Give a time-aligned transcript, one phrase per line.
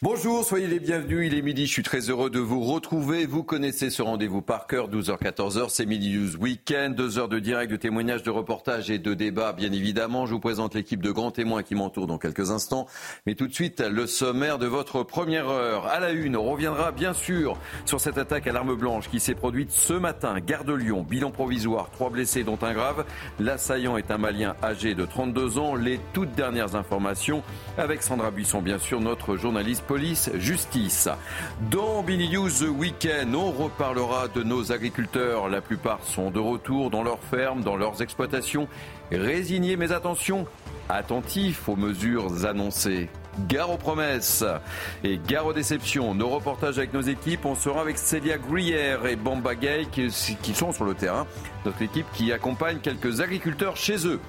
[0.00, 1.26] Bonjour, soyez les bienvenus.
[1.26, 1.66] Il est midi.
[1.66, 3.26] Je suis très heureux de vous retrouver.
[3.26, 5.70] Vous connaissez ce rendez-vous par cœur, 12h-14h.
[5.70, 6.94] C'est Midi News Weekend.
[6.94, 10.24] Deux heures de direct, de témoignages, de reportages et de débats, bien évidemment.
[10.24, 12.86] Je vous présente l'équipe de grands témoins qui m'entourent dans quelques instants.
[13.26, 15.86] Mais tout de suite, le sommaire de votre première heure.
[15.86, 19.34] À la une, on reviendra bien sûr sur cette attaque à l'arme blanche qui s'est
[19.34, 20.38] produite ce matin.
[20.38, 23.04] Gare de Lyon, bilan provisoire, trois blessés dont un grave.
[23.40, 25.74] L'assaillant est un Malien âgé de 32 ans.
[25.74, 27.42] Les toutes dernières informations
[27.76, 31.08] avec Sandra Buisson, bien sûr, notre journaliste police-justice.
[31.70, 35.48] Dans Bini News Weekend, on reparlera de nos agriculteurs.
[35.48, 38.68] La plupart sont de retour dans leurs fermes, dans leurs exploitations.
[39.10, 40.46] Résignés, mais attention,
[40.90, 43.08] attentifs aux mesures annoncées.
[43.48, 44.44] Gare aux promesses
[45.04, 46.14] et gare aux déceptions.
[46.14, 50.72] Nos reportages avec nos équipes, on sera avec Célia Gruyère et Bamba Gay qui sont
[50.72, 51.26] sur le terrain.
[51.64, 54.20] Notre équipe qui accompagne quelques agriculteurs chez eux.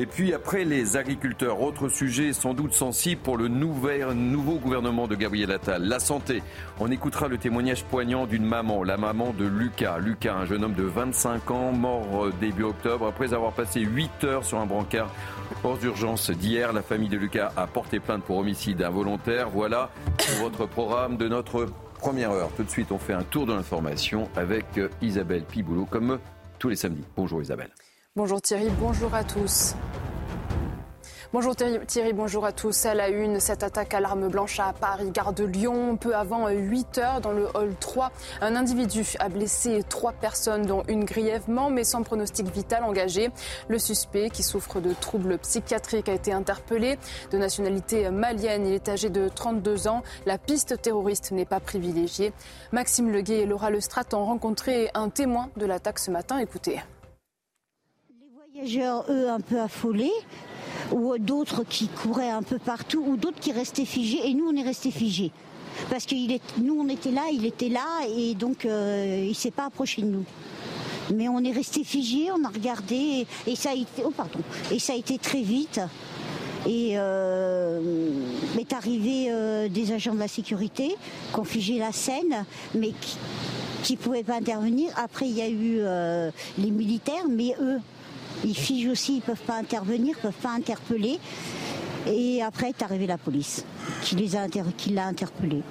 [0.00, 5.16] Et puis après les agriculteurs, autre sujet sans doute sensible pour le nouveau gouvernement de
[5.16, 6.40] Gabriel Attal, la santé.
[6.78, 9.98] On écoutera le témoignage poignant d'une maman, la maman de Lucas.
[9.98, 14.22] Lucas, un jeune homme de 25 ans, mort euh, début octobre après avoir passé 8
[14.22, 15.12] heures sur un brancard
[15.64, 16.72] hors d'urgence d'hier.
[16.72, 19.48] La famille de Lucas a porté plainte pour homicide involontaire.
[19.50, 19.90] Voilà
[20.38, 21.66] votre programme de notre
[21.98, 22.50] première heure.
[22.56, 26.20] Tout de suite, on fait un tour de l'information avec euh, Isabelle Piboulot comme
[26.60, 27.02] tous les samedis.
[27.16, 27.70] Bonjour Isabelle.
[28.18, 29.76] Bonjour Thierry, bonjour à tous.
[31.32, 32.84] Bonjour Thierry, bonjour à tous.
[32.84, 36.48] À la une, cette attaque à l'arme blanche à Paris, gare de Lyon, peu avant
[36.48, 38.10] 8 heures dans le hall 3.
[38.40, 43.30] Un individu a blessé trois personnes, dont une grièvement, mais sans pronostic vital engagé.
[43.68, 46.98] Le suspect, qui souffre de troubles psychiatriques, a été interpellé.
[47.30, 50.02] De nationalité malienne, il est âgé de 32 ans.
[50.26, 52.32] La piste terroriste n'est pas privilégiée.
[52.72, 56.38] Maxime Leguet et Laura Lestrat ont rencontré un témoin de l'attaque ce matin.
[56.38, 56.80] Écoutez
[58.58, 60.12] voyageurs, eux, un peu affolés,
[60.92, 64.56] ou d'autres qui couraient un peu partout, ou d'autres qui restaient figés, et nous, on
[64.56, 65.30] est restés figés.
[65.90, 66.14] Parce que
[66.60, 70.02] nous, on était là, il était là, et donc euh, il ne s'est pas approché
[70.02, 70.24] de nous.
[71.14, 74.12] Mais on est restés figés, on a regardé, et, ça a été, oh
[74.72, 75.80] et ça a été très vite.
[76.66, 78.10] Et euh,
[78.58, 80.96] est arrivé euh, des agents de la sécurité
[81.32, 82.92] qui ont figé la scène, mais
[83.80, 84.90] qui ne pouvaient pas intervenir.
[84.96, 87.78] Après, il y a eu euh, les militaires, mais eux,
[88.44, 91.18] ils figent aussi, ils ne peuvent pas intervenir, ils ne peuvent pas interpeller.
[92.06, 93.64] Et après est arrivée la police
[94.02, 95.62] qui l'a interpellé.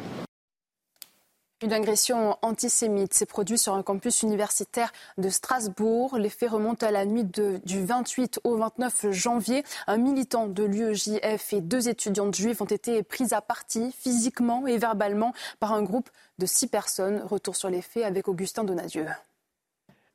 [1.64, 6.20] Une agression antisémite s'est produite sur un campus universitaire de Strasbourg.
[6.20, 9.64] Les faits remontent à la nuit du 28 au 29 janvier.
[9.88, 14.78] Un militant de l'UEJF et deux étudiantes juives ont été prises à partie physiquement et
[14.78, 17.24] verbalement par un groupe de six personnes.
[17.24, 19.08] Retour sur les faits avec Augustin Donadieu.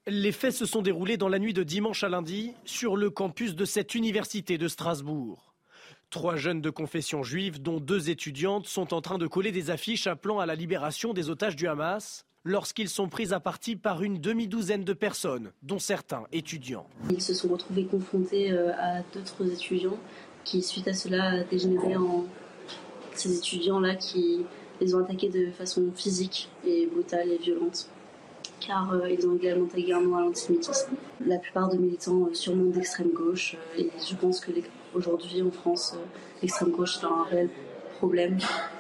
[0.08, 3.54] Les faits se sont déroulés dans la nuit de dimanche à lundi sur le campus
[3.54, 5.54] de cette université de Strasbourg.
[6.10, 10.08] Trois jeunes de confession juive, dont deux étudiantes, sont en train de coller des affiches
[10.08, 14.18] appelant à la libération des otages du Hamas lorsqu'ils sont pris à partie par une
[14.18, 16.88] demi-douzaine de personnes, dont certains étudiants.
[17.08, 19.98] Ils se sont retrouvés confrontés euh, à d'autres étudiants
[20.42, 22.24] qui, suite à cela, dégénéraient en
[23.14, 24.40] ces étudiants-là qui
[24.80, 27.88] les ont attaqués de façon physique et brutale et violente
[28.66, 29.38] car euh, ils ont
[29.74, 30.94] également à l'antisémitisme.
[31.26, 34.52] La plupart de militants euh, sûrement d'extrême gauche, euh, et je pense que
[34.94, 35.96] aujourd'hui en France,
[36.40, 37.50] l'extrême gauche est un réel
[37.98, 38.38] problème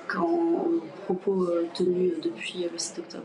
[0.08, 0.66] quand
[1.04, 3.24] propos tenus depuis le 7 octobre.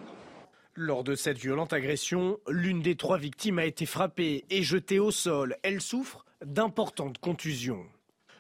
[0.76, 5.10] Lors de cette violente agression, l'une des trois victimes a été frappée et jetée au
[5.10, 5.56] sol.
[5.64, 7.84] Elle souffre d'importantes contusions.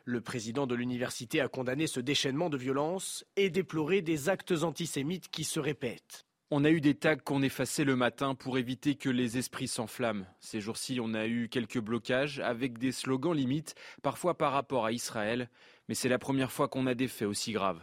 [0.06, 5.30] Le président de l'université a condamné ce déchaînement de violence et déploré des actes antisémites
[5.30, 6.26] qui se répètent.
[6.50, 10.26] On a eu des tags qu'on effaçait le matin pour éviter que les esprits s'enflamment.
[10.40, 14.94] Ces jours-ci, on a eu quelques blocages avec des slogans limites, parfois par rapport à
[14.94, 15.50] Israël,
[15.90, 17.82] mais c'est la première fois qu'on a des faits aussi graves.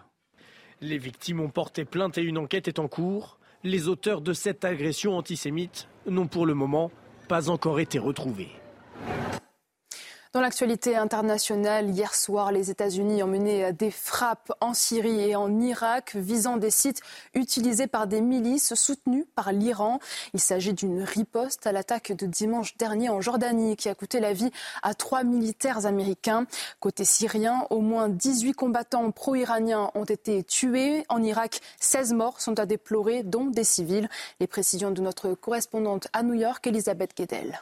[0.80, 3.38] Les victimes ont porté plainte et une enquête est en cours.
[3.64, 6.90] Les auteurs de cette agression antisémite n'ont pour le moment
[7.28, 8.48] pas encore été retrouvés.
[10.34, 15.60] Dans l'actualité internationale, hier soir, les États-Unis ont mené des frappes en Syrie et en
[15.60, 17.02] Irak visant des sites
[17.34, 20.00] utilisés par des milices soutenues par l'Iran.
[20.32, 24.32] Il s'agit d'une riposte à l'attaque de dimanche dernier en Jordanie qui a coûté la
[24.32, 24.50] vie
[24.82, 26.48] à trois militaires américains.
[26.80, 31.04] Côté syrien, au moins 18 combattants pro-iraniens ont été tués.
[31.10, 34.08] En Irak, 16 morts sont à déplorer, dont des civils.
[34.40, 37.60] Les précisions de notre correspondante à New York, Elisabeth Guedel.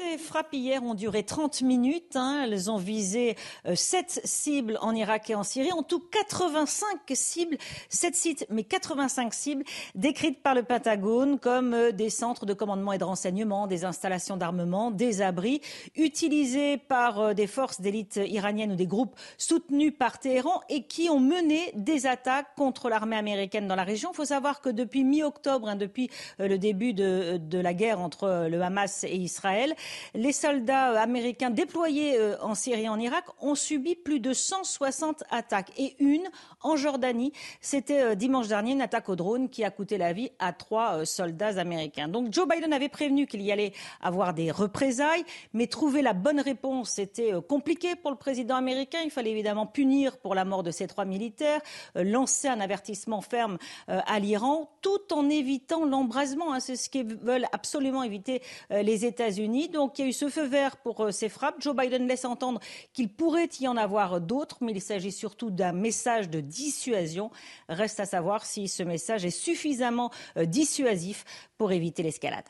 [0.00, 2.14] Ces frappes hier ont duré 30 minutes.
[2.14, 2.42] Hein.
[2.44, 3.34] Elles ont visé
[3.66, 5.72] euh, 7 cibles en Irak et en Syrie.
[5.72, 7.58] En tout, 85 cibles,
[7.88, 9.64] 7 sites, mais 85 cibles
[9.96, 14.36] décrites par le Pentagone comme euh, des centres de commandement et de renseignement, des installations
[14.36, 15.62] d'armement, des abris,
[15.96, 21.10] utilisés par euh, des forces d'élite iraniennes ou des groupes soutenus par Téhéran et qui
[21.10, 24.10] ont mené des attaques contre l'armée américaine dans la région.
[24.12, 26.08] Il faut savoir que depuis mi-octobre, hein, depuis
[26.38, 29.74] euh, le début de, la guerre entre le Hamas et Israël,
[30.14, 34.32] les soldats euh, américains déployés euh, en Syrie et en Irak ont subi plus de
[34.32, 36.28] 160 attaques et une
[36.62, 37.32] en Jordanie.
[37.60, 41.04] C'était euh, dimanche dernier une attaque au drone qui a coûté la vie à trois
[41.04, 42.08] soldats américains.
[42.08, 46.40] Donc Joe Biden avait prévenu qu'il y allait avoir des représailles, mais trouver la bonne
[46.40, 48.98] réponse était compliqué pour le président américain.
[49.04, 51.60] Il fallait évidemment punir pour la mort de ces trois militaires,
[51.94, 56.52] lancer un avertissement ferme à l'Iran, tout en évitant l'embrasement.
[56.52, 56.60] Hein.
[56.60, 59.68] C'est ce que veulent absolument éviter les États-Unis.
[59.78, 61.60] Donc il y a eu ce feu vert pour euh, ces frappes.
[61.60, 62.58] Joe Biden laisse entendre
[62.92, 67.30] qu'il pourrait y en avoir d'autres, mais il s'agit surtout d'un message de dissuasion.
[67.68, 71.24] Reste à savoir si ce message est suffisamment euh, dissuasif
[71.58, 72.44] pour éviter l'escalade.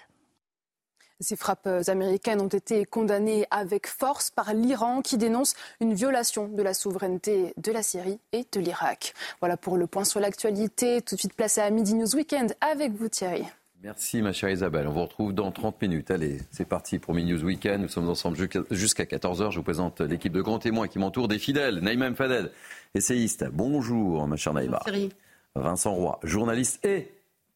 [1.20, 6.62] Ces frappes américaines ont été condamnées avec force par l'Iran qui dénonce une violation de
[6.62, 9.12] la souveraineté de la Syrie et de l'Irak.
[9.40, 11.02] Voilà pour le point sur l'actualité.
[11.02, 13.44] Tout de suite place à Midi News Weekend avec vous Thierry.
[13.82, 14.88] Merci ma chère Isabelle.
[14.88, 16.10] On vous retrouve dans 30 minutes.
[16.10, 17.80] Allez, c'est parti pour News Weekend.
[17.82, 18.36] Nous sommes ensemble
[18.72, 19.52] jusqu'à 14h.
[19.52, 21.78] Je vous présente l'équipe de grands témoins qui m'entoure des fidèles.
[21.78, 22.50] Naïma Fadel,
[22.96, 23.44] essayiste.
[23.52, 24.80] Bonjour ma chère Naïma.
[24.82, 25.10] Thierry.
[25.54, 27.12] Vincent Roy, journaliste et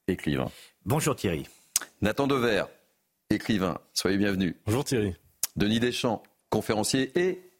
[0.06, 0.48] écrivain.
[0.86, 1.48] Bonjour Thierry.
[2.02, 2.64] Nathan Dever,
[3.30, 3.78] écrivain.
[3.92, 4.54] Soyez bienvenus.
[4.64, 5.16] Bonjour Thierry.
[5.56, 7.51] Denis Deschamps, conférencier et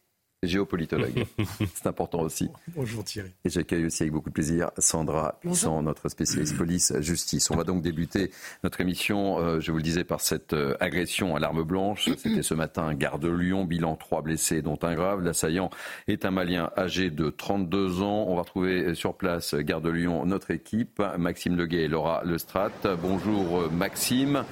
[0.47, 1.25] géopolitologue.
[1.73, 2.49] C'est important aussi.
[2.75, 3.31] Bonjour Thierry.
[3.45, 7.51] Et j'accueille aussi avec beaucoup de plaisir Sandra Puissant, notre spécialiste police-justice.
[7.51, 8.31] On va donc débuter
[8.63, 12.09] notre émission, euh, je vous le disais, par cette euh, agression à l'arme blanche.
[12.17, 15.21] C'était ce matin, gare de Lyon, bilan 3 blessés, dont un grave.
[15.21, 15.69] L'assaillant
[16.07, 18.25] est un Malien âgé de 32 ans.
[18.27, 22.71] On va retrouver sur place, gare de Lyon, notre équipe, Maxime Leguet et Laura Lestrade.
[23.01, 24.43] Bonjour euh, Maxime,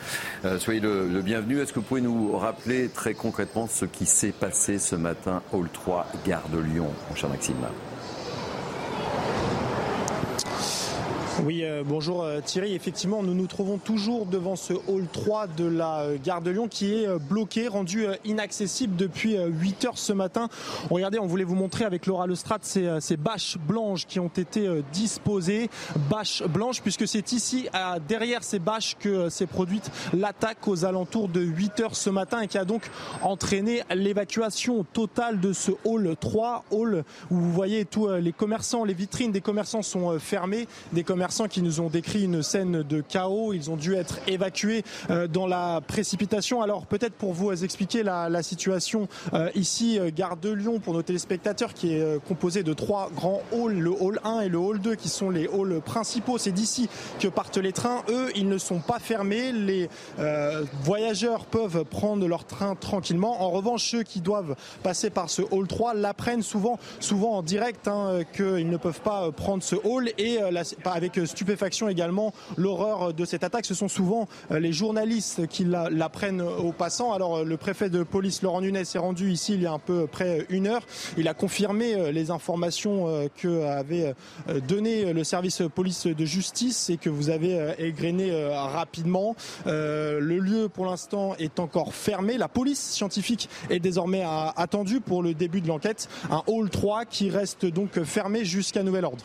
[0.59, 1.59] soyez le, le bienvenu.
[1.59, 5.61] Est-ce que vous pouvez nous rappeler très concrètement ce qui s'est passé ce matin au
[5.83, 7.56] 3 Gare de Lyon, mon cher Maxime.
[11.39, 12.75] Oui, euh, bonjour euh, Thierry.
[12.75, 16.68] Effectivement, nous nous trouvons toujours devant ce hall 3 de la euh, gare de Lyon
[16.68, 20.50] qui est euh, bloqué, rendu inaccessible depuis 8 heures ce matin.
[20.89, 24.68] Regardez, on voulait vous montrer avec Laura Lestrade ces, ces bâches blanches qui ont été
[24.92, 25.69] disposées.
[26.10, 31.30] Bâches blanches, puisque c'est ici, à, derrière ces bâches, que s'est produite l'attaque aux alentours
[31.30, 32.83] de 8 heures ce matin et qui a donc
[33.22, 38.94] entraîné l'évacuation totale de ce hall 3, hall où vous voyez tous les commerçants, les
[38.94, 43.53] vitrines des commerçants sont fermées, des commerçants qui nous ont décrit une scène de chaos.
[43.53, 46.62] Ils ont dû être évacués euh, dans la précipitation.
[46.62, 51.03] Alors peut-être pour vous expliquer la, situation euh, ici, euh, gare de Lyon, pour nos
[51.03, 54.79] téléspectateurs, qui est euh, composé de trois grands halls, le hall 1 et le hall
[54.79, 56.38] 2, qui sont les halls principaux.
[56.38, 56.89] C'est d'ici
[57.19, 58.01] que partent les trains.
[58.09, 59.51] Eux, ils ne sont pas fermés.
[59.51, 59.89] Les
[60.83, 63.41] voyageurs peuvent prendre leur train tranquillement.
[63.44, 67.87] En revanche, ceux qui doivent passer par ce hall 3 l'apprennent souvent, souvent en direct,
[67.87, 70.40] hein, qu'ils ne peuvent pas prendre ce hall et
[70.85, 73.65] avec stupéfaction également l'horreur de cette attaque.
[73.65, 77.13] Ce sont souvent euh, les journalistes qui l'apprennent aux passants.
[77.13, 79.80] Alors euh, le préfet de police Laurent Nunez est rendu ici il y a un
[79.80, 80.85] peu près une heure.
[81.18, 84.13] Il a confirmé euh, les informations que avait
[84.47, 89.35] le service police de justice et que vous avez égrené rapidement.
[89.65, 92.37] Le lieu pour l'instant est encore fermé.
[92.37, 94.23] La police scientifique est désormais
[94.56, 96.09] attendue pour le début de l'enquête.
[96.30, 99.23] Un hall 3 qui reste donc fermé jusqu'à nouvel ordre.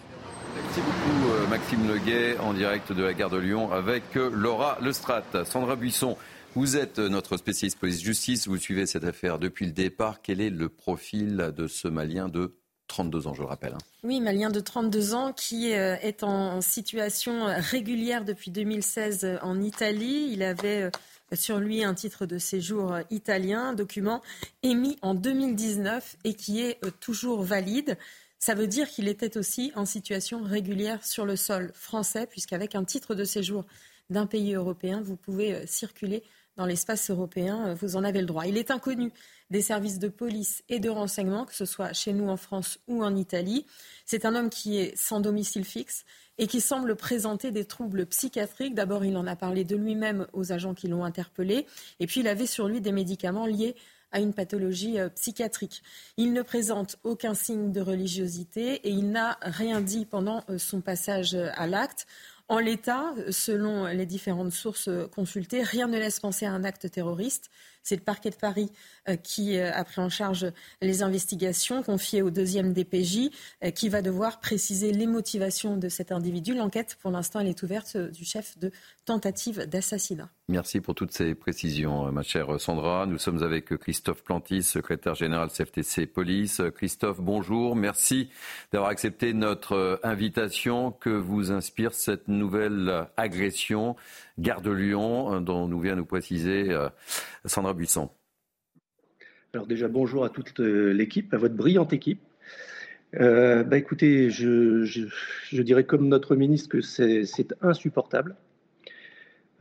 [0.57, 4.79] Merci beaucoup euh, Maxime Leguet en direct de la gare de Lyon avec euh, Laura
[4.81, 5.23] Lestrat.
[5.45, 6.17] Sandra Buisson,
[6.55, 10.23] vous êtes euh, notre spécialiste police-justice, vous suivez cette affaire depuis le départ.
[10.23, 12.57] Quel est le profil de ce Malien de
[12.89, 13.85] 32 ans, je le rappelle hein?
[14.03, 20.31] Oui, Malien de 32 ans qui est en situation régulière depuis 2016 en Italie.
[20.33, 20.91] Il avait
[21.35, 24.23] sur lui un titre de séjour italien, document
[24.63, 27.99] émis en 2019 et qui est toujours valide.
[28.39, 32.85] Ça veut dire qu'il était aussi en situation régulière sur le sol français, puisqu'avec un
[32.85, 33.65] titre de séjour
[34.11, 36.23] d'un pays européen, vous pouvez circuler
[36.57, 38.47] dans l'espace européen, vous en avez le droit.
[38.47, 39.13] Il est inconnu
[39.51, 43.05] des services de police et de renseignement, que ce soit chez nous en France ou
[43.05, 43.67] en Italie.
[44.05, 46.05] C'est un homme qui est sans domicile fixe
[46.39, 48.75] et qui semble présenter des troubles psychiatriques.
[48.75, 51.67] D'abord, il en a parlé de lui-même aux agents qui l'ont interpellé,
[52.01, 53.77] et puis il avait sur lui des médicaments liés
[54.17, 55.83] à une pathologie euh, psychiatrique.
[56.17, 60.81] Il ne présente aucun signe de religiosité et il n'a rien dit pendant euh, son
[60.81, 62.07] passage euh, à l'acte.
[62.49, 67.51] En l'état, selon les différentes sources consultées, rien ne laisse penser à un acte terroriste.
[67.87, 68.73] C'est le parquet de Paris
[69.09, 70.51] euh, qui euh, a pris en charge
[70.83, 73.31] les investigations confiées au deuxième DPJ,
[73.63, 76.53] euh, qui va devoir préciser les motivations de cet individu.
[76.53, 78.73] L'enquête, pour l'instant, elle est ouverte du chef de
[79.05, 80.29] tentative d'assassinat.
[80.49, 83.07] Merci pour toutes ces précisions, ma chère Sandra.
[83.07, 86.63] Nous sommes avec Christophe Plantis, secrétaire général CFTC Police.
[86.75, 87.77] Christophe, bonjour.
[87.77, 88.31] Merci
[88.73, 90.91] d'avoir accepté notre invitation.
[90.91, 93.97] Que vous inspire cette nouvelle agression?
[94.39, 96.77] Gare de Lyon, dont nous vient nous préciser
[97.47, 98.11] Sandra Buisson
[99.57, 102.21] alors déjà, bonjour à toute euh, l'équipe, à votre brillante équipe.
[103.15, 108.37] Euh, bah écoutez, je, dirais comme notre ministre que c'est insupportable.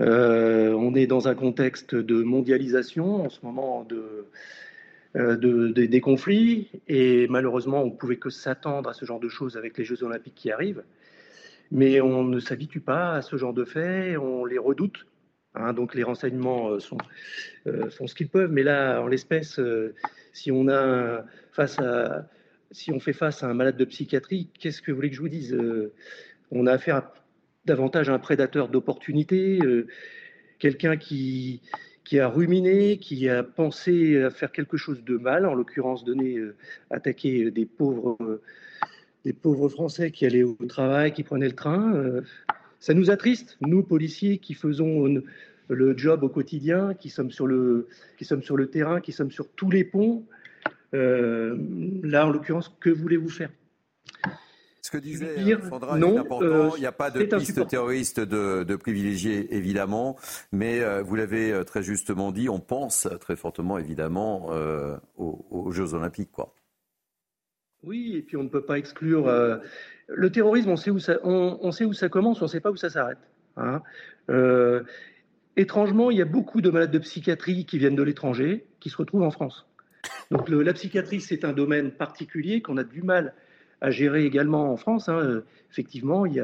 [0.01, 4.27] Euh, on est dans un contexte de mondialisation en ce moment de,
[5.71, 9.77] des conflits et malheureusement on ne pouvait que s'attendre à ce genre de choses avec
[9.77, 10.83] les Jeux olympiques qui arrivent.
[11.71, 15.05] Mais on ne s'habitue pas à ce genre de faits, on les redoute
[15.55, 16.97] Hein, donc les renseignements euh, sont,
[17.67, 19.95] euh, ce qu'ils peuvent, mais là, en l'espèce, euh,
[20.33, 22.27] si on a face à,
[22.71, 25.21] si on fait face à un malade de psychiatrie, qu'est-ce que vous voulez que je
[25.21, 25.57] vous dise
[26.51, 27.03] On a affaire
[27.63, 29.59] davantage à un prédateur d'opportunité,
[30.59, 31.61] quelqu'un qui
[32.03, 36.37] qui a ruminé, qui a pensé à faire quelque chose de mal, en l'occurrence donner,
[36.91, 38.41] attaquer des pauvres,
[39.23, 42.21] des pauvres Français qui allaient au travail, qui prenaient le train.
[42.85, 45.23] Ça nous attriste, nous, policiers, qui faisons
[45.69, 49.31] le job au quotidien, qui sommes sur le, qui sommes sur le terrain, qui sommes
[49.31, 50.23] sur tous les ponts.
[50.93, 51.57] Euh,
[52.03, 53.49] là, en l'occurrence, que voulez-vous faire?
[54.83, 56.45] Ce que disait dire, Sandra non, est important.
[56.45, 60.15] Euh, il n'y a pas de piste terroriste de, de privilégié, évidemment,
[60.51, 64.51] mais euh, vous l'avez très justement dit, on pense très fortement, évidemment,
[65.17, 66.31] aux, Jeux Olympiques.
[66.31, 66.53] Quoi.
[67.85, 69.29] Oui, et puis on ne peut pas exclure
[70.07, 72.71] le terrorisme, on sait où ça, on, sait où ça commence, on ne sait pas
[72.71, 73.17] où ça s'arrête.
[73.57, 73.81] Hein.
[74.29, 74.83] Euh,
[75.57, 78.97] étrangement, il y a beaucoup de malades de psychiatrie qui viennent de l'étranger, qui se
[78.97, 79.67] retrouvent en France.
[80.31, 83.33] Donc la psychiatrie, c'est un domaine particulier qu'on a du mal
[83.81, 85.09] à gérer également en France.
[85.09, 85.41] Hein.
[85.71, 86.43] Effectivement, il y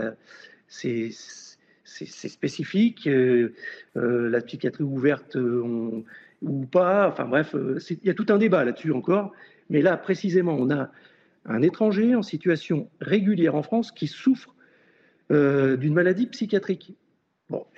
[0.67, 1.11] c'est,
[1.83, 3.07] spécifique.
[3.07, 3.53] Euh,
[3.97, 7.55] euh, la psychiatrie ouverte ou pas, enfin bref,
[7.89, 9.31] il y a tout un débat là-dessus encore.
[9.69, 10.89] Mais là, précisément, on a
[11.45, 14.55] un étranger en situation régulière en France qui souffre
[15.31, 16.93] euh, d'une maladie psychiatrique.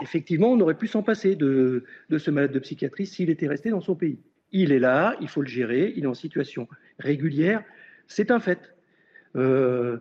[0.02, 1.84] Effectivement, on aurait pu s'en passer de,
[2.16, 4.20] ce malade de psychiatrie s'il était resté dans son pays.
[4.52, 6.68] Il est là, il faut le gérer, il est en situation
[7.00, 7.64] régulière,
[8.08, 8.76] c'est un fait.
[9.36, 9.98] Euh,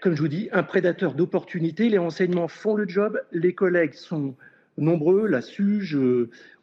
[0.00, 4.36] comme je vous dis, un prédateur d'opportunités, les renseignements font le job, les collègues sont
[4.78, 5.98] nombreux, la SUGE,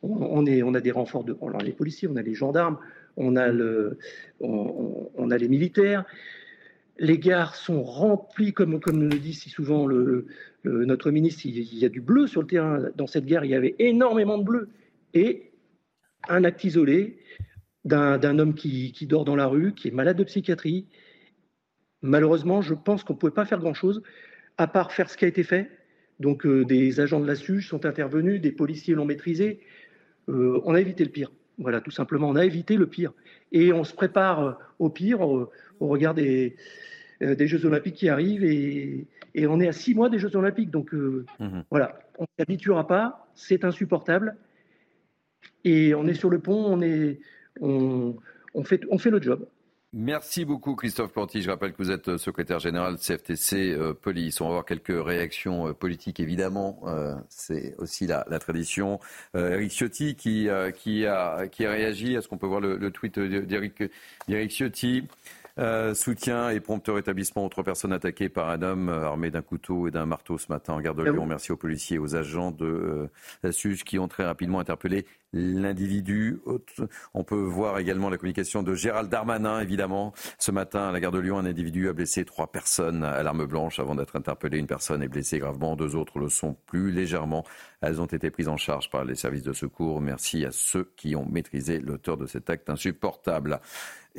[0.01, 2.79] on, est, on a des renforts de les policiers, on a les gendarmes,
[3.17, 3.49] on a,
[5.37, 6.05] les militaires.
[6.99, 9.87] Les gares sont remplies, comme, comme le dit si souvent
[10.63, 12.89] notre ministre, il, y a du bleu sur le terrain.
[12.95, 14.69] Dans cette gare, il y avait énormément de bleu.
[15.13, 15.51] Et
[16.29, 17.19] un acte isolé
[17.85, 20.87] d'un homme qui, dort dans la rue, qui est malade de psychiatrie.
[22.01, 24.01] Malheureusement, je pense qu'on ne pouvait pas faire grand-chose,
[24.57, 25.69] à part faire ce qui a été fait.
[26.19, 29.61] Donc euh, des agents de la SUGE sont intervenus, des policiers l'ont maîtrisé.
[30.29, 31.31] Euh, on a évité le pire.
[31.57, 33.13] Voilà, tout simplement, on a évité le pire.
[33.51, 35.49] Et on se prépare euh, au pire au,
[35.79, 36.55] regard des,
[37.21, 38.43] euh, des, Jeux Olympiques qui arrivent.
[38.43, 40.69] Et, et, on est à six mois des Jeux Olympiques.
[40.69, 41.63] Donc euh, mhm.
[41.71, 44.35] voilà, on ne s'habituera pas, c'est insupportable.
[45.63, 47.19] Et on est sur le pont, on, est,
[47.59, 48.15] on,
[48.53, 49.47] on, fait, on fait le job.
[49.93, 51.41] Merci beaucoup Christophe Planty.
[51.41, 54.41] Je rappelle que vous êtes secrétaire général CFTC euh, Police.
[54.41, 56.81] On va avoir quelques réactions euh, politiques évidemment.
[56.87, 58.99] Euh, c'est aussi la, tradition.
[59.33, 62.15] Eric Ciotti qui, qui, a, qui a réagi.
[62.15, 63.91] Est-ce qu'on peut voir le, le tweet d'Eric
[64.49, 65.07] Ciotti?
[65.59, 69.41] Euh, soutien et prompt rétablissement aux trois personnes attaquées par un homme euh, armé d'un
[69.41, 71.25] couteau et d'un marteau ce matin en gare de Lyon.
[71.25, 73.07] Merci aux policiers et aux agents de euh,
[73.41, 76.39] la SUGE qui ont très rapidement interpellé l'individu.
[77.13, 80.13] On peut voir également la communication de Gérald Darmanin, évidemment.
[80.39, 83.45] Ce matin, à la gare de Lyon, un individu a blessé trois personnes à l'arme
[83.45, 84.57] blanche avant d'être interpellé.
[84.57, 87.43] Une personne est blessée gravement, deux autres le sont plus légèrement.
[87.81, 90.01] Elles ont été prises en charge par les services de secours.
[90.01, 93.59] Merci à ceux qui ont maîtrisé l'auteur de cet acte insupportable.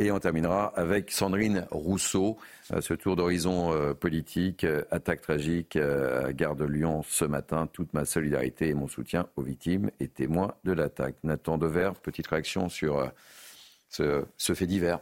[0.01, 2.37] Et on terminera avec Sandrine Rousseau,
[2.73, 7.69] euh, ce tour d'horizon euh, politique, euh, attaque tragique à Gare de Lyon ce matin.
[7.73, 11.08] Toute ma solidarité et mon soutien aux victimes et témoins de l'attaque.
[11.23, 13.11] Nathan Dever, petite réaction sur
[13.89, 15.01] ce, fait divers.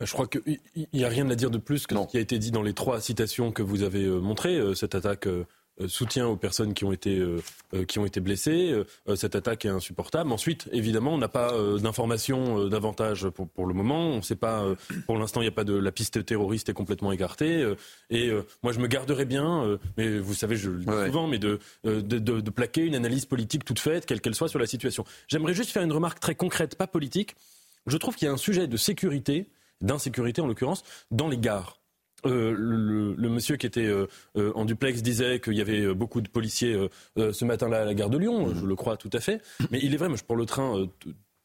[0.00, 0.58] Bah, je crois qu'il
[0.92, 2.74] n'y a rien à dire de plus que ce qui a été dit dans les
[2.74, 4.60] trois citations que vous avez montrées.
[4.74, 5.44] Cette attaque euh,
[5.86, 7.42] soutien aux personnes qui ont été, euh,
[7.74, 8.74] euh, qui ont été blessées.
[9.14, 10.32] cette attaque est insupportable.
[10.32, 14.08] Ensuite, évidemment, on n'a pas d'informations davantage pour, pour, le moment.
[14.08, 14.64] On sait pas,
[15.06, 17.74] pour l'instant, il n'y a pas de la piste terroriste est complètement écartée.
[18.10, 18.32] et
[18.62, 22.00] moi, je me garderais bien, mais vous savez, je le dis souvent, mais de de,
[22.00, 25.04] de, de, plaquer une analyse politique toute faite, quelle qu'elle soit, sur la situation.
[25.28, 27.36] J'aimerais juste faire une remarque très concrète, pas politique.
[27.86, 29.48] Je trouve qu'il y a un sujet de sécurité,
[29.80, 31.78] d'insécurité en l'occurrence, dans les gares.
[32.26, 34.06] Euh, le, monsieur qui était euh,
[34.36, 36.76] euh, en duplex disait qu'il y avait beaucoup de policiers
[37.16, 38.54] ce matin-là à la gare de Lyon.
[38.54, 39.40] Je le crois tout à fait.
[39.70, 40.86] Mais il est vrai, moi, je prends le train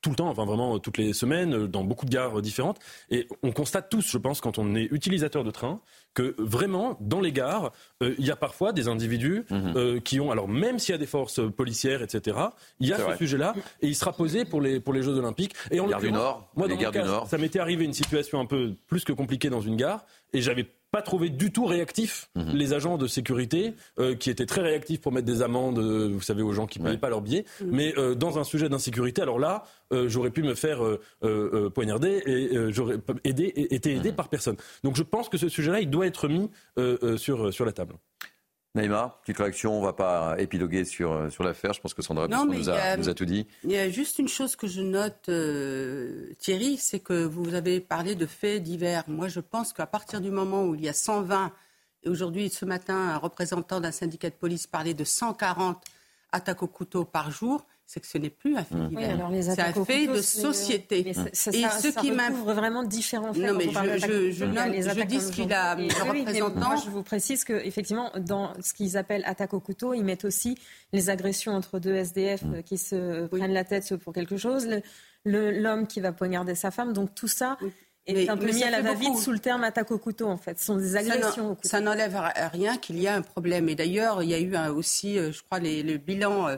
[0.01, 2.77] tout le temps, enfin vraiment toutes les semaines, dans beaucoup de gares différentes.
[3.09, 5.79] Et on constate tous, je pense, quand on est utilisateur de train,
[6.13, 10.01] que vraiment, dans les gares, il y a parfois des individus mhm.
[10.01, 12.37] qui ont, alors même s'il y a des forces policières, etc.,
[12.81, 15.55] il y a ce sujet-là, et il sera posé pour les, pour les Jeux Olympiques.
[15.71, 17.27] Et en gare du Nord, moi, dans mon cas, Nord.
[17.27, 20.67] ça m'était arrivé une situation un peu plus que compliquée dans une gare, et j'avais
[20.93, 22.51] pas trouvé du tout réactifs mhm.
[22.53, 26.21] les agents de sécurité euh, qui étaient très réactifs pour mettre des amendes, euh, vous
[26.21, 27.45] savez, aux gens qui ne payaient pas leur billet.
[27.61, 27.69] Mhm.
[27.71, 29.63] Mais euh, dans un sujet d'insécurité, alors là,
[30.07, 30.81] j'aurais pu me faire
[31.75, 34.55] poignarder et j'aurais été aidé par personne.
[34.83, 36.49] Donc je pense que ce sujet-là, il doit être mis
[37.17, 37.93] sur, sur la table.
[38.75, 41.73] Naïma, petite réaction, on ne va pas épiloguer sur, euh, sur l'affaire.
[41.73, 43.45] Je pense que Sandra nous, a, nous a tout dit.
[43.63, 47.79] Il y a juste une chose que je note, euh, Thierry, c'est que vous avez
[47.79, 49.03] parlé de faits divers.
[49.07, 51.51] Moi, je pense qu'à partir du moment où il y a 120,
[52.05, 55.79] et aujourd'hui, ce matin, un représentant d'un syndicat de police parlait de 140
[56.31, 59.41] attaques au couteau par jour, c'est que ce n'est plus un fait mmh.
[59.43, 61.07] c'est un fait de société.
[61.07, 63.43] et ce qui m'ouvre vraiment différents faits.
[63.43, 66.69] Non, mais je, je, je, dis ce qu'il a, le représentant.
[66.69, 70.57] Moi, je vous précise qu'effectivement, dans ce qu'ils appellent attaque au couteau, ils mettent aussi
[70.91, 72.63] les agressions entre deux SDF mmh.
[72.63, 74.67] qui se prennent la tête pour quelque chose,
[75.23, 76.93] l'homme qui va poignarder sa femme.
[76.93, 77.59] Donc tout ça.
[78.07, 80.57] est un peu mis à la va-vite sous le terme attaque au couteau, en fait.
[80.57, 81.69] Ce sont des agressions au couteau.
[81.69, 82.19] Ça n'enlève
[82.53, 83.69] rien qu'il y a un problème.
[83.69, 86.57] Et d'ailleurs, il y a eu aussi, euh, je crois, les, le bilan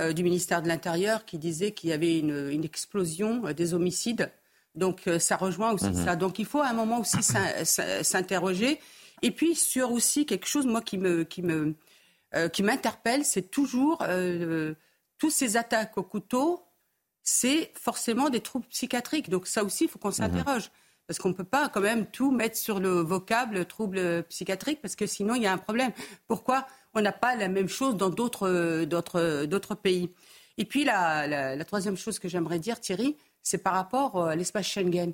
[0.00, 4.30] euh, du ministère de l'Intérieur qui disait qu'il y avait une, explosion euh, des homicides.
[4.76, 6.04] Donc euh, ça rejoint aussi mhm.
[6.04, 6.14] ça.
[6.14, 7.18] Donc il faut à un moment aussi
[8.02, 8.78] s'interroger.
[9.22, 11.74] Et puis sur aussi quelque chose, moi, qui me, qui me,
[12.52, 14.04] qui m'interpelle, c'est toujours
[15.18, 16.62] tous ces attaques au couteau,
[17.24, 19.28] c'est forcément des troubles psychiatriques.
[19.28, 20.14] Donc ça aussi, il faut qu'on mhm.
[20.14, 20.70] s'interroge.
[21.08, 24.94] Parce qu'on ne peut pas quand même tout mettre sur le vocable trouble psychiatrique, parce
[24.94, 25.90] que sinon il y a un problème.
[26.28, 30.10] Pourquoi on n'a pas la même chose dans d'autres pays.
[30.56, 35.12] Et puis la, troisième chose que j'aimerais dire, Thierry, c'est par rapport à l'espace Schengen.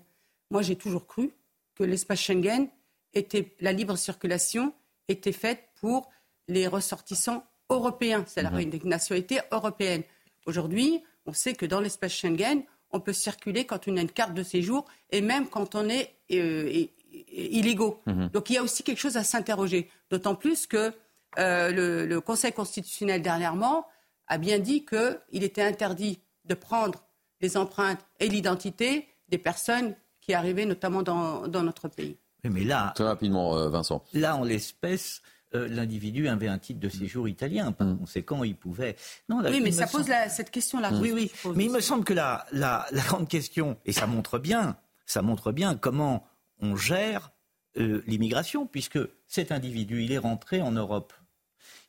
[0.50, 1.30] Moi, j'ai toujours cru
[1.74, 2.68] que l'espace Schengen
[3.12, 4.72] était la libre circulation
[5.08, 6.10] était faite pour
[6.48, 8.60] les ressortissants européens, c'est la mmh.
[8.60, 10.02] une nationalité européenne.
[10.46, 14.34] Aujourd'hui, on sait que dans l'espace Schengen, on peut circuler quand on a une carte
[14.34, 16.87] de séjour et même quand on est euh,
[17.32, 18.00] illégaux.
[18.06, 18.30] Mhm.
[18.32, 19.90] Donc il y a aussi quelque chose à s'interroger.
[20.10, 20.92] D'autant plus que
[21.38, 23.86] euh, le, Conseil constitutionnel dernièrement
[24.28, 27.04] a bien dit qu'il était interdit de prendre
[27.40, 32.16] les empreintes et l'identité des personnes qui arrivaient notamment dans, notre pays.
[32.44, 34.04] Mais là, très rapidement, euh, Vincent.
[34.12, 35.22] Là, en l'espèce,
[35.54, 37.72] euh, l'individu avait un titre de séjour italien.
[37.72, 37.98] Par mm.
[37.98, 38.96] conséquent, il pouvait.
[39.28, 40.90] oui, mais ça pose cette question-là.
[41.00, 41.30] Oui, oui.
[41.54, 45.52] Mais il me semble que la, la, grande question, et ça montre bien, ça montre
[45.52, 46.26] bien comment
[46.60, 47.32] on gère
[47.76, 51.12] l'immigration, puisque cet individu, il est rentré en Europe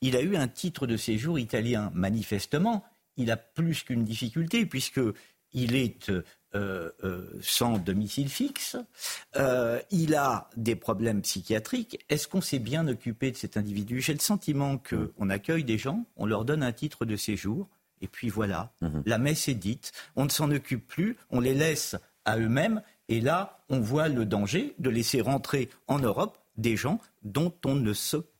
[0.01, 1.91] il a eu un titre de séjour italien.
[1.93, 2.83] Manifestement,
[3.17, 6.11] il a plus qu'une difficulté puisqu'il est
[6.55, 8.77] euh, euh, sans domicile fixe,
[9.35, 12.05] euh, il a des problèmes psychiatriques.
[12.07, 13.99] Est-ce qu'on s'est bien occupé de cet individu?
[13.99, 17.67] J'ai le sentiment qu'on accueille des gens, on leur donne un titre de séjour,
[17.99, 19.03] et puis voilà, mhm.
[19.05, 23.19] la messe est dite, on ne s'en occupe plus, on les laisse à eux-mêmes, et
[23.19, 27.91] là, on voit le danger de laisser rentrer en Europe des gens dont on ne
[27.91, 28.34] s'occupe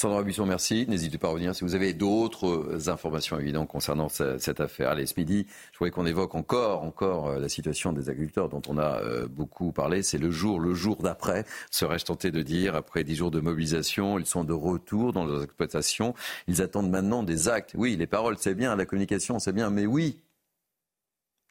[0.00, 0.86] Sandra Buisson, merci.
[0.88, 4.88] N'hésitez pas à revenir si vous avez d'autres euh, informations évidentes concernant cette affaire.
[4.88, 8.62] Allez, ce midi, je voudrais qu'on évoque encore, encore euh, la situation des agriculteurs dont
[8.66, 10.02] on a euh, beaucoup parlé.
[10.02, 12.76] C'est le jour, le jour d'après, serais-je tenté de dire.
[12.76, 16.14] Après dix jours de mobilisation, ils sont de retour dans leurs exploitations.
[16.48, 17.72] Ils attendent maintenant des actes.
[17.74, 20.18] Oui, les paroles, c'est bien, la communication, c'est bien, mais oui,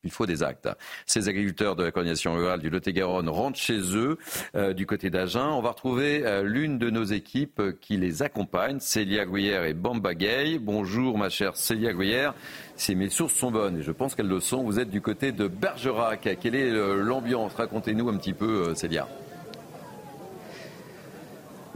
[0.03, 0.69] il faut des actes.
[1.05, 4.17] Ces agriculteurs de la coordination rurale du Lot-et-Garonne rentrent chez eux
[4.55, 5.49] euh, du côté d'Agen.
[5.49, 10.13] On va retrouver euh, l'une de nos équipes qui les accompagne, Célia Gouillère et Bamba
[10.13, 10.57] Gay.
[10.59, 12.33] Bonjour ma chère Célia Gouillère.
[12.75, 15.31] Si mes sources sont bonnes, et je pense qu'elles le sont, vous êtes du côté
[15.31, 16.29] de Bergerac.
[16.41, 17.53] Quelle est euh, l'ambiance?
[17.55, 19.07] Racontez-nous un petit peu, Célia.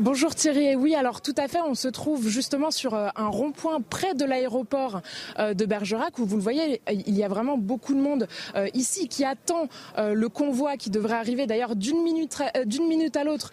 [0.04, 3.28] Bonjour Thierry, et oui alors tout à fait, on se trouve justement sur euh, un
[3.28, 5.02] rond-point près de l'aéroport
[5.40, 8.68] euh, de Bergerac où vous le voyez, il y a vraiment beaucoup de monde euh,
[8.74, 12.36] ici qui attend le convoi qui devrait arriver d'ailleurs d'une minute,
[12.66, 13.52] d'une minute à l'autre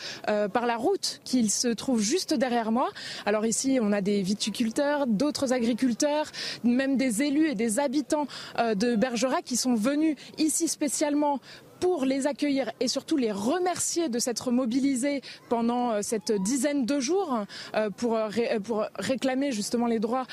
[0.52, 2.88] par la route qui se trouve juste derrière moi.
[3.26, 6.26] Alors ici on a des viticulteurs, d'autres agriculteurs,
[6.64, 8.26] même des élus et des habitants
[8.58, 11.38] de Bergerac qui sont venus ici spécialement
[11.80, 17.00] pour les accueillir et surtout les remercier de s'être mobilisés pendant euh, cette dizaine de
[17.00, 18.30] jours euh, pour, euh,
[18.62, 20.26] pour réclamer justement les droits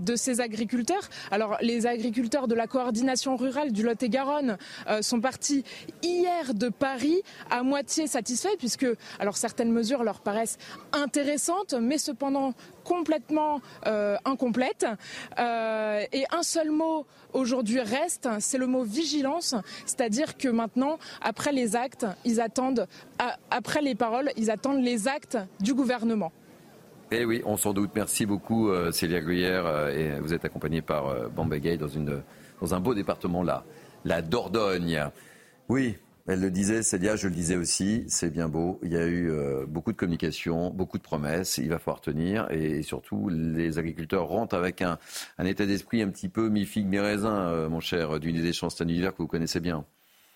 [0.00, 1.08] de ces agriculteurs.
[1.60, 4.58] Les agriculteurs de la coordination rurale du Lot-et-Garonne
[5.00, 5.64] sont partis
[6.02, 8.86] hier de Paris à moitié satisfaits puisque
[9.20, 10.58] alors certaines mesures leur paraissent
[10.92, 12.54] intéressantes mais cependant
[12.88, 13.60] complètement
[14.24, 14.86] incomplètes.
[15.38, 21.76] et un seul mot aujourd'hui reste, c'est le mot vigilance, c'est-à-dire que maintenant, après les
[21.76, 22.86] actes, ils attendent,
[23.50, 26.32] après les paroles, ils attendent les actes du gouvernement.
[27.10, 27.90] Eh oui, on s'en doute.
[27.94, 29.64] Merci beaucoup, euh, Célia Gruyère.
[29.66, 31.88] Euh, et vous êtes accompagnée par euh, Bambagay dans,
[32.60, 33.64] dans un beau département là,
[34.04, 35.08] la Dordogne.
[35.70, 35.96] Oui,
[36.28, 38.78] elle le disait, Célia, je le disais aussi, c'est bien beau.
[38.82, 42.46] Il y a eu euh, beaucoup de communication, beaucoup de promesses, il va falloir tenir.
[42.50, 44.98] Et, surtout, les agriculteurs rentrent avec un,
[45.42, 49.22] état d'esprit un petit peu mi-figue, mi-raisin, euh, mon cher, d'une idée un univers que
[49.22, 49.86] vous connaissez bien.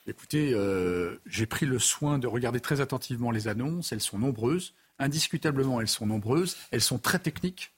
[0.06, 3.92] Écoutez, euh, j'ai pris le soin de regarder très attentivement les annonces.
[3.92, 4.72] Elles sont nombreuses.
[4.98, 6.56] Indiscutablement, elles sont nombreuses.
[6.70, 7.70] Elles sont très techniques.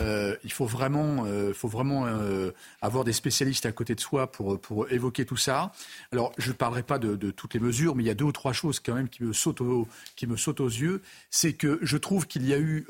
[0.00, 4.30] Euh, il faut vraiment, euh, faut vraiment euh, avoir des spécialistes à côté de soi
[4.30, 5.72] pour, pour évoquer tout ça.
[6.12, 8.24] Alors, je ne parlerai pas de, de, toutes les mesures, mais il y a deux
[8.24, 11.02] ou trois choses quand même qui me sautent, au, qui me sautent aux yeux.
[11.30, 12.86] C'est que je trouve qu'il y a eu,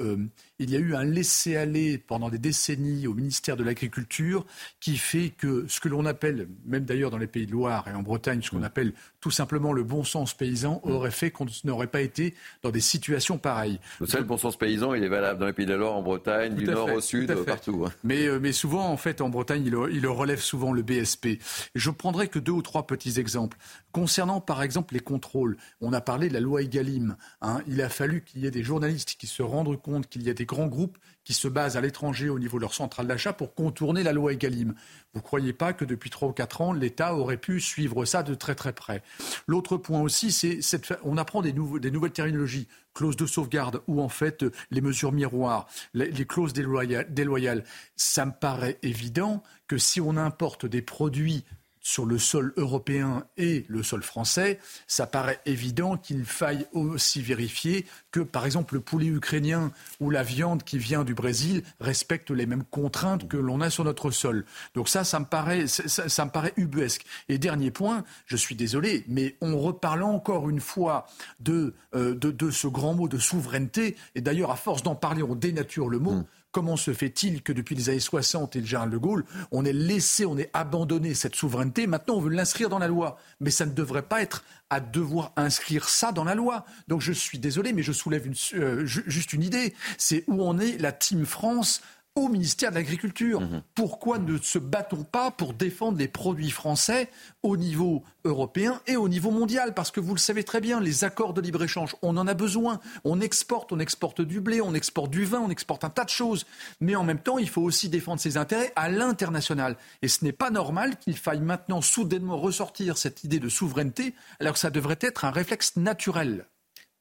[0.58, 4.46] il y a eu un laisser-aller pendant des décennies au ministère de l'Agriculture
[4.80, 7.92] qui fait que ce que l'on appelle, même d'ailleurs dans les pays de Loire et
[7.92, 8.64] en Bretagne, ce qu'on mm.
[8.64, 10.90] appelle tout simplement le bon sens paysan mm.
[10.90, 13.78] aurait fait qu'on n'aurait pas été dans des situations pareilles.
[14.00, 16.92] Le bon sens paysan, il est valable dans les pays de Loire, en Bretagne, nord
[16.92, 17.84] au sud, partout.
[17.86, 17.92] Hein.
[18.04, 21.38] Mais, euh, mais souvent, en fait, en Bretagne, il, il relève souvent le BSP.
[21.74, 23.58] Je prendrai que deux ou trois petits exemples.
[23.92, 27.16] Concernant, par exemple, les contrôles, on a parlé de la loi Egalim.
[27.40, 27.60] Hein.
[27.66, 30.34] Il a fallu qu'il y ait des journalistes qui se rendent compte qu'il y a
[30.34, 33.54] des grands groupes qui se basent à l'étranger au niveau de leur centrale d'achat pour
[33.54, 34.74] contourner la loi Egalim.
[35.12, 38.22] Vous ne croyez pas que depuis trois ou quatre ans, l'État aurait pu suivre ça
[38.22, 39.02] de très très près?
[39.46, 44.08] L'autre point aussi, c'est cette, on apprend des, nouvelles terminologies, clauses de sauvegarde ou en
[44.08, 47.64] fait les mesures miroirs, les clauses déloyales.
[47.96, 51.44] Ça me paraît évident que si on importe des produits
[51.82, 57.86] sur le sol européen et le sol français, ça paraît évident qu'il faille aussi vérifier
[58.12, 62.46] que, par exemple, le poulet ukrainien ou la viande qui vient du Brésil respectent les
[62.46, 64.44] mêmes contraintes que l'on a sur notre sol.
[64.74, 67.04] Donc ça, ça me paraît, ça, me paraît ubuesque.
[67.28, 71.06] Et dernier point, je suis désolé, mais on reparle encore une fois
[71.40, 75.34] de, euh, de, ce grand mot de souveraineté, et d'ailleurs, à force d'en parler, on
[75.34, 76.12] dénature le mot.
[76.12, 76.26] Mmh.
[76.52, 79.72] Comment se fait-il que depuis les années 60 et le général de Gaulle, on ait
[79.72, 83.18] laissé, on ait abandonné cette souveraineté Maintenant, on veut l'inscrire dans la loi.
[83.40, 86.66] Mais ça ne devrait pas être à devoir inscrire ça dans la loi.
[86.88, 89.74] Donc je suis désolé, mais je soulève euh, juste une idée.
[89.96, 91.80] C'est où on est la Team France
[92.14, 93.40] au ministère de l'Agriculture.
[93.40, 93.62] Mhm.
[93.74, 97.10] Pourquoi ne se battons pas pour défendre les produits français
[97.42, 99.72] au niveau européen et au niveau mondial?
[99.72, 102.80] Parce que vous le savez très bien, les accords de libre-échange, on en a besoin.
[103.04, 106.10] On exporte, on exporte du blé, on exporte du vin, on exporte un tas de
[106.10, 106.44] choses.
[106.80, 109.76] Mais en même temps, il faut aussi défendre ses intérêts à l'international.
[110.02, 114.54] Et ce n'est pas normal qu'il faille maintenant soudainement ressortir cette idée de souveraineté, alors
[114.54, 116.46] que ça devrait être un réflexe naturel.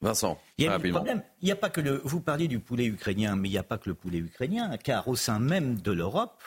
[0.02, 1.22] Vincent, il y a problème.
[1.40, 2.00] Il n'y a pas que le.
[2.04, 5.06] Vous parliez du poulet ukrainien, mais il n'y a pas que le poulet ukrainien, car
[5.08, 6.42] au sein même de l'Europe,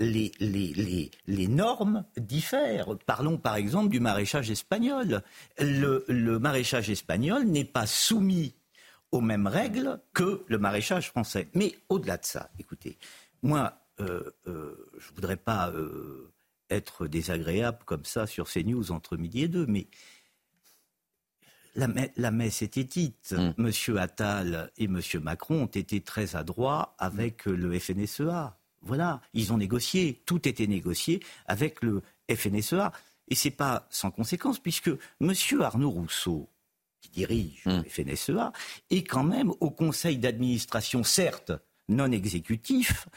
[0.00, 2.96] les, les, les, normes diffèrent.
[3.06, 5.22] Parlons par exemple du maraîchage espagnol.
[5.60, 8.54] Le, le maraîchage espagnol n'est pas soumis
[9.12, 11.48] aux mêmes règles que le maraîchage français.
[11.54, 12.98] Mais au-delà de ça, écoutez,
[13.42, 16.32] moi, euh, euh, je ne voudrais pas euh,
[16.70, 19.86] être désagréable comme ça sur ces news entre midi et deux, mais
[21.74, 23.34] la, messe était dite.
[23.36, 23.54] Mm.
[23.58, 28.56] Monsieur Attal et Monsieur Macron ont été très adroits avec le FNSEA.
[28.82, 32.92] Voilà, ils ont négocié, tout était négocié avec le FNSEA.
[33.28, 36.50] Et c'est pas sans conséquence, puisque Monsieur Arnaud Rousseau,
[37.00, 37.84] qui dirige le mm.
[37.88, 38.52] FNSEA,
[38.90, 41.52] est quand même au conseil d'administration, certes,
[41.88, 43.08] non exécutif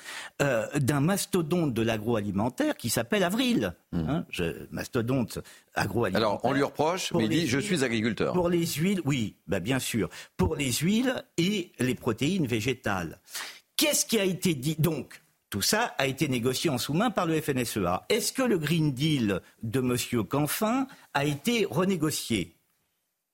[0.42, 3.74] euh, d'un mastodonte de l'agroalimentaire qui s'appelle Avril.
[3.92, 4.10] Hmm.
[4.10, 4.26] Hein,
[4.72, 5.40] mastodonte
[5.74, 6.28] agroalimentaire.
[6.28, 8.34] Alors on lui reproche, mais il dit je suis agriculteur.
[8.34, 10.10] Pour les huiles, oui, bah bien sûr.
[10.36, 13.20] Pour les huiles et les protéines végétales.
[13.78, 14.76] Qu'est-ce qui a été dit?
[14.80, 18.06] Donc tout ça a été négocié en sous-main par le FNSEA.
[18.10, 20.24] Est-ce que le Green Deal de M.
[20.26, 22.56] Canfin a été renégocié?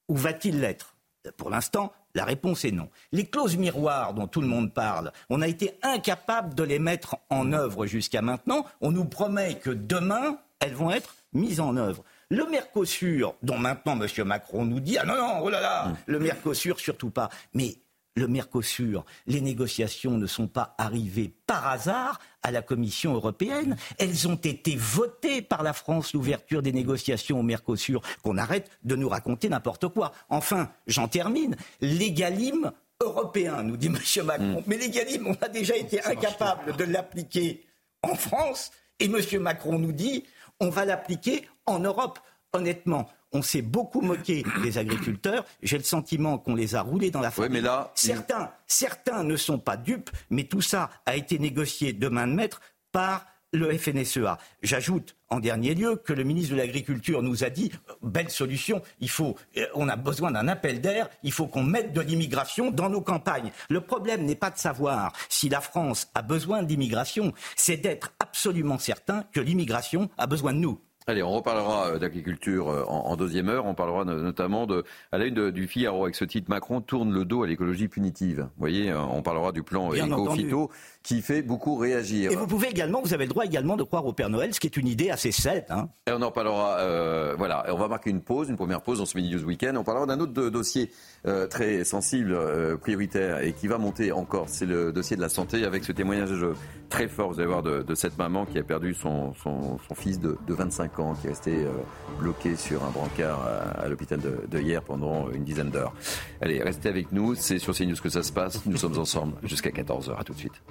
[0.10, 0.96] Ou va-t-il l'être?
[1.38, 2.89] Pour l'instant, La réponse est non.
[3.12, 7.17] Les clauses miroirs dont tout le monde parle, on a été incapable de les mettre
[7.30, 8.65] en œuvre jusqu'à maintenant.
[8.82, 12.04] On nous promet que demain, elles vont être mises en œuvre.
[12.30, 14.08] Le Mercosur, dont maintenant M.
[14.26, 15.95] Macron nous dit Ah non, non, oh là là, mm.
[16.08, 17.30] le Mercosur, surtout pas.
[17.54, 17.76] Mais
[18.15, 23.76] le Mercosur, les négociations ne sont pas arrivées par hasard à la Commission européenne.
[23.97, 28.95] Elles ont été votées par la France, l'ouverture des négociations au Mercosur, qu'on arrête de
[28.95, 30.12] nous raconter n'importe quoi.
[30.30, 32.71] Enfin, j'en termine, l'égalim
[33.02, 34.26] européen, nous dit M.
[34.26, 34.60] Macron.
[34.60, 34.63] Mm.
[34.67, 37.65] Mais l'égalim, on a déjà été incapable de l'appliquer
[38.02, 39.41] en France, et M.
[39.41, 40.23] Macron nous dit
[40.60, 42.19] on va l'appliquer en Europe.
[42.54, 45.44] Honnêtement, on s'est beaucoup moqué des agriculteurs.
[45.63, 49.58] J'ai le sentiment qu'on les a roulés dans la mais là, certains, certains ne sont
[49.58, 52.62] pas dupes, mais tout ça a été négocié de main de maître
[52.92, 54.38] par le FNSEA.
[54.62, 59.10] J'ajoute en dernier lieu que le ministre de l'Agriculture nous a dit belle solution, il
[59.10, 62.89] faut, euh, on a besoin d'un appel d'air, il faut qu'on mette de l'immigration dans
[62.89, 63.52] nos campagnes.
[63.70, 68.78] Le problème n'est pas de savoir si la France a besoin d'immigration, c'est d'être absolument
[68.78, 70.80] certain que l'immigration a besoin de nous.
[71.08, 73.66] Allez, on reparlera euh, d'agriculture euh, en, deuxième heure.
[73.66, 77.26] On parlera notamment de, à la une du Figaro avec ce titre Macron tourne le
[77.26, 78.39] dos à l'écologie punitive.
[78.39, 80.70] Vous voyez, euh, on parlera du plan éco-phyto
[81.04, 82.32] qui fait beaucoup réagir.
[82.32, 84.60] Et vous pouvez également, vous avez le droit également de croire au Père Noël, ce
[84.60, 85.66] qui est une idée assez saine.
[85.70, 85.89] Hein.
[86.08, 86.80] Et on en parlera.
[86.80, 89.78] Euh, voilà, on va marquer une pause, une première pause dans ce Mini News Weekend.
[89.78, 90.92] On parlera d'un autre dossier
[91.28, 94.46] euh, très sensible, euh, prioritaire et qui va monter encore.
[94.48, 96.46] C'est le dossier de la santé avec ce témoignage
[96.89, 99.96] très fort, vous allez voir, de, de cette maman qui a perdu son, son, son
[99.96, 101.71] fils de, de, 25 ans, qui est resté euh,
[102.19, 103.41] bloqué sur un brancard
[103.77, 105.93] à, l'hôpital de, de, hier pendant une dizaine d'heures.
[106.41, 107.36] Allez, restez avec nous.
[107.36, 108.65] C'est sur CNews que ça se passe.
[108.65, 110.17] Nous sommes ensemble jusqu'à 14h.
[110.19, 110.62] À tout de suite.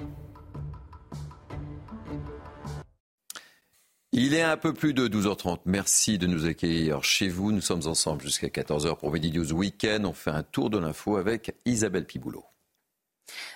[4.15, 5.61] Il est un peu plus de 12h30.
[5.65, 7.51] Merci de nous accueillir chez vous.
[7.51, 10.05] Nous sommes ensemble jusqu'à 14h pour Midi News Weekend.
[10.05, 12.45] On fait un tour de l'info avec Isabelle Piboulot.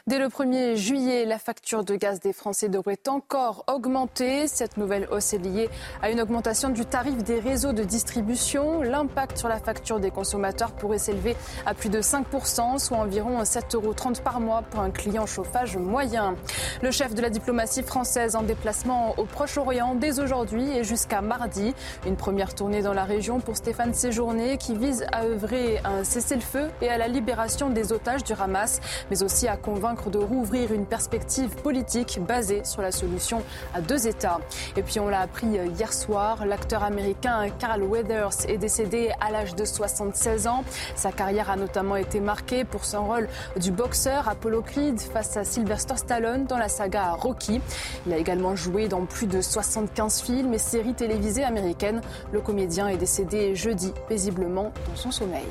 [0.09, 4.47] Dès le 1er juillet, la facture de gaz des Français devrait encore augmenter.
[4.47, 5.69] Cette nouvelle hausse est liée
[6.01, 8.83] à une augmentation du tarif des réseaux de distribution.
[8.83, 13.75] L'impact sur la facture des consommateurs pourrait s'élever à plus de 5%, soit environ 7,30
[13.75, 16.37] euros par mois pour un client chauffage moyen.
[16.83, 21.75] Le chef de la diplomatie française en déplacement au Proche-Orient dès aujourd'hui et jusqu'à mardi.
[22.07, 26.05] Une première tournée dans la région pour Stéphane Séjourné qui vise à œuvrer à un
[26.05, 30.73] cessez-le-feu et à la libération des otages du Hamas, mais aussi à convaincre de rouvrir
[30.73, 33.43] une perspective politique basée sur la solution
[33.75, 34.41] à deux États.
[34.77, 39.55] Et puis on l'a appris hier soir, l'acteur américain Carl Weathers est décédé à l'âge
[39.55, 40.65] de 76 ans.
[40.95, 43.29] Sa carrière a notamment été marquée pour son rôle
[43.61, 47.61] du boxeur Apollo Creed face à Sylvester Stallone dans la saga Rocky.
[48.07, 52.01] Il a également joué dans plus de 75 films et séries télévisées américaines.
[52.33, 55.47] Le comédien est décédé jeudi paisiblement dans son sommeil.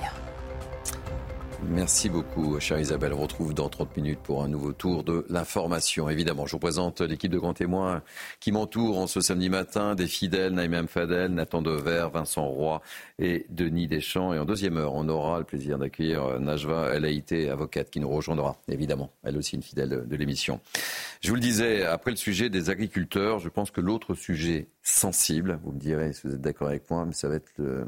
[1.63, 3.13] Merci beaucoup, chère Isabelle.
[3.13, 6.09] On retrouve dans 30 minutes pour un nouveau tour de l'information.
[6.09, 8.03] Évidemment, je vous présente l'équipe de grands témoins
[8.39, 9.95] qui m'entoure en ce samedi matin.
[9.95, 12.81] Des fidèles, Naïm Fadel, Nathan Dever, Vincent Roy
[13.19, 14.33] et Denis Deschamps.
[14.33, 17.05] Et en deuxième heure, on aura le plaisir d'accueillir Najwa El
[17.49, 19.11] avocate, qui nous rejoindra, évidemment.
[19.23, 20.59] Elle aussi une fidèle de l'émission.
[21.21, 25.59] Je vous le disais, après le sujet des agriculteurs, je pense que l'autre sujet sensible,
[25.63, 27.85] vous me direz si vous êtes d'accord avec moi, mais ça va être le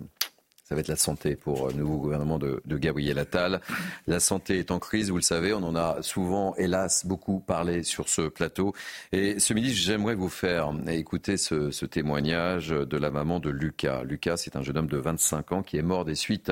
[0.67, 3.61] ça va être la santé pour le nouveau gouvernement de, de Gabriel Attal.
[4.05, 7.83] La santé est en crise, vous le savez, on en a souvent, hélas, beaucoup parlé
[7.83, 8.73] sur ce plateau.
[9.13, 14.03] Et ce midi, j'aimerais vous faire écouter ce, ce, témoignage de la maman de Lucas.
[14.03, 16.51] Lucas, c'est un jeune homme de 25 ans qui est mort des suites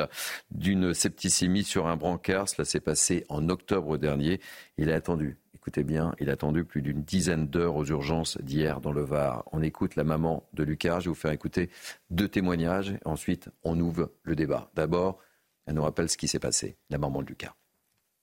[0.50, 2.48] d'une septicémie sur un brancard.
[2.48, 4.40] Cela s'est passé en octobre dernier.
[4.78, 8.82] Il a attendu écoutez bien, il a attendu plus d'une dizaine d'heures aux urgences d'hier
[8.82, 9.44] dans le Var.
[9.52, 11.00] On écoute la maman de Lucas.
[11.00, 11.72] Je vais vous faire écouter
[12.12, 12.94] deux témoignages.
[13.04, 14.70] Ensuite, on ouvre le débat.
[14.76, 15.18] D'abord,
[15.66, 17.56] elle nous rappelle ce qui s'est passé, la maman de Lucas.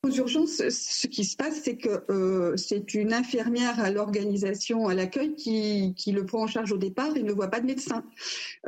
[0.05, 4.95] Aux urgences, ce qui se passe, c'est que euh, c'est une infirmière à l'organisation, à
[4.95, 8.05] l'accueil, qui, qui, le prend en charge au départ et ne voit pas de médecin.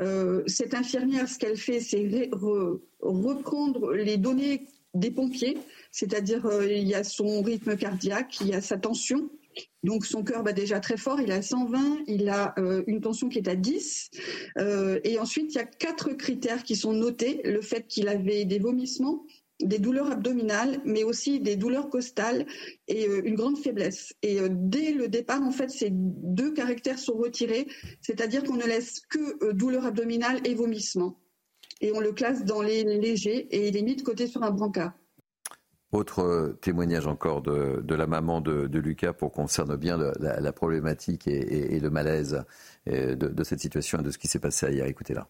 [0.00, 5.58] Euh, cette infirmière, ce qu'elle fait, c'est re, reprendre les données des pompiers
[5.94, 9.30] c'est-à-dire euh, il y a son rythme cardiaque, il y a sa tension.
[9.84, 13.28] Donc son cœur bat déjà très fort, il a 120, il a euh, une tension
[13.28, 14.10] qui est à 10.
[14.58, 17.42] Euh, et ensuite, il y a quatre critères qui sont notés.
[17.44, 19.24] Le fait qu'il avait des vomissements,
[19.62, 22.44] des douleurs abdominales, mais aussi des douleurs costales
[22.88, 24.14] et une grande faiblesse.
[24.22, 27.68] Et dès le départ, en fait, ces deux caractères sont retirés,
[28.00, 31.20] c'est-à-dire qu'on ne laisse que douleurs abdominales et vomissements.
[31.80, 34.50] Et on le classe dans les légers et il est mis de côté sur un
[34.50, 34.92] brancard.
[35.94, 41.78] Autre euh, témoignage encore de, la maman de, Lucas pour concerne bien la, problématique et,
[41.78, 42.42] le malaise
[42.88, 44.86] euh, de, cette situation et de ce qui s'est passé hier.
[44.86, 45.28] Écoutez-la.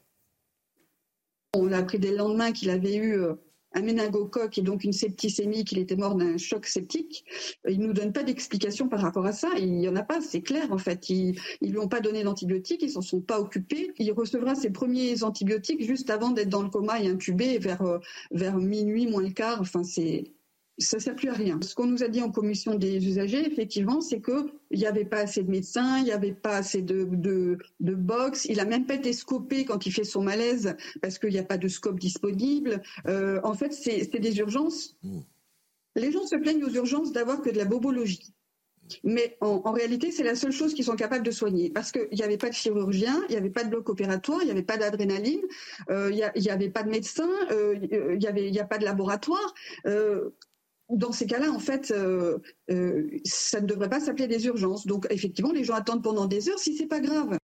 [1.52, 3.34] On a appris dès le lendemain qu'il avait eu euh,
[3.74, 7.26] un méningocoque et donc une septicémie, qu'il était mort d'un choc septique.
[7.68, 9.50] Il nous donne pas d'explication par rapport à ça.
[9.58, 11.10] Il y en a pas, c'est clair en fait.
[11.10, 13.92] Ils, ils lui ont pas donné d'antibiotiques, ils s'en sont pas occupés.
[13.98, 17.82] Il recevra ses premiers antibiotiques juste avant d'être dans le coma et intubé vers
[18.30, 19.60] vers minuit moins le quart.
[19.60, 20.32] Enfin c'est
[20.78, 21.58] ça ne sert plus à rien.
[21.62, 25.18] Ce qu'on nous a dit en commission des usagers, effectivement, c'est qu'il n'y avait pas
[25.18, 28.46] assez de médecins, il n'y avait pas assez de, de, de box.
[28.46, 31.44] Il a même pas été scopé quand il fait son malaise parce qu'il n'y a
[31.44, 32.82] pas de scope disponible.
[33.06, 34.96] Euh, en fait, c'est des urgences.
[35.94, 38.34] Les gens se plaignent aux urgences d'avoir que de la bobologie.
[39.02, 41.70] Mais en, en réalité, c'est la seule chose qu'ils sont capables de soigner.
[41.70, 44.46] Parce qu'il n'y avait pas de chirurgien, il n'y avait pas de bloc opératoire, il
[44.46, 45.40] n'y avait pas d'adrénaline,
[45.90, 48.78] euh, il n'y avait pas de médecin, euh, il n'y avait, il y a pas
[48.78, 49.54] de laboratoire.
[49.86, 50.30] Euh,
[50.88, 52.38] dans ces cas-là, en fait, euh,
[52.70, 54.86] euh, ça ne devrait pas s'appeler des urgences.
[54.86, 57.38] Donc, effectivement, les gens attendent pendant des heures si c'est pas grave.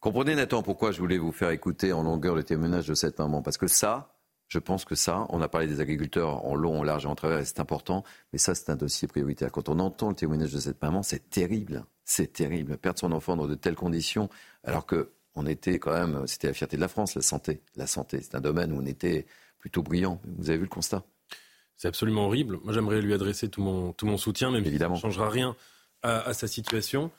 [0.00, 3.42] Comprenez, Nathan, pourquoi je voulais vous faire écouter en longueur le témoignage de cette maman.
[3.42, 4.14] Parce que ça,
[4.46, 7.14] je pense que ça, on a parlé des agriculteurs en long, en large et en
[7.16, 9.50] travers, et c'est important, mais ça, c'est un dossier prioritaire.
[9.50, 11.84] Quand on entend le témoignage de cette maman, c'est terrible.
[12.04, 12.78] C'est terrible.
[12.78, 14.28] Perdre son enfant dans de telles conditions,
[14.62, 17.60] alors que on était quand même, c'était la fierté de la France, la santé.
[17.76, 19.26] La santé, c'est un domaine où on était
[19.58, 20.20] plutôt brillant.
[20.38, 21.04] Vous avez vu le constat?
[21.78, 22.58] C'est absolument horrible.
[22.64, 24.96] Moi, j'aimerais lui adresser tout mon, tout mon soutien, même Évidemment.
[24.96, 25.56] si ça ne changera rien
[26.02, 27.10] à, à sa situation.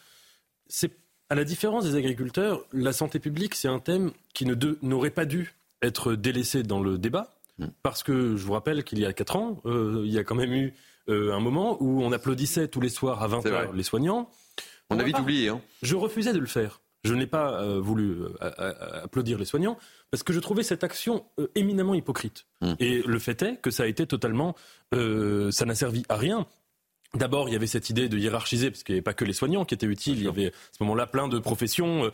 [0.67, 0.91] C'est
[1.29, 5.55] à la différence des agriculteurs, la santé publique, c'est un thème qui n'aurait pas dû
[5.81, 7.67] être délaissé dans le débat, mm.
[7.83, 10.35] parce que je vous rappelle qu'il y a 4 ans, euh, il y a quand
[10.35, 10.73] même eu
[11.07, 14.29] euh, un moment où on applaudissait tous les soirs à 20h les soignants.
[14.89, 15.49] On, a vite oublié.
[15.49, 15.61] Hein.
[15.83, 16.81] Je refusais de le faire.
[17.03, 19.77] Je n'ai pas euh, voulu euh, applaudir les soignants
[20.11, 22.45] parce que je trouvais cette action euh, éminemment hypocrite.
[22.61, 22.75] Hum.
[22.79, 24.55] Et le fait est que ça a été totalement,
[24.91, 26.45] ça n'a servi à rien.
[27.15, 29.33] D'abord, il y avait cette idée de hiérarchiser, parce qu'il n'y avait pas que les
[29.33, 30.19] soignants qui étaient utiles.
[30.19, 32.11] Il y avait à ce moment-là plein de professions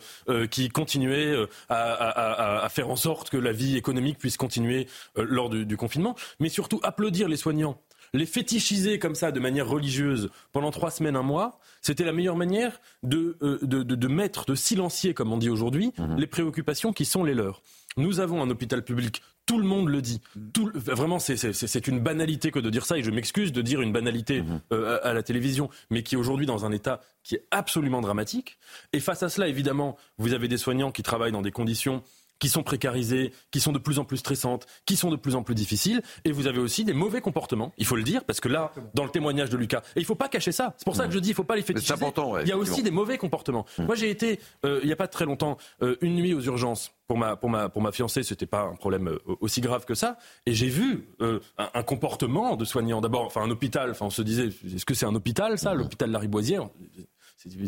[0.50, 1.34] qui continuaient
[1.68, 6.16] à, faire en sorte que la vie économique puisse continuer lors du, confinement.
[6.40, 7.78] Mais surtout, applaudir les soignants
[8.12, 12.36] les fétichiser comme ça de manière religieuse pendant trois semaines, un mois, c'était la meilleure
[12.36, 16.16] manière de, euh, de, de, mettre, de silencier, comme on dit aujourd'hui, mhm.
[16.16, 17.62] les préoccupations qui sont les leurs.
[17.96, 20.20] Nous avons un hôpital public, tout le monde le dit.
[20.52, 23.92] Tout, vraiment, c'est une banalité que de dire ça, et je m'excuse de dire une
[23.92, 24.60] banalité mhm.
[24.72, 28.58] euh, à, la télévision, mais qui est aujourd'hui dans un état qui est absolument dramatique.
[28.92, 32.02] Et face à cela, évidemment, vous avez des soignants qui travaillent dans des conditions
[32.38, 35.42] qui sont précarisées, qui sont de plus en plus stressantes, qui sont de plus en
[35.42, 36.02] plus difficiles.
[36.24, 39.04] Et vous avez aussi des mauvais comportements, il faut le dire, parce que là, dans
[39.04, 40.74] le témoignage de Lucas, et il ne faut pas cacher ça.
[40.78, 41.92] C'est pour ça que je dis, il ne faut pas les fétichiser.
[41.92, 43.66] Important, il y a aussi des mauvais comportements.
[43.78, 43.84] Mmh.
[43.84, 46.92] Moi, j'ai été, euh, il n'y a pas très longtemps, euh, une nuit aux urgences
[47.06, 49.94] pour ma, pour ma, pour ma fiancée, c'était pas un problème euh, aussi grave que
[49.94, 50.18] ça.
[50.44, 53.00] Et j'ai vu un, un, comportement de soignant.
[53.00, 53.90] D'abord, enfin, un hôpital.
[53.90, 55.78] Enfin, on se disait, est-ce que c'est un hôpital, ça, mmh.
[55.78, 56.68] l'hôpital de la Riboisière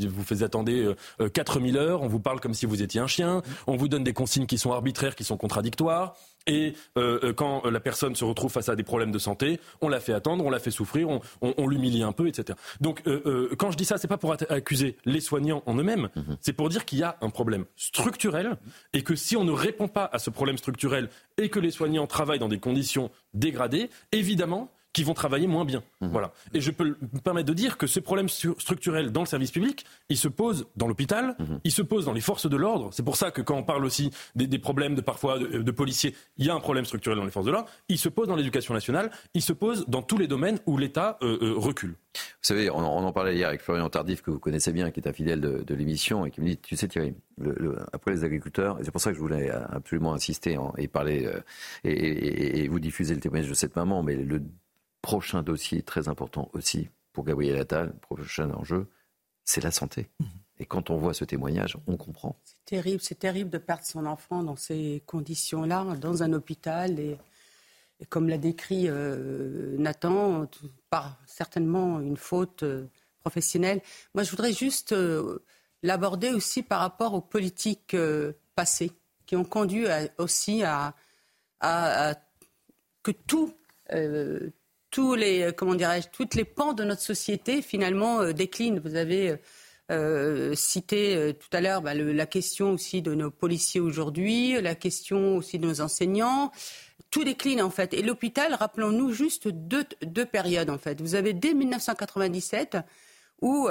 [0.08, 0.94] vous faites attendre
[1.32, 4.12] 4000 heures, on vous parle comme si vous étiez un chien, on vous donne des
[4.12, 6.14] consignes qui sont arbitraires, qui sont contradictoires.
[6.48, 9.88] Et euh, euh, quand la personne se retrouve face à des problèmes de santé, on
[9.88, 11.08] la fait attendre, on la fait souffrir,
[11.42, 12.58] on, l'humilie un peu, etc.
[12.80, 16.38] Donc euh, quand je dis ça, c'est pas pour accuser les soignants en eux-mêmes, mhm.
[16.40, 18.56] c'est pour dire qu'il y a un problème structurel
[18.94, 22.06] et que si on ne répond pas à ce problème structurel et que les soignants
[22.06, 25.84] travaillent dans des conditions dégradées, évidemment, qui vont travailler moins bien.
[26.00, 26.08] Mmh.
[26.08, 26.32] Voilà.
[26.54, 29.84] Et je peux me permettre de dire que ce problème structurel dans le service public,
[30.08, 31.44] il se pose dans l'hôpital, mmh.
[31.62, 32.88] il se pose dans les forces de l'ordre.
[32.92, 36.46] C'est pour ça que quand on parle aussi des, problèmes de parfois de, policiers, il
[36.46, 37.68] y a un problème structurel dans les forces de l'ordre.
[37.88, 41.16] Il se pose dans l'éducation nationale, il se pose dans tous les domaines où l'État
[41.22, 41.94] euh, euh, recule.
[42.14, 45.08] Vous savez, on, en parlait hier avec Florian Tardif, que vous connaissez bien, qui est
[45.08, 47.14] un fidèle de, l'émission, et qui me dit, tu sais Thierry,
[47.92, 51.40] après les agriculteurs, et c'est pour ça que je voulais absolument insister et parler, euh,
[51.84, 54.42] et, et, vous diffuser le témoignage de cette maman, mais le
[55.02, 58.86] prochain dossier très important aussi pour Gabriel Attal, prochain enjeu,
[59.44, 60.08] c'est la santé.
[60.20, 60.28] Mhm.
[60.60, 62.36] Et quand on voit ce témoignage, on comprend.
[62.44, 66.98] C'est terrible, c'est terrible de perdre son enfant dans ces conditions-là, dans un hôpital.
[66.98, 67.16] Et,
[68.08, 70.46] comme l'a décrit euh, Nathan,
[70.90, 72.86] par certainement une faute euh,
[73.20, 73.82] professionnelle.
[74.14, 75.44] Moi, je voudrais juste euh,
[75.82, 77.96] l'aborder aussi par rapport aux politiques
[78.54, 78.92] passées,
[79.26, 79.86] qui ont conduit
[80.18, 80.94] aussi à,
[81.60, 82.14] à,
[83.02, 83.52] que tout,
[84.90, 88.80] tous les, euh, comment dirais-je, toutes les pans de notre société finalement euh, déclinent.
[88.80, 89.36] Vous avez
[89.90, 95.36] euh, cité tout à l'heure bah, la question aussi de nos policiers aujourd'hui, la question
[95.36, 96.52] aussi de nos enseignants.
[97.10, 97.94] Tout décline en fait.
[97.94, 101.00] Et l'hôpital, rappelons-nous juste deux, deux, périodes en fait.
[101.00, 102.78] Vous avez dès 1997
[103.40, 103.68] où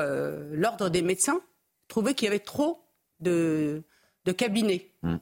[0.54, 1.42] l'ordre des médecins
[1.88, 2.82] trouvait qu'il y avait trop
[3.20, 3.84] de,
[4.26, 5.16] de cabinets, mmh.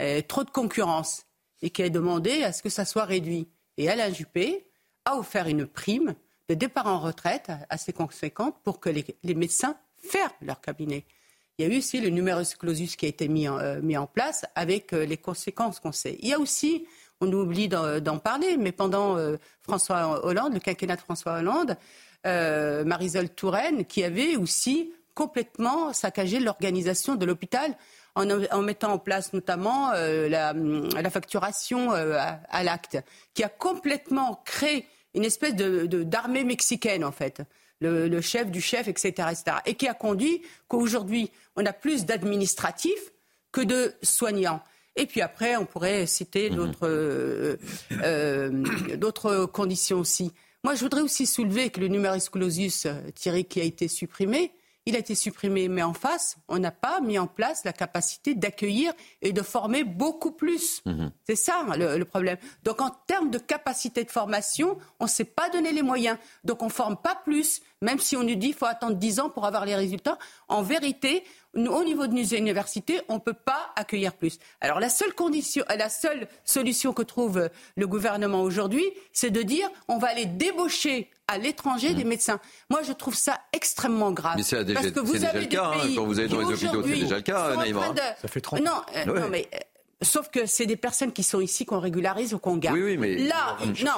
[0.00, 1.26] et trop de concurrence,
[1.62, 3.48] et qui a demandé à ce que ça soit réduit.
[3.76, 4.66] Et Alain Juppé,
[5.04, 6.14] a offert une prime
[6.48, 11.04] de départ en retraite assez conséquente pour que les, médecins ferment leur cabinet.
[11.58, 13.96] Il y a eu aussi le numerus clausus qui a été mis en, euh, mis
[13.96, 16.18] en place avec euh, les conséquences qu'on sait.
[16.20, 16.86] Il y a aussi,
[17.20, 19.16] on oublie d'en parler, mais pendant
[19.62, 21.76] François Hollande, le quinquennat de François Hollande,
[22.24, 27.76] Marisol Touraine, qui avait aussi complètement saccagé l'organisation de l'hôpital
[28.14, 32.98] en, mettant en place notamment la, facturation à, l'acte,
[33.34, 37.42] qui a complètement créé une espèce de, d'armée mexicaine en fait.
[37.80, 39.56] Le, chef du chef, etc., etc.
[39.66, 43.12] Et qui a conduit qu'aujourd'hui, on a plus d'administratifs
[43.52, 44.62] que de soignants.
[44.96, 46.56] Et puis après, on pourrait citer mhm.
[46.56, 47.56] d'autres, euh,
[48.02, 50.32] euh, d'autres conditions aussi.
[50.62, 54.52] Moi, je voudrais aussi soulever que le numerus clausus, euh, Thierry, qui a été supprimé,
[54.86, 58.34] il a été supprimé, mais en face, on n'a pas mis en place la capacité
[58.34, 60.82] d'accueillir et de former beaucoup plus.
[60.84, 61.10] Mhm.
[61.24, 62.36] C'est ça le, problème.
[62.64, 66.18] Donc en termes de capacité de formation, on ne s'est pas donné les moyens.
[66.44, 69.20] Donc on ne forme pas plus, même si on nous dit qu'il faut attendre 10
[69.20, 70.18] ans pour avoir les résultats.
[70.48, 71.24] En vérité,
[71.56, 74.38] au niveau de nos universités, on ne peut pas accueillir plus.
[74.60, 79.68] Alors la seule condition, la seule solution que trouve le gouvernement aujourd'hui, c'est de dire
[79.88, 82.08] on va aller débaucher à l'étranger des mmh.
[82.08, 82.40] médecins.
[82.70, 84.34] Moi, je trouve ça extrêmement grave.
[84.36, 86.46] Mais c'est déjà, parce que vous avez le cas, hein, quand vous allez dans les
[86.46, 87.94] hôpitaux, c'est déjà le cas, Naïma.
[88.20, 88.62] Ça fait 30 ans.
[88.62, 89.58] Non, euh, non mais euh,
[90.04, 92.76] Sauf que c'est des personnes qui sont ici qu'on régularise ou qu'on garde.
[92.76, 93.90] Oui, oui, mais là, non.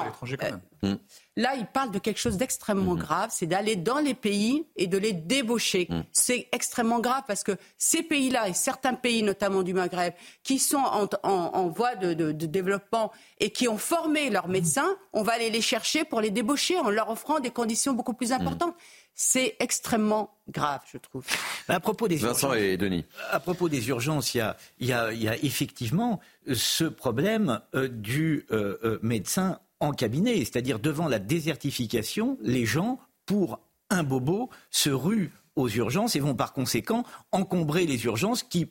[0.43, 0.97] Euh, hmm.
[1.37, 2.99] Là, il parle de quelque chose d'extrêmement hmm.
[2.99, 5.87] grave, c'est d'aller dans les pays et de les débaucher.
[5.91, 6.03] Hmm.
[6.13, 10.83] C'est extrêmement grave parce que ces pays-là et certains pays, notamment du Maghreb, qui sont
[11.23, 16.05] en, voie de, développement et qui ont formé leurs médecins, on va aller les chercher
[16.05, 18.75] pour les débaucher en leur offrant des conditions beaucoup plus importantes.
[19.19, 21.25] C'est extrêmement grave, je trouve.
[21.69, 23.07] À propos des Vincent et Denis.
[23.31, 24.45] À propos des urgences, il
[24.81, 25.09] y a,
[25.43, 26.21] effectivement
[26.53, 33.01] ce problème euh, du euh, euh, médecin en cabinet, c'est-à-dire devant la désertification, les gens,
[33.25, 33.59] pour
[33.89, 37.03] un bobo, se ruent aux urgences et vont par conséquent
[37.33, 38.71] encombrer les urgences qui,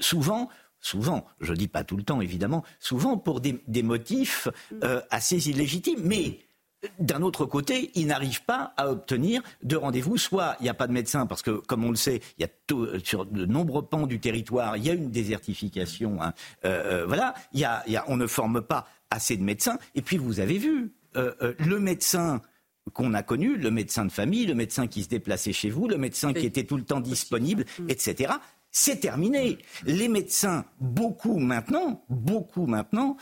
[0.00, 0.48] souvent,
[0.80, 4.48] souvent, je ne dis pas tout le temps évidemment, souvent pour des, motifs
[5.10, 6.40] assez illégitimes, mais
[6.98, 10.18] d'un autre côté, ils n'arrivent pas à obtenir de rendez-vous.
[10.18, 12.44] Soit il n'y a pas de médecin, parce que, comme on le sait, il y
[12.44, 16.22] a sur de nombreux pans du territoire, il y a une désertification.
[16.22, 16.34] Hein.
[16.64, 19.78] Euh, euh, voilà, il y a, on ne forme pas assez de médecins.
[19.94, 22.42] Et puis, vous avez vu, euh, le médecin
[22.92, 25.98] qu'on a connu, le médecin de famille, le médecin qui se déplaçait chez vous, le
[25.98, 27.90] médecin qui était tout le temps disponible, mm.
[27.90, 28.34] etc.
[28.70, 29.58] C'est terminé.
[29.86, 33.16] Les médecins, beaucoup maintenant, beaucoup maintenant,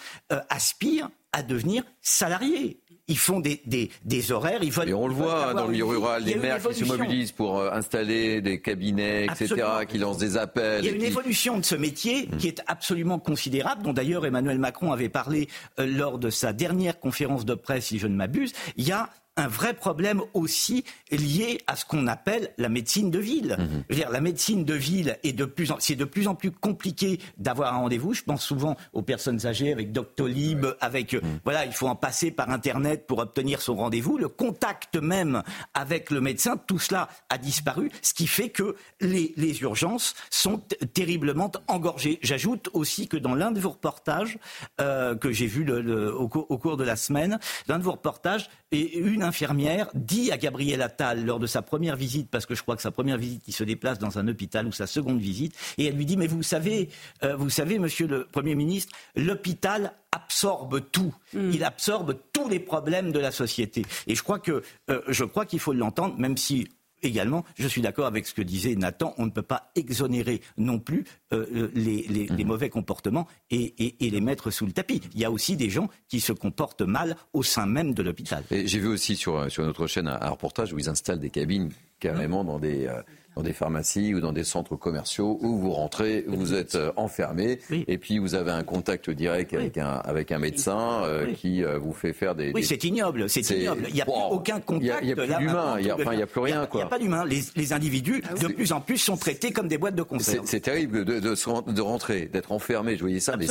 [0.51, 4.63] aspirent à devenir salariés ils font des, des, des horaires.
[4.63, 7.33] Ils veulent, et on le voit dans le milieu rural, les maires qui se mobilisent
[7.33, 9.55] pour euh, installer des cabinets, etc.,
[9.89, 10.85] qui lancent des appels.
[10.85, 12.37] Il y a une évolution de ce métier mmh.
[12.39, 15.49] qui est absolument considérable, dont d'ailleurs Emmanuel Macron avait parlé
[15.79, 18.53] euh, lors de sa dernière conférence de presse, si je ne m'abuse.
[18.77, 23.19] Il y a un vrai problème aussi lié à ce qu'on appelle la médecine de
[23.19, 23.57] ville.
[23.59, 23.97] Mhm.
[23.97, 27.21] dire, la médecine de ville est de plus en, c'est de plus en plus compliqué
[27.37, 28.15] d'avoir un rendez-vous.
[28.15, 31.41] Je pense souvent aux personnes âgées avec Doctolib, avec euh, mhm.
[31.45, 34.19] voilà, il faut en passer par internet pour obtenir son rendez-vous.
[34.19, 35.43] Le contact même
[35.75, 40.63] avec le médecin, tout cela a disparu, ce qui fait que les, les urgences sont
[40.93, 42.19] terriblement engorgées.
[42.23, 44.39] J'ajoute aussi que dans l'un de vos reportages
[44.81, 48.49] euh, que j'ai vu le, au, au, cours de la semaine, l'un de vos reportages,
[48.71, 52.63] et une infirmière dit à Gabriel Attal lors de sa première visite, parce que je
[52.63, 55.57] crois que sa première visite, il se déplace dans un hôpital ou sa seconde visite,
[55.79, 56.91] et elle lui dit, mais vous savez,
[57.23, 61.15] euh, vous savez, monsieur le Premier ministre, l'hôpital absorbe tout.
[61.33, 61.51] Mm.
[61.53, 63.85] Il absorbe tous les problèmes de la société.
[64.07, 66.69] Et je crois que euh, je crois qu'il faut l'entendre, même si
[67.05, 70.79] également, je suis d'accord avec ce que disait Nathan, on ne peut pas exonérer non
[70.79, 72.47] plus euh, euh, les, mhm.
[72.47, 75.01] mauvais comportements et, les mettre sous le tapis.
[75.15, 78.45] Il y a aussi des gens qui se comportent mal au sein même de l'hôpital.
[78.51, 82.45] J'ai vu aussi sur, sur notre chaîne un, reportage où ils installent des cabines carrément
[82.45, 83.03] dans des, euh,
[83.37, 87.59] dans des pharmacies ou dans des centres commerciaux où vous rentrez, vous êtes euh, enfermé
[87.71, 91.79] et puis vous avez un contact direct avec, un, avec un médecin euh, qui euh,
[91.79, 92.53] vous fait faire des.
[92.55, 93.85] Oui, c'est ignoble, c'est ignoble.
[93.89, 95.01] Il n'y a plus aucun contact.
[95.03, 96.09] Il n'y a, plus d'humain, il n'y a, plus
[96.41, 96.69] rien.
[96.73, 97.25] Il n'y a, pas d'humain.
[97.25, 100.47] Les, les, individus, ah de plus en plus, sont traités comme des boîtes de conserve.
[100.47, 102.97] C'est terrible de, de, de rentrer, d'être enfermé.
[102.97, 103.47] Je voyais ça, mais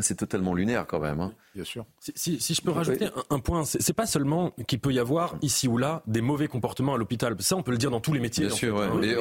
[0.00, 1.20] c'est totalement lunaire quand même.
[1.20, 1.32] Hein.
[1.56, 1.86] Bien sûr.
[2.14, 5.68] Si, si, je peux rajouter un, point, c'est pas seulement qu'il peut y avoir ici
[5.68, 7.34] ou là des mauvais comportements à l'hôpital.
[7.38, 8.46] Ça, on peut le dire dans tous les métiers.
[8.46, 8.78] Bien sûr,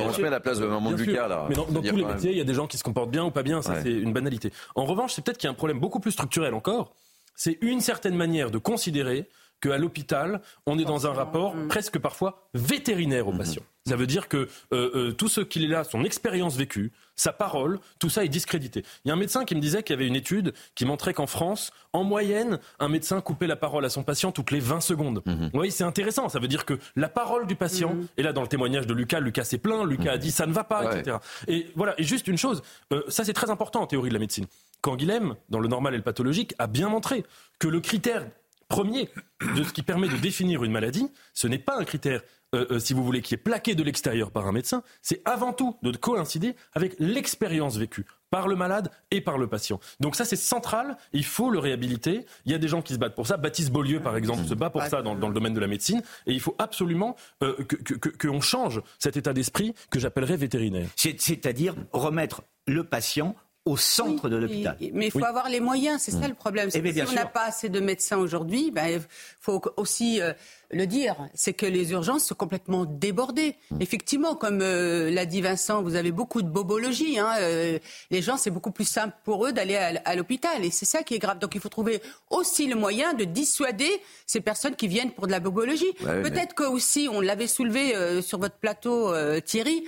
[0.10, 1.46] on se met à la place de maman Lucas, là.
[1.50, 3.32] Mais dans, tous les métiers, il y a des gens qui se comportent bien ou
[3.32, 4.52] pas bien, ça c'est une banalité.
[4.76, 6.94] En revanche, c'est peut-être qu'il y a un problème beaucoup plus structurel encore.
[7.36, 9.28] C'est une certaine manière de considérer
[9.68, 11.68] qu'à l'hôpital, on est dans un rapport Mm.
[11.68, 13.38] presque parfois vétérinaire au Mhm.
[13.38, 13.62] patient.
[13.88, 14.38] Ça veut dire que
[14.74, 18.30] euh, euh, tout ce qu'il est là, son expérience vécue, sa parole, tout ça est
[18.30, 18.84] discrédité.
[19.04, 21.14] Il y a un médecin qui me disait qu'il y avait une étude qui montrait
[21.14, 24.82] qu'en France, en moyenne, un médecin coupait la parole à son patient toutes les 20
[24.82, 25.22] secondes.
[25.26, 25.52] Mhm.
[25.54, 26.30] Oui, c'est intéressant.
[26.30, 29.20] Ça veut dire que la parole du patient, et là dans le témoignage de Lucas,
[29.20, 31.00] Lucas s'est plaint, Lucas a dit ça ne va pas, Ouais.
[31.00, 31.18] etc.
[31.48, 34.20] Et voilà, et juste une chose, euh, ça c'est très important en théorie de la
[34.20, 34.48] médecine.
[34.82, 37.24] Quand Guilhem, dans le normal et le pathologique, a bien montré
[37.60, 38.26] que le critère
[38.68, 39.10] premier
[39.56, 42.22] de ce qui permet de définir une maladie, ce n'est pas un critère,
[42.54, 45.54] euh, euh, si vous voulez, qui est plaqué de l'extérieur par un médecin, c'est avant
[45.54, 49.80] tout de coïncider avec l'expérience vécue par le malade et par le patient.
[50.00, 52.26] Donc ça, c'est central, il faut le réhabiliter.
[52.46, 53.38] Il y a des gens qui se battent pour ça.
[53.38, 56.02] Baptiste Beaulieu, par exemple, se bat pour ça dans, dans le domaine de la médecine.
[56.26, 60.38] Et il faut absolument euh, que- que- que- qu'on change cet état d'esprit que j'appellerais
[60.38, 60.88] vétérinaire.
[60.96, 63.36] C'est- C'est-à-dire remettre le patient
[63.66, 64.78] au centre de l'hôpital.
[64.80, 66.70] Et- Mais il faut avoir les moyens, c'est ça le problème.
[66.74, 69.02] Eh bien, si on n'a pas assez de médecins aujourd'hui, ben, il
[69.42, 70.34] faut aussi euh,
[70.72, 73.56] le dire, c'est que les urgences sont complètement débordées.
[73.80, 77.20] Effectivement, comme euh, l'a dit Vincent, vous avez beaucoup de bobologie.
[77.20, 77.80] hein, euh,
[78.12, 80.64] les gens, c'est beaucoup plus simple pour eux d'aller à, à l'hôpital.
[80.66, 81.40] Et c'est ça qui est grave.
[81.40, 83.90] Donc il faut trouver aussi le moyen de dissuader
[84.26, 85.86] ces personnes qui viennent pour de la bobologie.
[86.04, 89.84] Ouais, mais- peut-être que aussi, on l'avait soulevé euh, sur votre plateau, Thierry,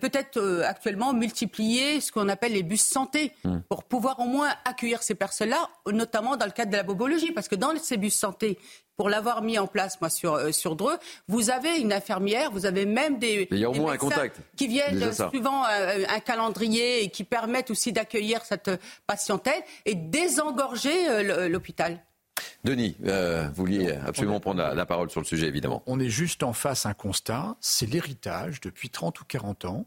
[0.00, 3.58] peut-être actuellement multiplier ce qu'on appelle les bus santé Hmm.
[3.68, 7.32] pour pouvoir au moins accueillir ces personnes-là, notamment dans le cadre de la bobologie.
[7.32, 8.58] Parce que dans ces bus santé,
[8.98, 12.66] pour l'avoir mis en place, moi, sur, euh, sur Dreux, vous avez une infirmière, vous
[12.66, 14.40] avez même des, il y a au moins un médecins contact.
[14.56, 18.70] qui viennent suivant euh, un calendrier et qui permettent aussi d'accueillir cette
[19.06, 22.02] patientèle et désengorger euh, l'hôpital.
[22.64, 25.84] Denis, euh, vous vouliez absolument prendre la, la parole sur le sujet, évidemment.
[25.86, 29.86] On est juste en face à un constat, c'est l'héritage depuis 30 ou 40 ans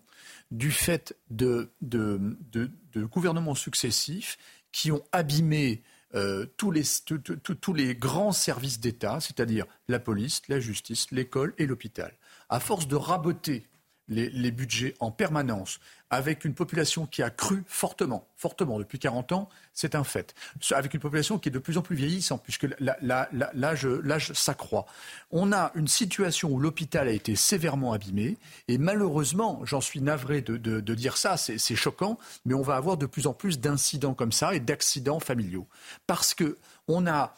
[0.52, 4.38] du fait de, de, de- de gouvernements successifs
[4.72, 5.82] qui ont abîmé
[6.16, 12.14] euh, tous, les, grands services d'État, c'est-à-dire la police, la justice, l'école et l'hôpital.
[12.50, 13.68] À force de raboter
[14.12, 19.50] les, budgets en permanence, avec une population qui a cru fortement, fortement depuis 40 ans,
[19.74, 20.36] c'est un fait.
[20.72, 24.86] Avec une population qui est de plus en plus vieillissante, puisque l'âge s'accroît.
[25.32, 28.38] On a une situation où l'hôpital a été sévèrement abîmé,
[28.68, 32.98] et malheureusement, j'en suis navré de, de- dire ça, c'est choquant, mais on va avoir
[32.98, 35.68] de plus en plus d'incidents comme ça et d'accidents familiaux.
[36.06, 36.58] Parce que
[36.90, 37.34] on a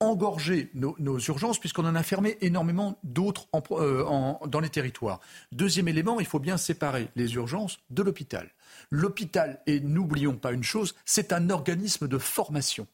[0.00, 4.04] engorger nos, urgences puisqu'on en a fermé énormément d'autres euh,
[4.46, 5.20] dans les territoires.
[5.52, 8.50] Deuxième élément, il faut bien séparer les urgences de l'hôpital.
[8.90, 12.86] L'hôpital, et n'oublions pas une chose, c'est un organisme de formation.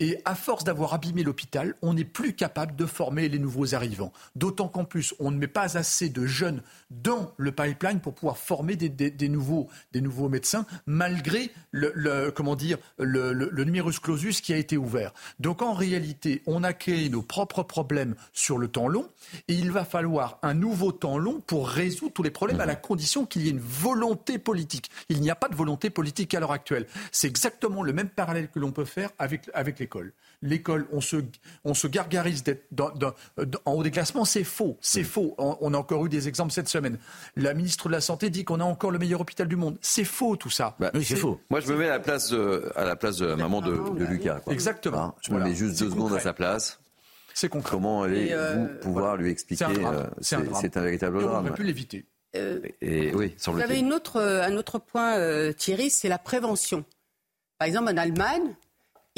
[0.00, 4.12] Et à force d'avoir abîmé l'hôpital, on n'est plus capable de former les nouveaux arrivants.
[4.36, 8.36] D'autant qu'en plus, on ne met pas assez de jeunes dans le pipeline pour pouvoir
[8.38, 13.48] former des, des- des nouveaux, des nouveaux médecins, malgré le, le- comment dire, le, le-
[13.50, 15.12] le numerus clausus qui a été ouvert.
[15.40, 19.08] Donc en réalité, on a créé nos propres problèmes sur le temps long,
[19.48, 22.76] et il va falloir un nouveau temps long pour résoudre tous les problèmes, à la
[22.76, 24.90] condition qu'il y ait une volonté politique.
[25.08, 26.86] Il n'y a pas de volonté politique à l'heure actuelle.
[27.10, 30.12] C'est exactement le même parallèle que l'on peut faire avec, avec l'école.
[30.42, 31.16] L'école, on se,
[31.64, 34.76] on se gargarise d'être dans- dans- dans- en haut des classements, c'est faux.
[34.80, 35.34] C'est faux.
[35.38, 36.98] On, on a encore eu des exemples cette semaine.
[37.36, 39.78] La ministre de la Santé dit qu'on a encore le meilleur hôpital du monde.
[39.80, 40.76] C'est faux tout ça.
[40.80, 40.90] Bah,
[41.50, 43.70] Moi, je me mets à la place, de- à la place de la maman de,
[43.98, 44.40] de Lucas.
[44.40, 44.52] quoi.
[44.52, 44.98] Exactement.
[45.02, 45.44] Hein, je Voilà.
[45.44, 46.80] me mets juste C'est deux secondes à sa place.
[47.34, 47.70] C'est concret.
[47.70, 50.60] Comment allez-vous euh, pouvoir lui expliquer C'est un euh, C'est un C'est drame.
[50.60, 51.46] c'est un véritable Et on drame.
[51.46, 52.04] aurait pu l'éviter.
[52.34, 56.84] Euh, Et oui, Vous avez une autre, un autre point, euh, Thierry, c'est la prévention.
[57.58, 58.54] Par exemple, en Allemagne,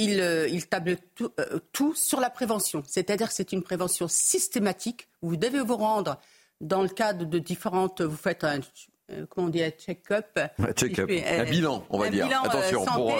[0.01, 2.83] euh, ils tablent tout, euh, tout sur la prévention.
[2.87, 5.09] C'est-à-dire que c'est une prévention systématique.
[5.23, 6.19] Vous devez vous rendre
[6.61, 8.01] dans le cadre de différentes...
[8.01, 8.61] Vous faites un...
[9.11, 10.39] euh, Comment on dit, un check-up.
[10.59, 12.27] Un bilan, on va un dire.
[12.27, 13.15] bilan, Attention, santé, pour,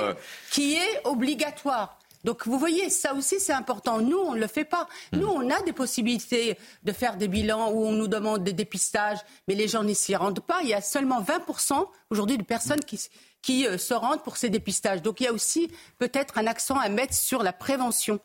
[0.51, 1.99] qui est obligatoire.
[2.25, 4.01] Donc vous voyez, ça aussi c'est important.
[4.01, 4.89] Nous, on ne le fait pas.
[5.13, 5.19] Hmm.
[5.21, 9.19] Nous, on a des possibilités de faire des bilans où on nous demande des dépistages,
[9.47, 10.61] mais les gens n'y s'y rendent pas.
[10.63, 12.99] Il y a seulement 20% aujourd'hui de personnes qui,
[13.45, 15.03] qui euh, se rendent pour ces dépistages.
[15.03, 18.19] Donc il y a aussi peut-être un accent à mettre sur la prévention.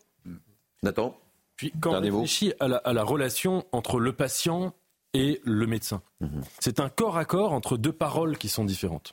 [0.82, 1.18] Nathan
[1.58, 4.74] Puis quand on réfléchit à la, à la relation entre le patient
[5.14, 6.42] et le médecin, Mhm.
[6.60, 9.12] c'est un corps à corps entre deux paroles qui sont différentes.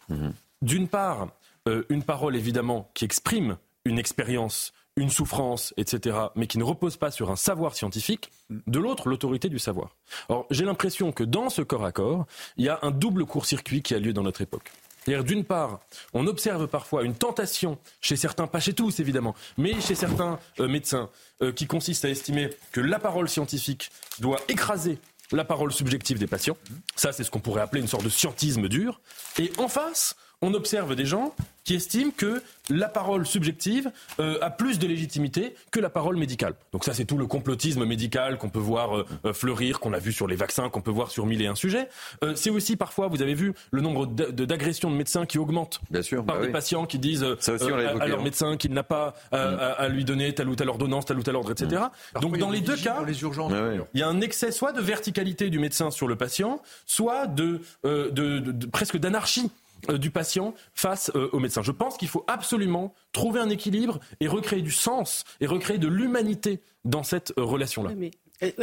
[0.62, 1.28] D'une part,
[1.68, 6.96] euh, une parole évidemment qui exprime une expérience, une souffrance, etc., mais qui ne repose
[6.96, 8.30] pas sur un savoir scientifique.
[8.50, 9.96] De l'autre, l'autorité du savoir.
[10.28, 12.26] Or, j'ai l'impression que dans ce corps à corps,
[12.56, 14.70] il y a un double court-circuit qui a lieu dans notre époque.
[15.06, 15.80] D'une part,
[16.14, 20.68] on observe parfois une tentation chez certains, pas chez tous évidemment, mais chez certains euh,
[20.68, 21.10] médecins,
[21.42, 24.98] euh, qui consiste à estimer que la parole scientifique doit écraser
[25.32, 26.56] la parole subjective des patients.
[26.94, 29.00] Ça, c'est ce qu'on pourrait appeler une sorte de scientisme dur.
[29.38, 31.34] Et en face, on observe des gens
[31.66, 33.90] qui estime que la parole subjective
[34.20, 36.54] euh, a plus de légitimité que la parole médicale.
[36.72, 39.98] Donc ça, c'est tout le complotisme médical qu'on peut voir euh, euh, fleurir, qu'on a
[39.98, 41.88] vu sur les vaccins, qu'on peut voir sur mille et un sujets.
[42.36, 46.24] c'est aussi parfois, vous avez vu, le nombre d'agressions de, médecins qui augmente Bien sûr,
[46.24, 48.22] par bah des patients qui disent à, leur hein.
[48.22, 49.36] médecin qu'il n'a pas mm.
[49.36, 51.82] à, lui donner telle ou telle ordonnance, tel ou tel ordre, etc.
[52.14, 52.20] Mm.
[52.20, 53.52] Donc dans les deux cas, les urgences,
[53.92, 57.60] il y a un excès soit de verticalité du médecin sur le patient, soit de,
[57.82, 61.62] de presque d'anarchie euh, du patient face euh, au médecin.
[61.62, 65.88] Je pense qu'il faut absolument trouver un équilibre et recréer du sens et recréer de
[65.88, 67.90] l'humanité dans cette euh, relation-là.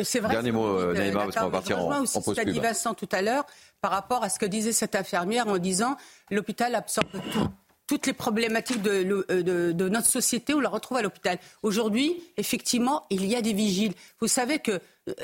[0.03, 0.33] c'est vrai.
[0.33, 3.21] Dernier mot, Naïma, parce qu'on va partir en, aussi ce qu'a dit Vincent tout à
[3.21, 3.45] l'heure
[3.81, 5.97] par rapport à ce que disait cette infirmière en disant
[6.31, 7.47] l'hôpital absorbe tout
[7.85, 11.37] toutes les problématiques de, de, notre société, on la retrouve à l'hôpital.
[11.63, 13.93] Aujourd'hui, effectivement, il y a des vigiles.
[14.21, 14.79] Vous savez qu'il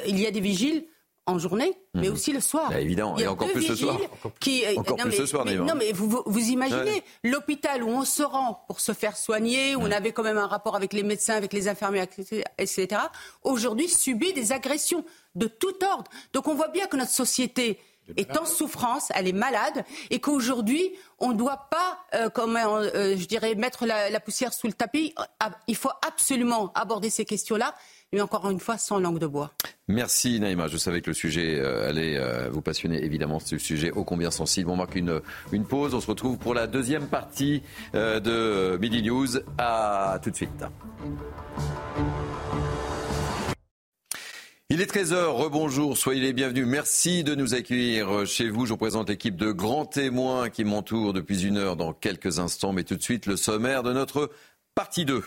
[0.05, 0.83] il y a des vigiles
[1.29, 2.13] en journée, mais mhm.
[2.13, 2.69] aussi le soir.
[2.69, 3.97] Bah, évidemment, et encore plus ce soir.
[4.39, 8.63] Qui, encore plus ce soir, Non, mais vous, vous imaginez l'hôpital où on se rend
[8.67, 11.53] pour se faire soigner, où on avait quand même un rapport avec les médecins, avec
[11.53, 12.07] les infirmières,
[12.57, 13.01] etc.
[13.43, 15.05] Aujourd'hui, subit des agressions
[15.35, 16.09] de tout ordre.
[16.33, 17.79] Donc on voit bien que notre société
[18.17, 23.25] est en souffrance, elle est malade, et qu'aujourd'hui, on ne doit pas, euh, euh, je
[23.25, 25.13] dirais, mettre la, poussière sous le tapis.
[25.39, 27.75] Ah, il faut absolument aborder ces questions-là
[28.13, 29.51] mais encore une fois sans langue de bois.
[29.87, 33.91] Merci Naïma, je savais que le sujet euh, allait euh, vous passionner évidemment, ce sujet
[33.91, 34.69] ô combien sensible.
[34.69, 37.61] On marque une, une pause, on se retrouve pour la deuxième partie
[37.95, 39.27] euh, de Midi News.
[39.57, 40.63] À tout de suite.
[44.71, 46.67] Il est 13h, rebonjour, soyez les bienvenus.
[46.67, 48.67] Merci de nous accueillir chez vous.
[48.67, 52.71] Je vous présente l'équipe de grands témoins qui m'entourent depuis une heure dans quelques instants.
[52.71, 54.29] Mais tout de suite, le sommaire de notre
[54.75, 55.23] partie 2.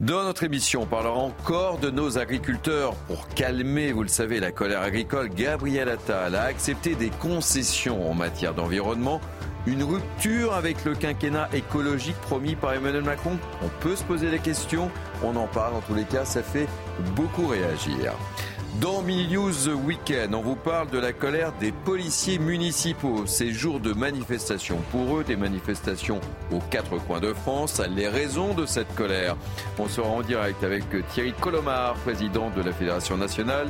[0.00, 2.94] Dans notre émission, on parlera encore de nos agriculteurs.
[3.06, 8.12] Pour calmer, vous le savez, la colère agricole, Gabriel Attal a accepté des concessions en
[8.12, 9.22] matière d'environnement.
[9.66, 14.38] Une rupture avec le quinquennat écologique promis par Emmanuel Macron On peut se poser des
[14.38, 14.90] questions,
[15.24, 16.68] on en parle, en tous les cas, ça fait
[17.14, 18.12] beaucoup réagir.
[18.80, 23.24] Dans News Weekend, on vous parle de la colère des policiers municipaux.
[23.24, 26.20] Ces jours de manifestation, pour eux, des manifestations
[26.52, 27.80] aux quatre coins de France.
[27.94, 29.36] Les raisons de cette colère.
[29.78, 33.68] On sera en direct avec Thierry Colomar, président de la Fédération nationale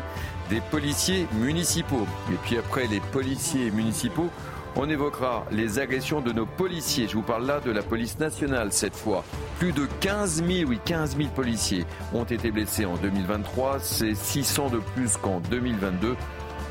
[0.50, 2.06] des policiers municipaux.
[2.32, 4.30] Et puis après les policiers municipaux,
[4.76, 7.08] on évoquera les agressions de nos policiers.
[7.08, 9.24] Je vous parle là de la police nationale cette fois.
[9.58, 13.78] Plus de 15 000, oui, 15 000 policiers ont été blessés en 2023.
[13.80, 16.16] C'est 600 de plus qu'en 2022.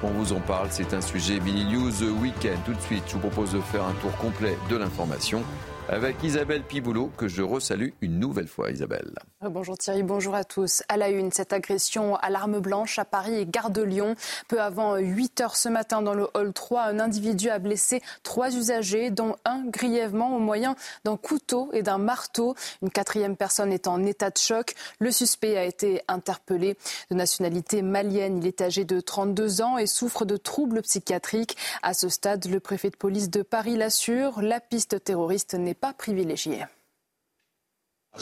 [0.04, 2.60] On vous en parle, c'est un sujet mini news week-end.
[2.66, 5.44] Tout de suite, je vous propose de faire un tour complet de l'information
[5.88, 9.14] avec Isabelle Piboulot, que je resalue une nouvelle fois, Isabelle.
[9.44, 10.82] Euh, bonjour Thierry, bonjour à tous.
[10.90, 14.16] À la une, cette agression à l'arme blanche à Paris et Gare de Lyon.
[14.48, 18.56] Peu avant 8 heures ce matin, dans le hall 3, un individu a blessé trois
[18.56, 22.56] usagers, dont un grièvement au moyen d'un couteau et d'un marteau.
[22.82, 24.74] Une quatrième personne est en état de choc.
[25.00, 26.78] Le suspect a été interpellé.
[27.12, 31.56] De nationalité malienne, il est âgé de 32 ans et souffre de troubles psychiatriques.
[31.84, 35.94] À ce stade, le préfet de police de Paris l'assure, la piste terroriste n'est pas
[35.94, 36.66] privilégié.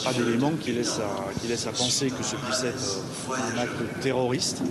[0.02, 4.00] Pas d'éléments qui laissent, à, qui laissent à penser que ce puisse être un acte
[4.00, 4.62] terroriste.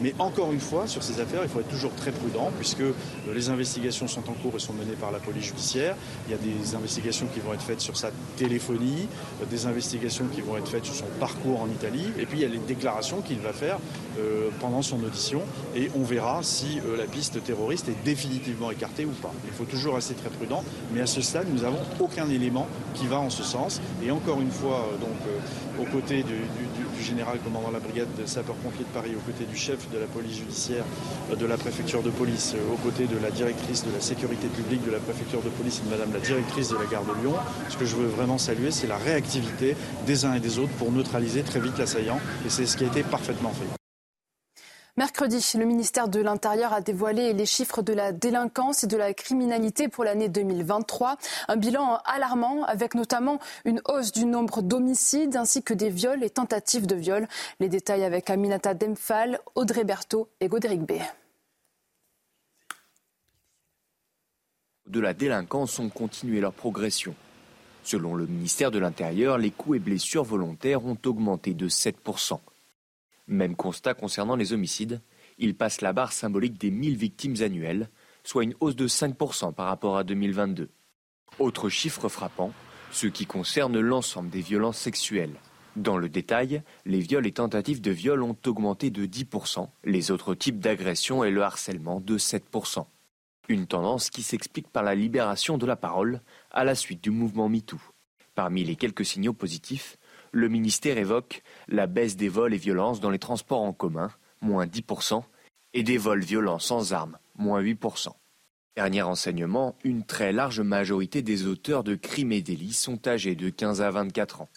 [0.00, 2.94] Mais encore une fois, sur ces affaires, il faut être toujours très prudent puisque euh,
[3.34, 5.96] les investigations sont en cours et sont menées par la police judiciaire.
[6.28, 9.08] Il y a des investigations qui vont être faites sur sa téléphonie,
[9.42, 12.42] euh, des investigations qui vont être faites sur son parcours en Italie, et puis il
[12.42, 13.78] y a les déclarations qu'il va faire
[14.20, 15.42] euh, pendant son audition.
[15.74, 19.32] Et on verra si la piste terroriste est définitivement écartée ou pas.
[19.46, 20.64] Il faut toujours rester très prudent.
[20.92, 23.80] Mais à ce stade, nous n'avons aucun élément qui va en ce sens.
[24.02, 26.36] Et encore une fois, euh, donc, euh, aux côtés du,
[27.02, 30.36] général commandant la brigade de sapeurs-pompiers de Paris, aux côtés du chef de la police
[30.36, 30.84] judiciaire
[31.30, 34.84] euh, de la préfecture de police, aux côtés de la directrice de la sécurité publique
[34.84, 37.34] de la préfecture de police et de madame la directrice de la gare de Lyon.
[37.68, 40.92] Ce que je veux vraiment saluer, c'est la réactivité des uns et des autres pour
[40.92, 42.20] neutraliser très vite l'assaillant.
[42.44, 43.77] Et c'est ce qui a été parfaitement fait.
[44.98, 49.14] Mercredi, le ministère de l'Intérieur a dévoilé les chiffres de la délinquance et de la
[49.14, 51.18] criminalité pour l'année 2023.
[51.46, 56.30] Un bilan alarmant avec notamment une hausse du nombre d'homicides ainsi que des viols et
[56.30, 57.28] tentatives de viol.
[57.60, 60.94] Les détails avec Aminata Demphal, Audrey Berthaud et Godéric B.
[64.88, 67.14] De la délinquance ont continué leur progression.
[67.84, 72.40] Selon le ministère de l'Intérieur, les coups et blessures volontaires ont augmenté de 7%.
[73.28, 75.02] Même constat concernant les homicides,
[75.36, 77.90] ils passent la barre symbolique des 1000 victimes annuelles,
[78.24, 80.70] soit une hausse de 5% par rapport à 2022.
[81.38, 82.52] Autre chiffre frappant,
[82.90, 85.36] ceux qui concernent l'ensemble des violences sexuelles.
[85.76, 90.34] Dans le détail, les viols et tentatives de viol ont augmenté de 10%, les autres
[90.34, 92.86] types d'agressions et le harcèlement de 7%.
[93.48, 96.20] Une tendance qui s'explique par la libération de la parole
[96.50, 97.80] à la suite du mouvement MeToo.
[98.34, 99.98] Parmi les quelques signaux positifs,
[100.32, 104.10] le ministère évoque la baisse des vols et violences dans les transports en commun,
[104.40, 105.22] moins 10%,
[105.74, 108.08] et des vols violents sans armes, moins 8%.
[108.76, 113.50] Dernier enseignement, une très large majorité des auteurs de crimes et délits sont âgés de
[113.50, 114.48] 15 à 24 ans.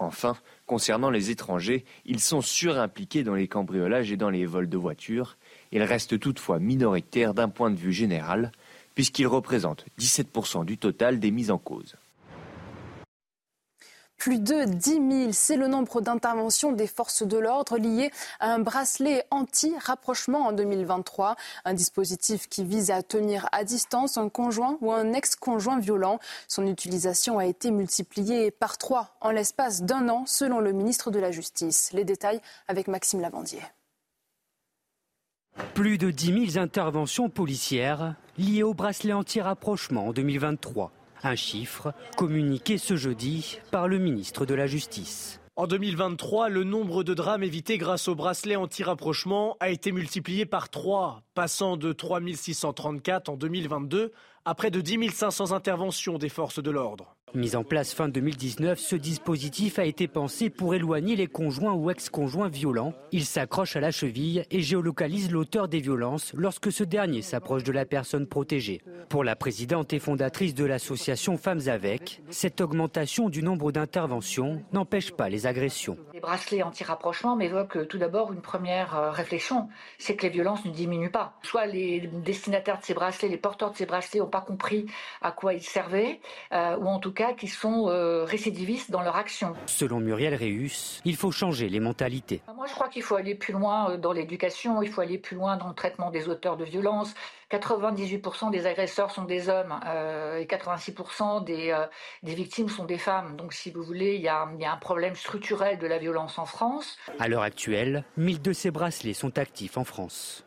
[0.00, 0.36] Enfin,
[0.66, 5.36] concernant les étrangers, ils sont surimpliqués dans les cambriolages et dans les vols de voitures.
[5.70, 8.50] Ils restent toutefois minoritaires d'un point de vue général,
[8.94, 11.94] puisqu'ils représentent 17% du total des mises en cause.
[14.16, 18.10] Plus de 10 000, c'est le nombre d'interventions des forces de l'ordre liées
[18.40, 21.36] à un bracelet anti-rapprochement en 2023.
[21.64, 26.20] Un dispositif qui vise à tenir à distance un conjoint ou un ex-conjoint violent.
[26.48, 31.18] Son utilisation a été multipliée par trois en l'espace d'un an, selon le ministre de
[31.18, 31.92] la Justice.
[31.92, 33.60] Les détails avec Maxime Lavandier.
[35.74, 40.90] Plus de 10 000 interventions policières liées au bracelet anti-rapprochement en 2023.
[41.26, 45.40] Un chiffre communiqué ce jeudi par le ministre de la Justice.
[45.56, 50.68] En 2023, le nombre de drames évités grâce au bracelet anti-rapprochement a été multiplié par
[50.68, 54.12] 3, passant de 3 634 en 2022
[54.44, 57.16] à près de 10 500 interventions des forces de l'ordre.
[57.32, 61.90] Mis en place fin 2019, ce dispositif a été pensé pour éloigner les conjoints ou
[61.90, 62.92] ex-conjoints violents.
[63.10, 67.72] Il s'accroche à la cheville et géolocalise l'auteur des violences lorsque ce dernier s'approche de
[67.72, 68.82] la personne protégée.
[69.08, 75.10] Pour la présidente et fondatrice de l'association Femmes avec, cette augmentation du nombre d'interventions n'empêche
[75.10, 75.98] pas les agressions.
[76.12, 79.68] Les bracelets anti-rapprochement m'évoquent tout d'abord une première euh, réflexion,
[79.98, 81.34] c'est que les violences ne diminuent pas.
[81.42, 84.86] Soit les destinataires de ces bracelets, les porteurs de ces bracelets n'ont pas compris
[85.20, 86.20] à quoi ils servaient,
[86.52, 89.54] euh, ou en tout cas qui sont euh, récidivistes dans leur action.
[89.66, 92.42] Selon Muriel Réus, il faut changer les mentalités.
[92.54, 95.36] Moi, je crois qu'il faut aller plus loin euh, dans l'éducation, il faut aller plus
[95.36, 97.14] loin dans le traitement des auteurs de violences.
[97.50, 101.76] 98% des agresseurs sont des hommes euh, et 86% des,
[102.22, 103.36] des, victimes sont des femmes.
[103.36, 105.98] Donc, si vous voulez, il y, a, il y, a, un problème structurel de la
[105.98, 106.98] violence en France.
[107.18, 110.44] À l'heure actuelle, 1000 de ces bracelets sont actifs en France.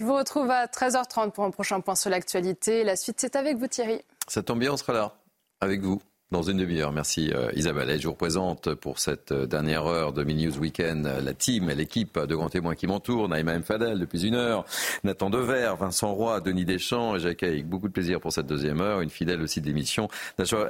[0.00, 2.82] Je vous retrouve à 13h30 pour un prochain point sur l'actualité.
[2.82, 4.00] La suite, c'est avec vous, Thierry.
[4.26, 5.14] Ça tombe bien, on sera là
[5.60, 6.90] avec vous dans une demi-heure.
[6.90, 7.90] Merci euh, Isabelle.
[7.90, 11.70] Et je vous présente pour cette euh, dernière heure de Mini News Weekend la team
[11.70, 13.28] et l'équipe de grands témoins qui m'entourent.
[13.28, 13.62] Naïma M.
[13.62, 14.64] Fadel depuis une heure,
[15.04, 18.80] Nathan Dever, Vincent Roy, Denis Deschamps et j'accueille avec beaucoup de plaisir pour cette deuxième
[18.80, 20.08] heure, une fidèle aussi de l'émission,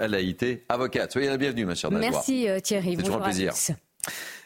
[0.01, 1.12] Alaïté, avocate.
[1.12, 1.91] Soyez la bienvenue ma chère.
[1.91, 2.97] Merci euh, Thierry.
[2.97, 3.55] C'est toujours un plaisir.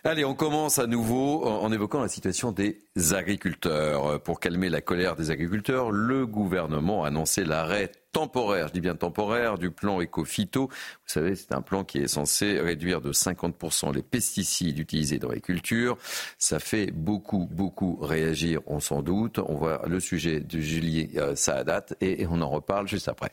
[0.05, 2.79] Allez, on commence à nouveau en évoquant la situation des
[3.13, 4.23] agriculteurs.
[4.23, 8.95] Pour calmer la colère des agriculteurs, le gouvernement a annoncé l'arrêt temporaire, je dis bien
[8.95, 10.69] temporaire, du plan éco-phyto.
[10.69, 15.29] Vous savez, c'est un plan qui est censé réduire de 50% les pesticides utilisés dans
[15.29, 15.99] l'agriculture.
[16.39, 19.39] Ça fait beaucoup, beaucoup réagir, on s'en doute.
[19.39, 23.33] On voit le sujet de Julie euh, Saadat et on en reparle juste après.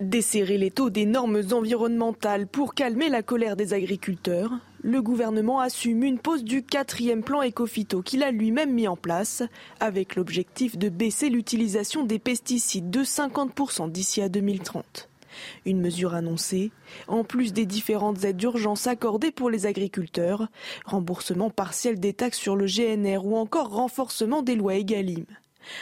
[0.00, 4.50] Desserrer les taux des normes environnementales pour calmer la colère des agriculteurs,
[4.82, 9.42] le gouvernement assume une pause du quatrième plan écophyto qu'il a lui-même mis en place,
[9.78, 15.08] avec l'objectif de baisser l'utilisation des pesticides de 50% d'ici à 2030.
[15.64, 16.72] Une mesure annoncée,
[17.06, 20.48] en plus des différentes aides d'urgence accordées pour les agriculteurs,
[20.84, 25.24] remboursement partiel des taxes sur le GNR ou encore renforcement des lois EGalim.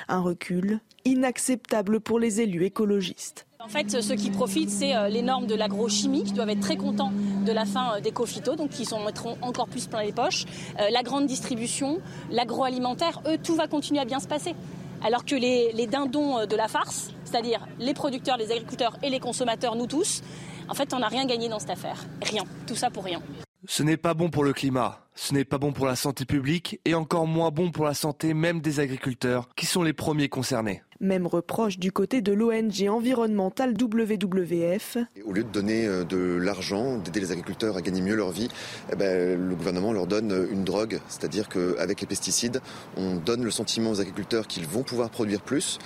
[0.08, 3.46] Un recul inacceptable pour les élus écologistes.
[3.64, 6.76] En fait, ceux qui profitent, c'est euh, les normes de l'agrochimie, qui doivent être très
[6.76, 7.12] contents
[7.46, 10.46] de la fin euh, des cophytos, donc qui s'en mettront encore plus plein les poches.
[10.80, 12.00] Euh, la grande distribution,
[12.32, 14.56] l'agroalimentaire, eux, tout va continuer à bien se passer.
[15.04, 19.76] Alors que les dindons de la farce, c'est-à-dire les producteurs, les agriculteurs et les consommateurs,
[19.76, 20.22] nous tous,
[20.68, 22.04] en fait, on n'a rien gagné dans cette affaire.
[22.22, 22.42] Rien.
[22.66, 23.20] Tout ça pour rien.
[23.68, 26.80] Ce n'est pas bon pour le climat, ce n'est pas bon pour la santé publique
[26.84, 30.82] et encore moins bon pour la santé même des agriculteurs qui sont les premiers concernés.
[30.98, 34.98] Même reproche du côté de l'ONG environnementale WWF.
[35.24, 38.48] Au lieu de donner euh, de l'argent, d'aider les agriculteurs à gagner mieux leur vie,
[38.92, 42.60] eh ben, le gouvernement leur donne une drogue, c'est-à-dire qu'avec les pesticides,
[42.96, 45.78] on donne le sentiment aux agriculteurs qu'ils vont pouvoir produire plus.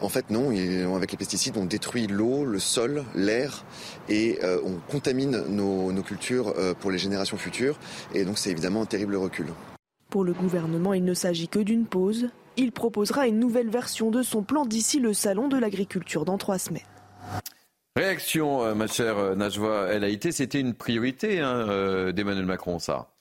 [0.00, 0.50] En fait, non.
[0.94, 3.64] Avec les pesticides, on détruit l'eau, le sol, l'air
[4.08, 7.78] et euh, on contamine nos, nos cultures euh, pour les générations futures.
[8.14, 9.46] Et donc, c'est évidemment un terrible recul.
[10.10, 12.28] Pour le gouvernement, il ne s'agit que d'une pause.
[12.56, 16.58] Il proposera une nouvelle version de son plan d'ici le salon de l'agriculture dans trois
[16.58, 16.82] semaines.
[17.96, 23.15] Réaction, euh, ma chère Najwa El Haïté, c'était une priorité hein, d'Emmanuel Macron, ça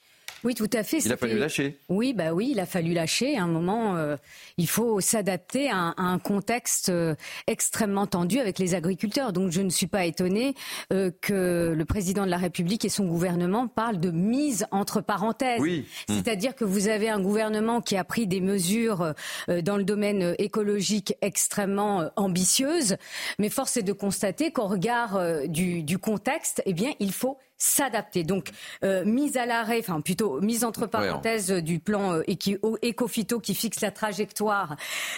[0.46, 1.00] Oui, tout à fait.
[1.00, 1.80] Il a fallu lâcher.
[1.90, 3.36] Oui, bah oui, il a fallu lâcher.
[3.36, 4.16] À un moment, euh,
[4.60, 7.16] il faut s'adapter à, un contexte euh,
[7.48, 9.34] extrêmement tendu avec les agriculteurs.
[9.34, 10.54] Donc, je ne suis pas étonnée
[10.94, 15.60] euh, que le président de la République et son gouvernement parlent de mise entre parenthèses.
[15.60, 15.88] Oui.
[16.08, 19.14] C'est-à-dire que vous avez un gouvernement qui a pris des mesures
[19.48, 22.98] dans le domaine écologique extrêmement ambitieuses,
[23.40, 28.24] mais force est de constater qu'au regard du, du contexte, eh bien, il faut s'adapter.
[28.24, 28.50] Donc,
[28.84, 33.82] euh, mise à l'arrêt, enfin plutôt mise entre parenthèses du plan euh, Ecofito qui fixe
[33.82, 34.76] la trajectoire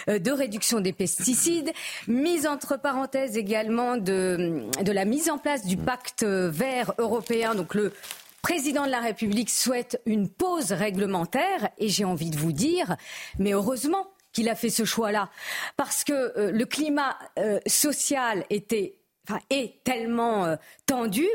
[0.08, 1.72] euh, de réduction des pesticides,
[2.08, 7.54] mise entre parenthèses également de, de la mise en place du pacte vert européen.
[7.54, 7.92] Donc, le
[8.40, 12.96] président de la République souhaite une pause réglementaire et j'ai envie de vous dire,
[13.38, 15.30] mais heureusement qu'il a fait ce choix-là,
[15.76, 17.18] parce que le climat
[17.66, 18.97] social était
[19.50, 20.56] est tellement euh,
[20.86, 21.26] tendu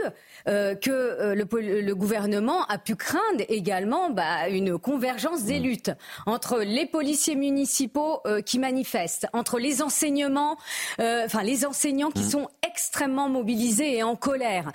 [0.48, 5.64] euh, que euh, le, gouvernement a pu craindre également bah, une convergence des mmh.
[5.64, 5.92] luttes
[6.26, 10.58] entre les policiers municipaux qui manifestent, entre les enseignements,
[11.00, 12.30] enfin les enseignants qui mmh.
[12.30, 14.72] sont extrêmement mobilisés et en colère,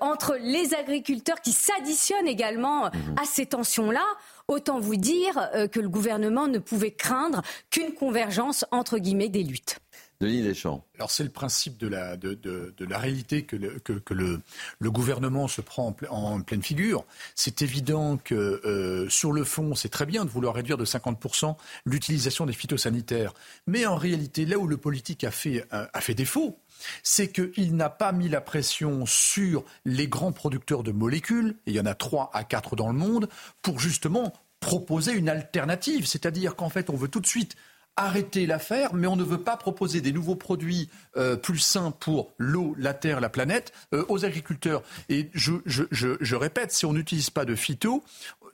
[0.00, 2.90] entre les agriculteurs qui s'additionnent également mmh.
[3.20, 4.04] à ces tensions-là.
[4.48, 9.78] Autant vous dire que le gouvernement ne pouvait craindre qu'une convergence entre guillemets des luttes.
[10.20, 10.84] Denis Deschamps.
[10.96, 12.38] Alors c'est le principe de la, de,
[12.80, 14.40] la réalité que, le, que, le,
[14.78, 17.04] le, gouvernement se prend en, pleine figure.
[17.34, 21.56] C'est évident que euh, sur le fond, c'est très bien de vouloir réduire de 50%
[21.84, 23.34] l'utilisation des phytosanitaires.
[23.66, 26.58] Mais en réalité, là où le politique a fait, a fait défaut,
[27.02, 31.76] c'est qu'il n'a pas mis la pression sur les grands producteurs de molécules, et il
[31.76, 33.28] y en a 3 à 4 dans le monde,
[33.62, 36.06] pour justement proposer une alternative.
[36.06, 37.56] C'est-à-dire qu'en fait, on veut tout de suite
[37.96, 42.32] arrêter l'affaire, mais on ne veut pas proposer des nouveaux produits euh, plus sains pour
[42.38, 44.82] l'eau, la terre, la planète euh, aux agriculteurs.
[45.08, 48.04] Et je, je, je répète, si on n'utilise pas de phyto,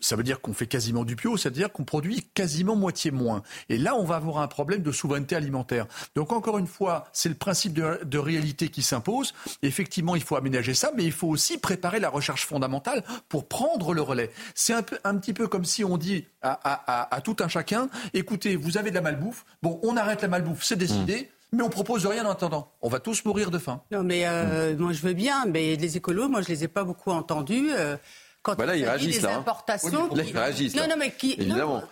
[0.03, 3.43] ça veut dire qu'on fait quasiment du bio, c'est-à-dire qu'on produit quasiment moitié moins.
[3.69, 5.87] Et là, on va avoir un problème de souveraineté alimentaire.
[6.15, 9.33] Donc encore une fois, c'est le principe de, réalité qui s'impose.
[9.63, 13.95] Effectivement, il faut aménager ça, mais il faut aussi préparer la recherche fondamentale pour prendre
[13.95, 14.31] le relais.
[14.55, 18.79] C'est un, un petit peu comme si on dit à, tout un chacun, écoutez, vous
[18.79, 21.23] avez de la malbouffe, bon, on arrête la malbouffe, c'est décidé.
[21.23, 21.57] Mmh.
[21.57, 22.73] mais on propose rien en attendant.
[22.81, 23.83] On va tous mourir de faim.
[23.91, 26.85] Non, mais euh, moi je veux bien, mais les écolos, moi je les ai pas
[26.85, 27.71] beaucoup entendus.
[27.73, 27.97] Euh,
[28.43, 29.38] quand il s'agit des hein.
[29.38, 31.38] importations, non, non, mais qui,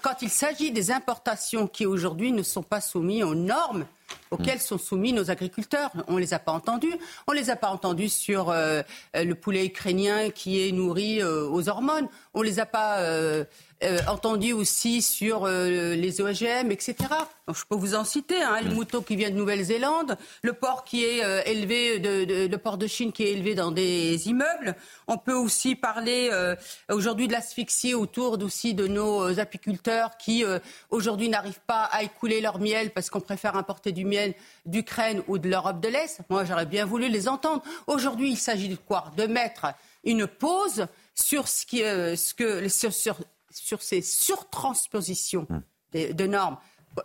[0.02, 3.86] quand il s'agit des importations qui aujourd'hui ne sont pas soumises aux normes
[4.30, 4.60] auxquelles mm.
[4.60, 5.90] sont soumis nos agriculteurs.
[6.08, 6.94] On ne les a pas entendus.
[7.26, 8.82] On ne les a pas entendus sur euh,
[9.14, 12.08] le poulet ukrainien qui est nourri euh, aux hormones.
[12.34, 13.44] On ne les a pas euh,
[13.82, 16.96] euh, entendu aussi sur euh, les OGM, etc.
[17.48, 21.02] je peux vous en citer, hein, le mouton qui vient de Nouvelle-Zélande, le porc qui
[21.02, 24.76] est euh, élevé, de, le porc de Chine qui est élevé dans des immeubles.
[25.06, 26.30] On peut aussi parler
[26.90, 30.44] aujourd'hui de l'asphyxie autour aussi de nos apiculteurs qui
[30.90, 34.34] aujourd'hui n'arrivent pas à écouler leur miel parce qu'on préfère importer du miel
[34.66, 36.20] d'Ukraine ou de l'Europe de l'Est.
[36.28, 37.62] Moi, j'aurais bien voulu les entendre.
[37.86, 39.10] Aujourd'hui, il s'agit de quoi?
[39.16, 39.66] De mettre
[40.04, 43.16] une pause sur ce, qui, ce que sur, sur
[43.50, 45.62] sur ces surtranspositions hum.
[45.92, 46.56] de, normes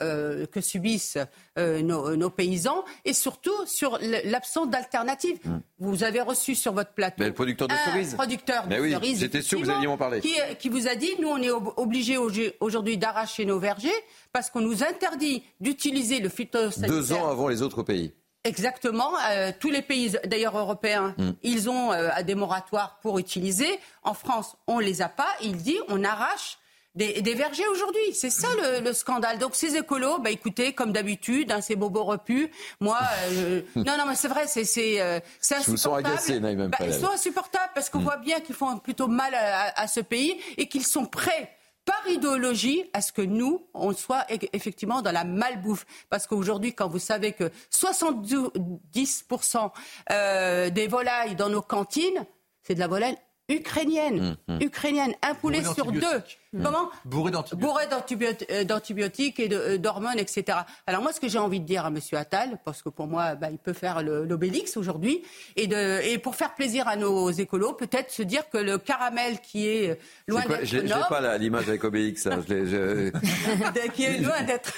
[0.02, 1.18] euh, que subissent
[1.58, 5.40] euh, nos, paysans et surtout sur l'absence d'alternatives.
[5.46, 5.62] Hum.
[5.80, 8.14] Vous avez reçu sur votre plateau le producteur de cerises.
[8.14, 9.20] producteur de oui, cerises.
[9.20, 10.22] J'étais sûr que vous alliez m'en parler.
[10.60, 12.18] Qui, vous a dit nous, on est obligés
[12.60, 13.90] aujourd'hui d'arracher nos vergers
[14.34, 16.90] parce qu'on nous interdit d'utiliser le phytosanitaire.
[16.90, 18.14] Deux ans avant les autres pays.
[18.46, 19.12] Exactement.
[19.30, 21.36] Euh, tous les pays, d'ailleurs européens, hum.
[21.44, 21.92] ils ont
[22.24, 23.80] des moratoires pour utiliser.
[24.04, 25.28] En France, on les a pas.
[25.42, 26.60] Il dit on arrache
[26.96, 28.14] des, vergers aujourd'hui.
[28.14, 28.48] C'est ça
[28.82, 29.38] le, scandale.
[29.38, 32.50] Donc ces écolos, bah écoutez, comme d'habitude, hein, ces bobos repus.
[32.80, 32.98] Moi,
[33.32, 35.20] euh, non, non, mais c'est vrai, c'est c'est euh,
[35.52, 36.70] insupportable.
[36.70, 38.04] Bah, ils sont insupportables parce qu'on mm.
[38.04, 41.55] voit bien qu'ils font plutôt mal à, ce pays et qu'ils sont prêts
[41.86, 45.86] par idéologie à ce que nous, on soit effectivement dans la malbouffe.
[46.10, 49.72] Parce qu'aujourd'hui, quand vous savez que 70%
[50.12, 52.26] euh, des volailles dans nos cantines,
[52.64, 53.18] c'est de la volaille
[53.50, 54.38] ukrainienne.
[54.48, 54.62] Mmh, mmh.
[54.62, 55.14] Ukrainienne.
[55.22, 56.22] Un poulet sur deux.
[56.54, 56.64] Mmh.
[56.64, 60.60] Comment Bourré euh, d'antibiotiques et euh, d'hormones, etc.
[60.88, 62.00] Alors moi, ce que j'ai envie de dire à M.
[62.14, 65.22] Attal, parce que pour moi, bah, il peut faire l'obélix aujourd'hui,
[65.58, 65.70] et,
[66.04, 70.00] et pour faire plaisir à nos écolos, peut-être se dire que le caramel qui est
[70.28, 72.26] loin d'être Je n'ai pas l'image avec Obélix.
[72.28, 72.44] Hein.
[72.48, 73.12] Je
[73.94, 74.74] qui est loin d'être...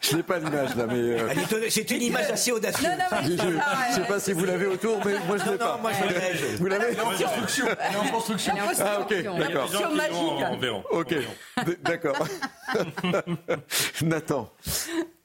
[0.00, 0.94] je n'ai pas l'image là, mais...
[0.94, 1.28] Euh,
[1.70, 2.88] c'est une image assez audacieuse.
[2.88, 5.58] Non, non, je ne sais pas si vous l'avez autour, mais moi je ne l'ai
[5.58, 5.78] pas.
[5.80, 6.96] Moi, je vous l'avez
[7.96, 8.54] en construction.
[8.80, 9.70] Ah, ok, d'accord.
[9.94, 10.84] magique.
[10.90, 11.14] Ok,
[11.82, 12.16] d'accord.
[14.02, 14.50] Nathan.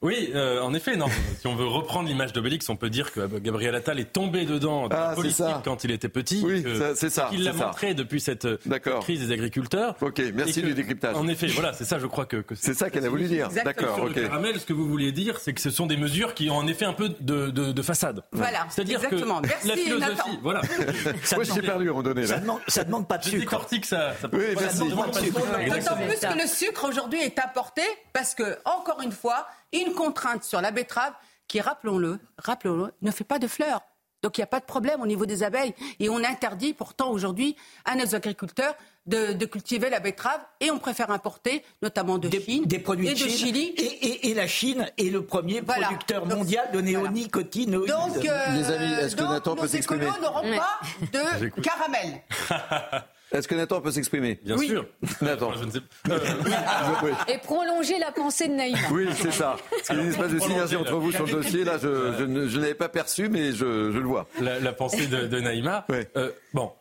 [0.04, 1.08] Oui, euh, en effet, non.
[1.40, 4.46] si on veut reprendre l'image d'Obélix, on peut dire que euh, Gabriel Attal est tombé
[4.46, 5.62] dedans dans Ah, la politique ça.
[5.64, 6.42] quand il était petit.
[6.46, 7.66] Oui, ça- c'est ça, qu'il l'a c'est ça.
[7.68, 8.58] montré depuis cette euh,
[9.02, 9.96] crise des agriculteurs.
[10.02, 11.16] Ok, merci que- du décryptage.
[11.16, 13.48] En effet, voilà, c'est ça, je crois que, que C'est ça qu'elle a voulu dire.
[13.64, 14.16] D'accord, ok.
[14.16, 16.58] le caramel, ce que vous vouliez dire, c'est que ce sont des mesures qui ont
[16.58, 18.24] en effet un peu de, de, de façade.
[18.34, 19.40] Voilà, C'est-à-dire que exactement.
[19.42, 20.30] Merci, la philosophie, Nathan.
[20.42, 20.62] voilà.
[21.36, 22.28] Moi, je t'ai perdu à un moment donné.
[22.28, 22.40] Ça Là.
[22.42, 23.42] demande, ça demande pas de Je sucre.
[23.42, 24.14] décortique ça.
[24.22, 24.78] ça Oui, merci.
[24.80, 24.90] ça de.
[24.90, 27.82] D'autant plus que le sucre aujourd'hui est importé
[28.12, 31.14] parce que, encore une fois, une contrainte sur la betterave
[31.48, 33.82] qui, rappelons-le, rappelons-le, ne fait pas de fleurs.
[34.22, 35.74] Donc il n'y a pas de problème au niveau des abeilles.
[36.00, 38.74] Et on interdit pourtant aujourd'hui à nos agriculteurs
[39.06, 43.14] de, de cultiver la betterave et on préfère importer, notamment de Chine Des produits et
[43.14, 43.18] de.
[43.18, 43.74] Chili.
[43.76, 45.88] Et, et- et la Chine est le premier Voilà.
[45.88, 47.90] producteur Donc, mondial de néonicotinoïdes.
[47.90, 50.80] Donc, euh, Les amis, est-ce que Nathan peut nos s'exprimer écolos n'auront pas
[51.12, 52.22] de caramel.
[53.34, 54.86] Est-ce que Nathan peut s'exprimer Bien sûr.
[55.22, 55.52] Nathan.
[55.54, 56.16] Je ne sais pas.
[57.04, 57.12] Oui.
[57.28, 58.78] Et prolonger la pensée de Naïma.
[58.92, 59.58] Oui, c'est ça.
[59.90, 61.64] Il y a une espèce de synergie entre vous sur le dossier.
[61.64, 64.28] Là, je, je ne je ne l'avais pas perçu, mais je, je le vois.
[64.40, 65.86] la, la pensée de, de Naïma.
[66.16, 66.72] Euh, bon,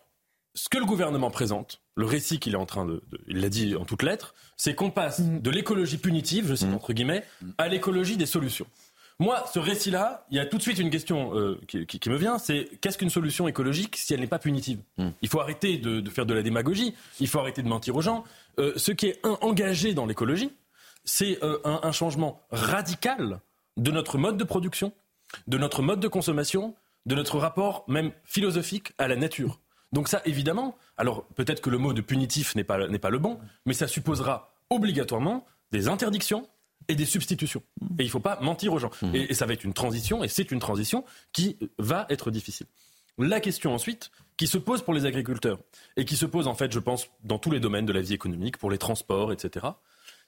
[0.55, 3.49] ce que le gouvernement présente, le récit qu'il est en train de, de- il l'a
[3.49, 7.25] dit en toutes lettres, c'est qu'on passe de l'écologie punitive, je cite entre guillemets,
[7.59, 8.67] à l'écologie des solutions.
[9.23, 12.11] Moi, ce récit-là, il y a tout de suite une question euh, qui, qui- qui
[12.11, 14.81] me vient, c'est qu'est-ce qu'une solution écologique si elle n'est pas punitive
[15.23, 18.01] Il faut arrêter de, de faire de la démagogie, il faut arrêter de mentir aux
[18.03, 18.25] gens.
[18.59, 20.51] Euh, ce qui est un- engagé dans l'écologie,
[21.05, 23.41] c'est euh, un, un changement radical
[23.77, 24.93] de notre mode de production,
[25.47, 26.75] de notre mode de consommation,
[27.07, 29.61] de notre rapport même philosophique à la nature.
[29.93, 33.18] Donc ça, évidemment, alors peut-être que le mot de punitif n'est pas, n'est pas le
[33.18, 36.49] bon, mais ça supposera obligatoirement des interdictions
[36.89, 37.62] et des substitutions.
[37.99, 38.91] Et il ne faut pas mentir aux gens.
[39.14, 42.66] Et, et ça va être une transition, et c'est une transition qui va être difficile.
[43.18, 45.59] La question ensuite, qui se pose pour les agriculteurs,
[45.97, 48.14] et qui se pose en fait, je pense, dans tous les domaines de la vie
[48.14, 49.66] économique, pour les transports, etc.,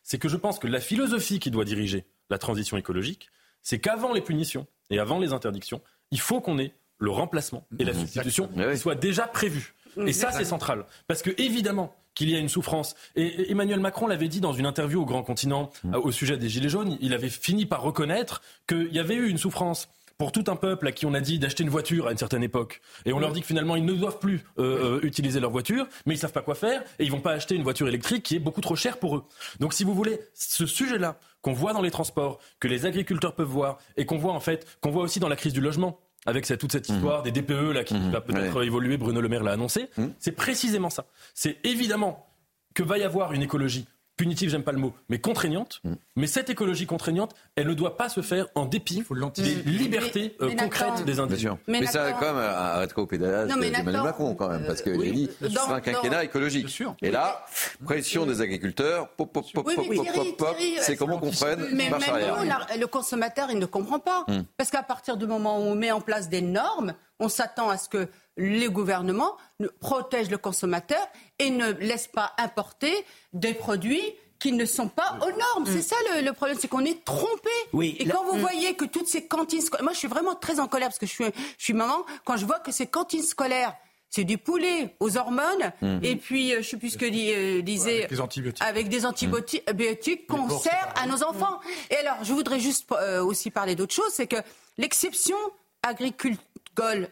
[0.02, 3.30] c'est que je pense que la philosophie qui doit diriger la transition écologique,
[3.62, 5.80] c'est qu'avant les punitions et avant les interdictions,
[6.11, 9.74] il faut qu'on ait le remplacement et la substitution qui soient déjà prévus.
[10.07, 10.84] Et ça, c'est central.
[11.07, 12.94] Parce que, évidemment, qu'il y a une souffrance.
[13.16, 16.48] Et Emmanuel Macron l'avait dit dans une interview au Grand Continent euh, au sujet des
[16.48, 16.96] Gilets jaunes.
[17.00, 19.88] Il avait fini par reconnaître qu'il y avait eu une souffrance
[20.18, 22.42] pour tout un peuple à qui on a dit d'acheter une voiture à une certaine
[22.42, 22.80] époque.
[23.04, 25.86] Et on leur dit que finalement, ils ne doivent plus euh, euh, utiliser leur voiture,
[26.06, 28.36] mais ils savent pas quoi faire et ils vont pas acheter une voiture électrique qui
[28.36, 29.24] est beaucoup trop chère pour eux.
[29.60, 33.46] Donc, si vous voulez, ce sujet-là qu'on voit dans les transports, que les agriculteurs peuvent
[33.46, 36.47] voir et qu'on voit en fait, qu'on voit aussi dans la crise du logement avec
[36.47, 39.53] cette- toute cette histoire des DPE là qui va peut-être évoluer, Bruno Le Maire l'a
[39.53, 41.07] annoncé, c'est précisément ça.
[41.35, 42.27] C'est évidemment
[42.75, 45.80] que va y avoir une écologie punitive, j'aime pas le mot, mais contraignante.
[46.16, 49.02] Mais cette écologie contraignante, elle ne doit pas se faire en dépit
[49.36, 51.48] des libertés euh, Mais- mais concrètes des individus.
[51.66, 54.92] Mais Mais, ça, quand même, arrêtera au pédalage d'Emmanuel Nathan, Macron, quand même, parce qu'il
[54.92, 56.82] a dit Dans- ce sera un quinquennat dans- écologique.
[57.02, 57.44] Et là,
[57.84, 61.30] pression des agriculteurs, pop, pop, pop, Oui, pop, pop, Thierry, pop, c'est euh, comment qu'on
[61.30, 64.24] prenne Mais marche même nous, le consommateur, il ne comprend pas.
[64.28, 64.42] Hmm.
[64.56, 67.78] Parce qu'à partir du moment où on met en place des normes, on s'attend à
[67.78, 71.06] ce que les gouvernements ne- protègent le consommateur
[71.38, 72.92] et ne laissent pas importer
[73.32, 74.02] des produits
[74.40, 75.64] qui ne sont pas aux normes.
[75.66, 77.50] C'est ça le, le problème, c'est qu'on est trompé.
[77.72, 78.40] Oui, et la- quand vous Mm.
[78.40, 81.06] voyez que toutes ces cantines scolaires, moi je suis vraiment très en colère parce que
[81.06, 81.24] je suis,
[81.58, 83.74] je suis maman, quand je vois que ces cantines scolaires,
[84.10, 85.98] c'est du poulet aux hormones, Mm.
[86.02, 88.64] et puis euh, je sais plus ce que dit, euh, disait Avec des antibiotiques.
[88.64, 91.58] avec des antibiotiques biotiques qu'on sert à nos enfants.
[91.90, 94.36] Et alors, je voudrais juste euh, aussi parler d'autre chose, c'est que
[94.78, 95.36] l'exception
[95.82, 96.36] agricole,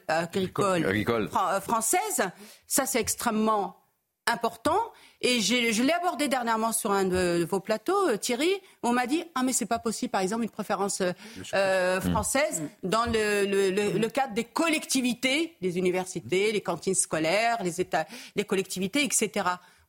[0.08, 1.28] agricole, Agricole.
[1.28, 2.28] fran- euh, française,
[2.66, 3.76] ça c'est extrêmement
[4.26, 4.78] important.
[5.20, 8.50] Et je l'ai abordé dernièrement sur un de vos plateaux, euh, Thierry.
[8.82, 11.12] On m'a dit ah mais c'est pas possible, par exemple, une préférence euh,
[11.54, 17.62] euh, française dans le, le- le- le cadre des collectivités, les universités, les cantines scolaires,
[17.62, 18.06] les États,
[18.36, 19.30] les collectivités, etc.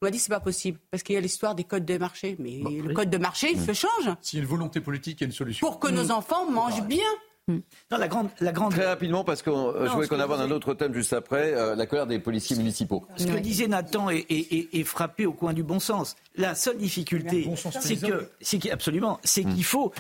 [0.02, 2.36] On m'a dit c'est pas possible parce qu'il y a l'histoire des codes de marché.
[2.40, 5.24] Mais le code de marché il se change S'il y a une volonté politique, il
[5.24, 5.66] y a une solution.
[5.66, 7.08] pour que nos enfants mangent bien.
[7.50, 7.62] Non,
[7.98, 8.72] la grande, la grande.
[8.72, 11.76] Très rapidement, parce que euh, je voulais qu'on aborde un autre thème juste après, euh,
[11.76, 13.06] la colère des policiers municipaux.
[13.18, 16.16] Ce que disait Nathan est, est- est- est frappé au coin du bon sens.
[16.38, 19.92] La seule difficulté, Bon c'est que, c'est qu'il- absolument, c'est qu'il faut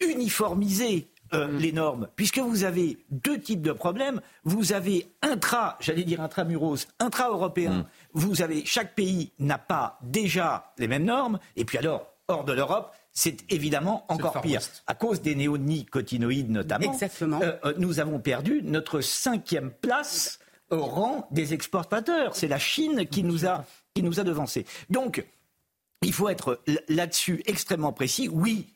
[0.00, 4.20] uniformiser euh, les normes, puisque vous avez deux types de problèmes.
[4.44, 7.86] Vous avez intra, j'allais dire intramuros, intra-européen.
[8.12, 12.52] Vous avez chaque pays n'a pas déjà les mêmes normes, et puis alors hors de
[12.52, 12.94] l'Europe.
[13.14, 14.58] C'est évidemment encore pire.
[14.60, 14.82] West.
[14.88, 17.40] À cause des néonicotinoïdes notamment, Exactement.
[17.40, 20.40] euh, euh, nous avons perdu notre cinquième place
[20.70, 22.34] au rang des exportateurs.
[22.34, 24.66] C'est la Chine qui nous a, qui nous a devancés.
[24.90, 25.24] Donc,
[26.02, 28.28] il faut être là-dessus extrêmement précis.
[28.28, 28.66] Oui,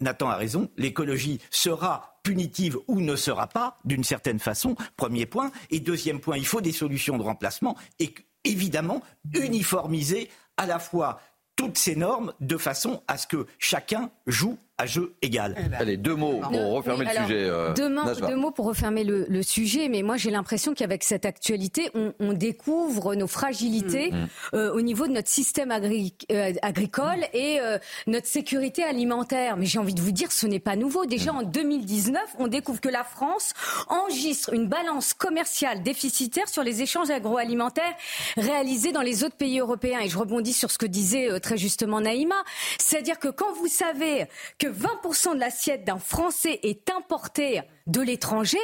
[0.00, 5.52] Nathan a raison, l'écologie sera punitive ou ne sera pas, d'une certaine façon, premier point.
[5.70, 8.14] Et deuxième point, il faut des solutions de remplacement et
[8.44, 9.02] évidemment
[9.34, 11.20] uniformiser à la fois
[11.56, 15.54] toutes ces normes de façon à ce que chacun joue à jeu égal.
[15.58, 17.44] Eh ben, Allez, deux mots pour refermer le sujet.
[17.48, 17.88] Euh, deux,
[18.36, 23.26] mots, pour refermer le, sujet, mais moi j'ai l'impression qu'avec cette actualité, on, découvre nos
[23.26, 24.28] fragilités mm.
[24.54, 27.58] Euh, au niveau de notre système euh, agricole et
[28.06, 29.56] notre sécurité alimentaire.
[29.56, 31.04] Mais j'ai envie de vous dire, ce n'est pas nouveau.
[31.04, 31.36] Déjà mm.
[31.36, 33.52] en 2019, on découvre que la France
[33.88, 37.94] enregistre une balance commerciale déficitaire sur les échanges agroalimentaires
[38.36, 40.00] réalisés dans les autres pays européens.
[40.00, 42.42] Et je rebondis sur ce que disait très justement Naïma,
[42.78, 44.26] c'est-à-dire que quand vous savez
[44.62, 48.58] que 20% de l'assiette d'un Français est importée de l'étranger,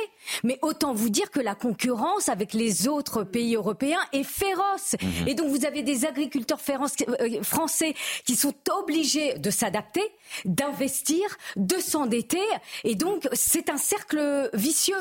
[0.44, 4.96] mais autant vous dire que la concurrence avec les autres pays européens est féroce.
[5.00, 5.28] Mhm.
[5.28, 7.94] Et donc vous avez des agriculteurs euh, français
[8.24, 10.02] qui sont obligés de s'adapter,
[10.44, 11.24] d'investir,
[11.56, 12.42] de s'endetter.
[12.84, 14.96] Et donc c'est un cercle vicieux.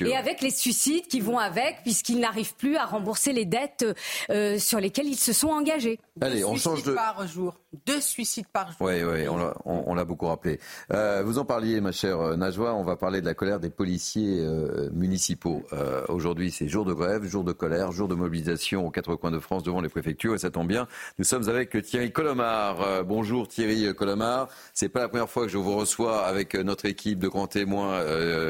[0.00, 3.86] Et avec les suicides qui vont avec, puisqu'ils n'arrivent plus à rembourser les dettes
[4.30, 5.98] euh, sur lesquelles ils se sont engagés.
[6.20, 6.92] Allez, on change de...
[6.92, 7.58] par jour.
[7.86, 8.76] Deux suicides par jour.
[8.80, 9.26] Oui, oui,
[9.64, 10.60] on l'a beaucoup rappelé.
[10.92, 14.40] Euh, vous en parliez, ma chère Najwa, on va parler de la colère des policiers
[14.40, 15.62] euh, municipaux.
[15.72, 19.30] Euh, aujourd'hui, c'est jour de grève, jour de colère, jour de mobilisation aux quatre coins
[19.30, 20.34] de France devant les préfectures.
[20.34, 20.86] Et ça tombe bien,
[21.18, 22.82] nous sommes avec Thierry Colomar.
[22.82, 24.48] Euh, bonjour Thierry Colomar.
[24.74, 28.02] C'est pas la première fois que je vous reçois avec notre équipe de grands témoins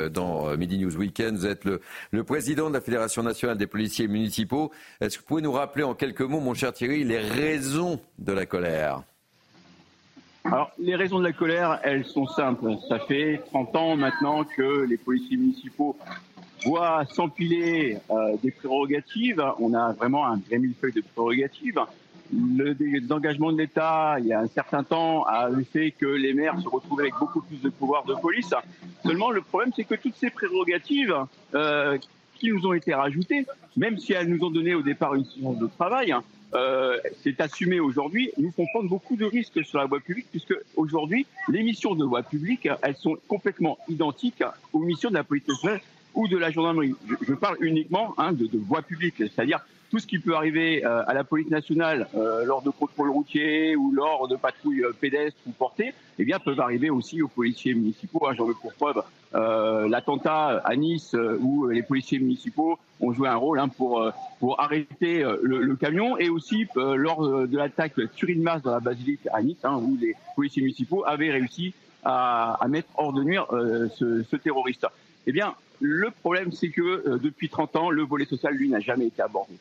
[0.09, 1.37] dans Midi News Weekend.
[1.37, 4.73] Vous êtes le, président de la Fédération nationale des policiers municipaux.
[5.01, 8.33] Est-ce que vous pouvez nous rappeler en quelques mots, mon cher Thierry, les raisons de
[8.33, 9.03] la colère?
[10.45, 12.77] Alors, les raisons de la colère, elles sont simples.
[12.89, 15.97] Ça fait 30 ans maintenant que les policiers municipaux
[16.65, 19.43] voient s'empiler euh, des prérogatives.
[19.61, 21.81] On a vraiment un vrai millefeuille de prérogatives.
[22.33, 26.59] Le désengagement de l'État, il y a un certain temps, a fait que les maires
[26.61, 28.55] se retrouvaient avec beaucoup plus de pouvoir de police.
[29.05, 31.15] Seulement, le problème, c'est que toutes ces prérogatives
[31.55, 31.99] euh,
[32.35, 35.59] qui nous ont été rajoutées, même si elles nous ont donné au départ une séance
[35.59, 36.15] de travail,
[36.55, 40.55] euh, c'est assumé aujourd'hui, nous font prendre beaucoup de risques sur la voie publique, puisque
[40.77, 44.43] aujourd'hui, les missions de voie publique, elles sont complètement identiques
[44.73, 45.81] aux missions de la police nationale
[46.15, 46.95] ou de la gendarmerie.
[47.27, 49.61] Je, parle uniquement hein, de, de voie publique, c'est-à-dire
[49.93, 53.77] tout ce qui peut arriver euh, à la police nationale euh, lors de contrôles routiers
[53.77, 57.75] ou lors de patrouilles euh, pédestres ou portées, eh bien, peuvent arriver aussi aux policiers
[57.75, 58.27] municipaux.
[58.27, 59.03] Hein, J'en veux pour preuve
[59.35, 65.25] l'attentat à Nice où les policiers municipaux ont joué un rôle hein, pour, pour arrêter
[65.43, 69.65] le, camion et aussi lors de l'attaque tuerie de masse dans la basilique à Nice
[69.65, 71.73] hein, où les policiers municipaux avaient réussi
[72.05, 73.47] à, à mettre hors de nuire
[73.97, 74.87] ce, ce terroriste.
[75.27, 79.07] Eh bien, le problème, c'est que depuis 30 ans, le volet social, lui, n'a jamais
[79.07, 79.55] été abordé.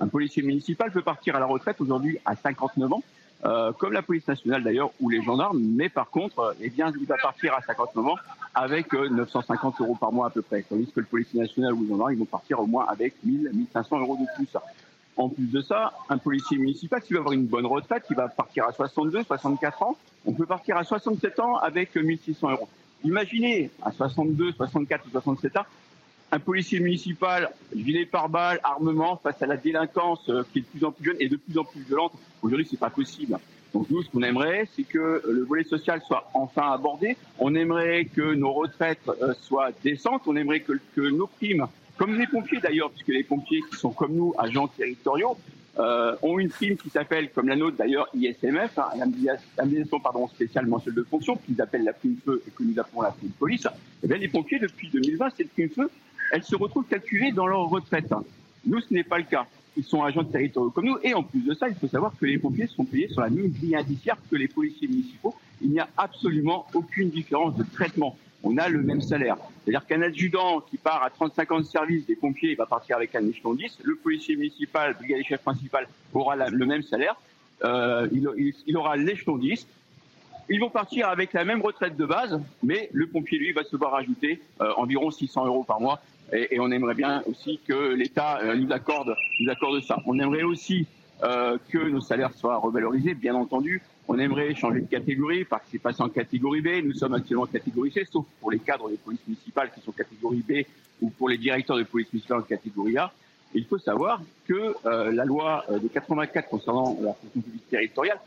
[0.00, 3.02] Un policier municipal peut partir à la retraite aujourd'hui à 59 ans,
[3.44, 6.92] euh, comme la police nationale d'ailleurs ou les gendarmes, mais par contre, euh, eh bien,
[7.00, 8.16] il va partir à 59 ans
[8.54, 11.82] avec 950 euh, euros par mois à peu près, tandis que le policier national ou
[11.82, 14.48] les gendarmes, ils vont partir au moins avec 1000, 1500 euros de plus.
[15.16, 18.28] En plus de ça, un policier municipal, qui va avoir une bonne retraite, il va
[18.28, 19.96] partir à 62, 64 ans,
[20.26, 22.68] on peut partir à 67 ans avec 1600 euros.
[23.02, 25.64] Imaginez, à 62, 64 ou 67 ans,
[26.30, 30.84] un policier municipal, gilet pare-balles, armement, face à la délinquance euh, qui est de plus
[30.84, 32.12] en plus jeune et de plus en plus violente,
[32.42, 33.38] aujourd'hui, c'est pas possible.
[33.72, 37.16] Donc nous, ce qu'on aimerait, c'est que le volet social soit enfin abordé.
[37.38, 40.22] On aimerait que nos retraites euh, soient décentes.
[40.26, 41.66] On aimerait que, nos primes,
[41.96, 45.36] comme les pompiers d'ailleurs, puisque les pompiers qui sont comme nous, agents territoriaux,
[45.78, 48.88] euh, ont une prime qui s'appelle, comme la nôtre d'ailleurs, ISMF, hein,
[49.56, 53.02] l'indemnisation pardon, spéciale mensuelle de fonction, qu'ils appellent la prime feu et que nous appelons
[53.02, 53.68] la prime police.
[54.02, 55.88] Eh bien, les pompiers, depuis 2020, cette prime feu,
[56.32, 58.12] elles se retrouvent calculées dans leur retraite.
[58.64, 59.46] Nous, ce n'est pas le cas.
[59.76, 60.98] Ils sont agents de territoire comme nous.
[61.02, 63.30] Et en plus de ça, il faut savoir que les pompiers sont payés sur la
[63.30, 65.34] même grille indiciaire que les policiers municipaux.
[65.62, 68.16] Il n'y a absolument aucune différence de traitement.
[68.42, 69.36] On a le même salaire.
[69.64, 72.96] C'est-à-dire qu'un adjudant qui part à 35 ans de service des pompiers, il va partir
[72.96, 73.78] avec un échelon 10.
[73.82, 77.16] Le policier municipal, brigadier chef principal, aura le même salaire.
[77.64, 79.66] Euh, il, aura l'échelon 10.
[80.50, 83.76] Ils vont partir avec la même retraite de base, mais le pompier, lui, va se
[83.76, 86.00] voir ajouter euh, environ 600 euros par mois
[86.32, 89.98] et, et, on aimerait bien aussi que l'État euh, nous accorde, nous accorde ça.
[90.06, 90.86] On aimerait aussi
[91.22, 93.82] euh, que nos salaires soient revalorisés, bien entendu.
[94.06, 96.84] On aimerait changer de catégorie, parce que c'est passé en catégorie B.
[96.84, 99.92] Nous sommes actuellement en catégorie C, sauf pour les cadres des polices municipales qui sont
[99.92, 100.64] catégorie B
[101.00, 103.12] ou pour les directeurs de police municipale en catégorie A.
[103.54, 108.18] il faut savoir que euh, la loi de 84 concernant la fonction publique territoriale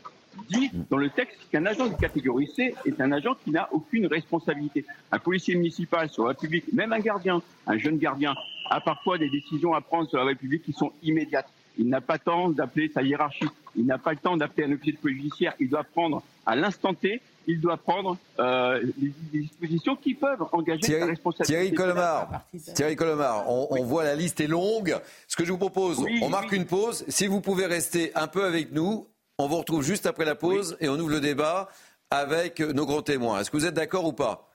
[0.48, 4.06] dit dans le texte qu'un agent de catégorie C est un agent qui n'a aucune
[4.06, 4.84] responsabilité.
[5.10, 8.34] Un policier municipal sur la République, même un gardien, un jeune gardien,
[8.70, 11.48] a parfois des décisions à prendre sur la République qui sont immédiates.
[11.78, 13.48] Il n'a pas le temps d'appeler sa hiérarchie.
[13.76, 15.54] Il n'a pas le temps d'appeler un officier de police judiciaire.
[15.58, 20.80] Il doit prendre à l'instant T, il doit prendre euh, des, dispositions qui peuvent engager
[20.80, 21.52] Thierry, sa responsabilité.
[21.52, 22.42] Thierry Colomar,
[22.74, 24.96] Thierry Colomar on, voit la liste est longue.
[25.28, 27.04] Ce que je vous propose, on marque une pause.
[27.08, 29.06] Si vous pouvez rester un peu avec nous,
[29.42, 31.68] on vous retrouve juste après la pause et on ouvre le débat
[32.10, 33.40] avec nos grands témoins.
[33.40, 34.48] Est-ce que vous êtes d'accord ou pas?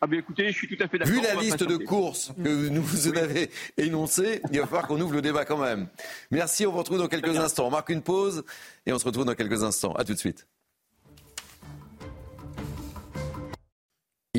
[0.00, 1.14] Ah bien écoutez, je suis tout à fait d'accord.
[1.14, 5.14] Vu la liste de courses que nous vous avez énoncées, il va falloir qu'on ouvre
[5.14, 5.86] le débat quand même.
[6.32, 7.68] Merci, on vous retrouve dans quelques instants.
[7.68, 8.44] On marque une pause
[8.84, 9.92] et on se retrouve dans quelques instants.
[9.92, 10.48] À tout de suite.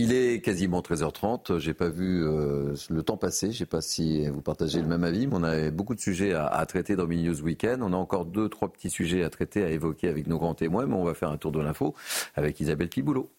[0.03, 1.59] Il est quasiment 13h30.
[1.59, 3.53] J'ai pas vu euh, le temps passer.
[3.53, 6.33] Je sais pas si vous partagez le même avis, mais on a beaucoup de sujets
[6.33, 7.81] à, traiter dans Mini Weekend.
[7.81, 10.87] On a encore deux, trois petits sujets à traiter, à évoquer avec nos grands témoins,
[10.87, 11.95] mais on va faire un tour de l'info
[12.35, 13.31] avec Isabelle Piboulot.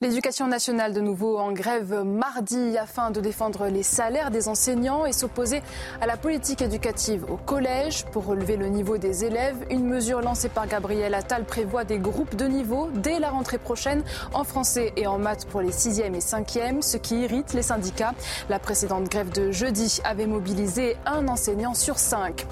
[0.00, 5.12] L'éducation nationale de nouveau en grève mardi afin de défendre les salaires des enseignants et
[5.12, 5.60] s'opposer
[6.00, 9.56] à la politique éducative au collège pour relever le niveau des élèves.
[9.70, 14.04] Une mesure lancée par Gabriel Attal prévoit des groupes de niveau dès la rentrée prochaine
[14.34, 18.14] en français et en maths pour les 6e et 5e, ce qui irrite les syndicats.
[18.48, 22.46] La précédente grève de jeudi avait mobilisé un enseignant sur cinq.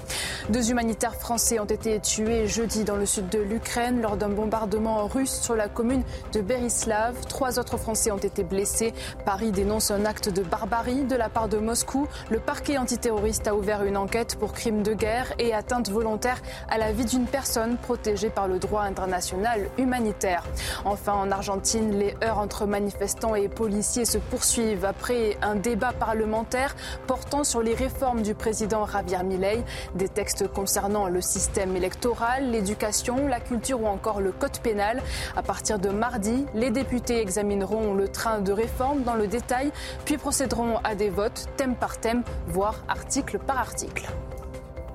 [0.49, 5.07] Deux humanitaires français ont été tués jeudi dans le sud de l'Ukraine lors d'un bombardement
[5.07, 6.03] russe sur la commune
[6.33, 7.15] de Berislav.
[7.37, 8.95] Trois autres Français ont été blessés.
[9.23, 12.07] Paris dénonce un acte de barbarie de la part de Moscou.
[12.31, 16.79] Le parquet antiterroriste a ouvert une enquête pour crime de guerre et atteinte volontaire à
[16.79, 20.45] la vie d'une personne protégée par le droit international humanitaire.
[20.83, 26.75] Enfin, en Argentine, les heurts entre manifestants et policiers se poursuivent après un débat parlementaire
[27.05, 33.27] portant sur les réformes du président Javier Milei, des textes concernant le système électoral, l'éducation,
[33.27, 35.03] la culture ou encore le code pénal.
[35.35, 39.73] À partir de mardi, les députés examineront le train de réforme dans le détail,
[40.05, 44.07] puis procéderont à des votes thème par thème, voire article par article.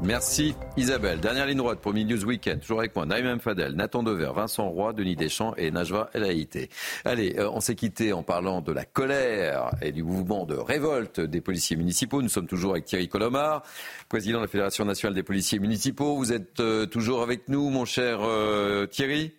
[0.04, 1.20] Merci Isabelle.
[1.20, 2.60] Dernière ligne droite pour News Weekend.
[2.60, 6.70] Toujours avec moi, Naïm Fadel, Nathan Dever, Vincent Roy, Denis Deschamps et Najwa El Haïté.
[7.04, 11.20] Allez, euh, on s'est quitté en parlant de la colère et du mouvement de révolte
[11.20, 12.20] des policiers municipaux.
[12.20, 13.62] Nous sommes toujours avec Thierry Colomar,
[14.08, 16.16] président de la Fédération nationale des policiers municipaux.
[16.16, 19.32] Vous êtes euh, toujours avec nous, mon cher euh, Thierry?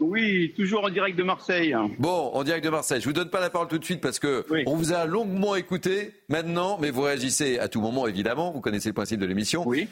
[0.00, 1.74] Oui, toujours en direct de Marseille.
[1.98, 3.00] Bon, en direct de Marseille.
[3.00, 5.56] Je vous donne pas la parole tout de suite parce que on vous a longuement
[5.56, 8.52] écouté maintenant, mais vous réagissez à tout moment évidemment.
[8.52, 9.66] Vous connaissez le principe de l'émission.
[9.66, 9.88] Oui.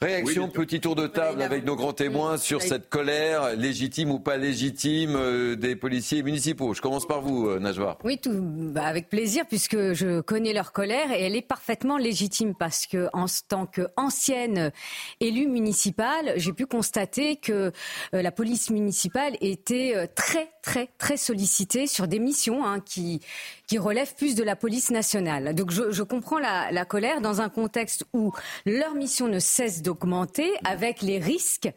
[0.00, 4.36] Réaction, petit tour de table avec nos grands témoins sur cette colère, légitime ou pas
[4.36, 6.72] légitime, euh, des policiers municipaux.
[6.72, 7.98] Je commence par vous, euh, Najwa.
[8.04, 12.54] Oui, tout, bah, avec plaisir, puisque je connais leur colère et elle est parfaitement légitime
[12.54, 14.70] parce que, en tant qu'ancienne
[15.18, 17.72] élue municipale, j'ai pu constater que
[18.14, 23.20] euh, la police municipale était très, très, très sollicitée sur des missions hein, qui,
[23.68, 25.54] qui relèvent plus de la police nationale.
[25.54, 28.32] Donc je, comprends la, la colère dans un contexte où
[28.66, 31.70] leur mission ne cesse d'augmenter avec les risques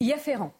[0.00, 0.59] y afférents.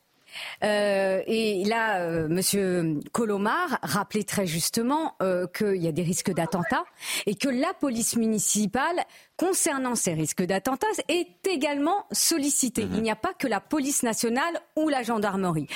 [0.62, 6.32] Euh, et là, euh, Monsieur Colomar rappelait très justement euh, qu'il y a des risques
[6.32, 6.84] d'attentats
[7.26, 9.04] et que la police municipale,
[9.36, 12.86] concernant ces risques d'attentats, est également sollicitée.
[12.92, 15.66] Il n'y a pas que la police nationale ou la gendarmerie.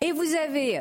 [0.00, 0.80] Et vous avez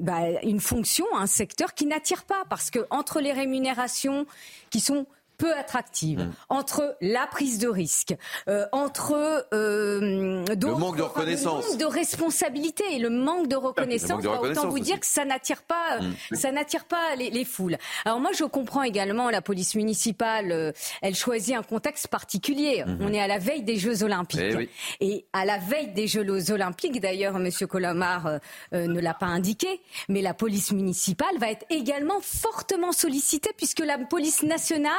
[0.00, 4.26] bah, une fonction, un secteur qui n'attire pas parce que entre les rémunérations
[4.70, 5.06] qui sont
[5.44, 6.32] peu attractive mmh.
[6.48, 8.14] entre la prise de risque,
[8.48, 13.56] euh, entre euh, le manque de reconnaissance, le manque de responsabilité et le manque de
[13.56, 14.22] reconnaissance.
[14.22, 16.34] De autant vous dire que ça n'attire pas, mmh.
[16.34, 17.76] ça n'attire pas les, les, foules.
[18.06, 20.50] Alors moi, je comprends également la police municipale.
[20.50, 20.72] Euh,
[21.02, 22.82] elle choisit un contexte particulier.
[22.86, 22.98] Mmh.
[23.02, 26.06] On est à la veille des Jeux Olympiques et, eh et à la veille des
[26.06, 27.00] Jeux Olympiques.
[27.00, 28.38] D'ailleurs, Monsieur Colomar euh,
[28.72, 33.80] euh, ne l'a pas indiqué, mais la police municipale va être également fortement sollicitée puisque
[33.80, 34.94] la police nationale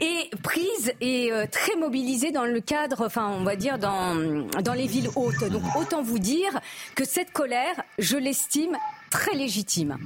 [0.00, 4.74] est prise et euh, très mobilisée dans le cadre, enfin on va dire dans, dans
[4.74, 5.44] les villes hautes.
[5.50, 6.60] Donc autant vous dire
[6.94, 8.76] que cette colère, je l'estime
[9.10, 9.98] très légitime.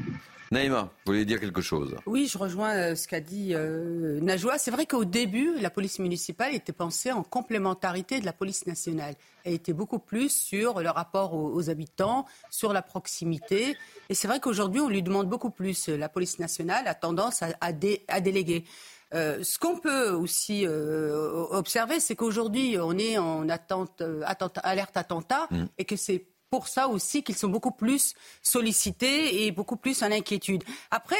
[0.53, 4.59] Naïma, vous voulez dire quelque chose Oui, je rejoins euh, ce qu'a dit euh, Najwa.
[4.59, 9.15] C'est vrai qu'au début, la police municipale était pensée en complémentarité de la police nationale.
[9.43, 13.77] Elle était beaucoup plus sur le rapport aux, habitants, sur la proximité.
[14.09, 15.89] Et c'est vrai qu'aujourd'hui, on lui demande beaucoup plus.
[15.89, 18.65] La police nationale a tendance à, à déléguer.
[19.15, 24.23] Euh, ce qu'on peut aussi euh, observer, c'est qu'aujourd'hui, on est en attente, euh,
[24.63, 25.65] alerte attentat mm.
[25.79, 30.11] et que c'est pour ça aussi qu'ils sont beaucoup plus sollicités et beaucoup plus en
[30.11, 30.65] inquiétude.
[30.91, 31.17] Après,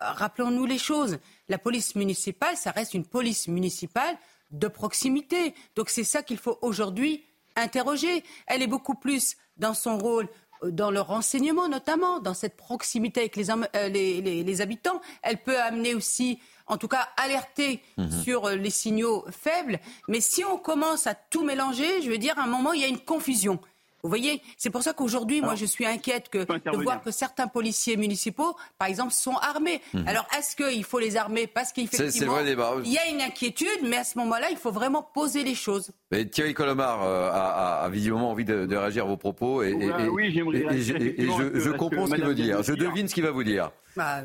[0.00, 1.18] rappelons-nous les choses.
[1.48, 4.16] La police municipale, ça reste une police municipale
[4.50, 5.54] de proximité.
[5.74, 7.24] Donc c'est ça qu'il faut aujourd'hui
[7.56, 8.24] interroger.
[8.46, 10.28] Elle est beaucoup plus dans son rôle
[10.62, 15.00] dans le renseignement notamment, dans cette proximité avec les, les habitants.
[15.22, 18.22] Elle peut amener aussi en tout cas alerter mhm.
[18.22, 19.80] sur euh, les signaux faibles.
[20.08, 22.84] Mais si on commence à tout mélanger, je veux dire, à un moment, il y
[22.84, 23.58] a une confusion.
[24.02, 27.48] Vous voyez, c'est pour ça qu'aujourd'hui, moi, je suis inquiète que, de voir que certains
[27.48, 29.80] policiers municipaux, par exemple, sont armés.
[29.92, 30.06] Mhm.
[30.06, 32.38] Alors, est-ce qu'il faut les armer parce qu'effectivement,
[32.84, 35.90] il y a une inquiétude, mais à ce moment-là, il faut vraiment poser les choses.
[36.10, 39.74] Mais Thierry Colomar euh, a, visiblement envie de, réagir à vos propos et,
[40.10, 42.62] oui, j'aimerais et, je, je comprends ce qu'il veut dire.
[42.62, 43.70] Je devine ce qu'il va vous dire.
[43.96, 44.22] Bah,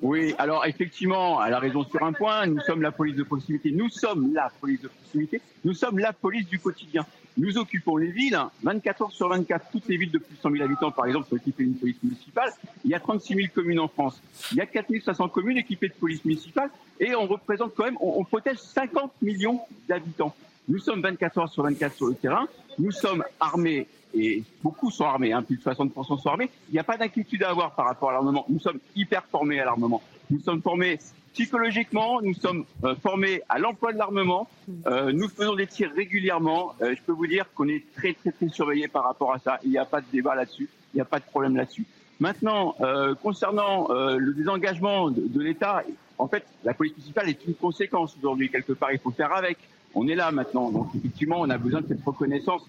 [0.00, 2.46] oui, alors effectivement, elle a raison sur un point.
[2.46, 3.70] Nous sommes la police de proximité.
[3.70, 5.40] Nous sommes la police de proximité.
[5.64, 7.06] Nous sommes la police du quotidien.
[7.38, 9.70] Nous occupons les villes 24 heures sur 24.
[9.70, 12.02] Toutes les villes de plus de 100 000 habitants, par exemple, sont équipées d'une police
[12.02, 12.50] municipale.
[12.84, 14.20] Il y a 36 000 communes en France.
[14.52, 17.96] Il y a 4 500 communes équipées de police municipale et on représente quand même,
[18.00, 20.34] on, protège 50 millions d'habitants.
[20.68, 22.46] Nous sommes 24 heures sur 24 sur le terrain.
[22.78, 26.50] Nous sommes armés et beaucoup sont armés, hein, plus de 60% sont armés.
[26.68, 28.44] Il n'y a pas d'inquiétude à avoir par rapport à l'armement.
[28.48, 30.02] Nous sommes hyper formés à l'armement.
[30.30, 30.98] Nous sommes formés
[31.32, 34.48] psychologiquement, nous sommes euh, formés à l'emploi de l'armement.
[34.86, 36.74] Euh, nous faisons des tirs régulièrement.
[36.80, 39.58] Euh, je peux vous dire qu'on est très très très surveillé par rapport à ça.
[39.64, 40.68] Il n'y a pas de débat là-dessus.
[40.92, 41.86] Il n'y a pas de problème là-dessus.
[42.20, 42.76] Maintenant,
[43.20, 45.82] concernant le désengagement de, l'État,
[46.18, 48.92] en fait, la police municipale est une conséquence aujourd'hui quelque part.
[48.92, 49.58] Il faut faire avec.
[49.94, 50.70] On est là maintenant.
[50.70, 52.62] Donc effectivement, on a besoin de cette reconnaissance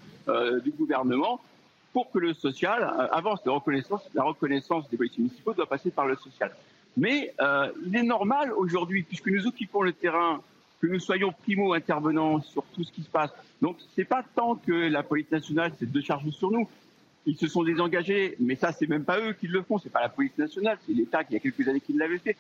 [0.64, 1.40] du gouvernement
[1.92, 3.42] pour que le social avance.
[3.46, 6.52] La reconnaissance, la reconnaissance des policiers municipaux doit passer par le social.
[6.98, 10.42] Mais euh, il est normal aujourd'hui, puisque nous occupons le terrain,
[10.84, 13.32] que nous soyons primo intervenants sur tout ce qui se passe.
[13.62, 16.68] Donc c'est pas tant que la police nationale s'est déchargée sur nous.
[17.26, 20.02] Ils se sont désengagés, mais ça c'est même pas eux qui le font, c'est pas
[20.02, 22.36] la police nationale, c'est l'État qui il y a quelques années qui l'avait fait.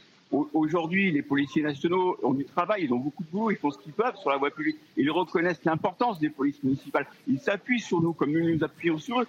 [0.53, 3.77] Aujourd'hui, les policiers nationaux ont du travail, ils ont beaucoup de boulot, ils font ce
[3.77, 4.77] qu'ils peuvent sur la voie publique.
[4.97, 7.05] Ils reconnaissent l'importance des polices municipales.
[7.27, 9.27] Ils s'appuient sur nous comme nous nous appuyons sur eux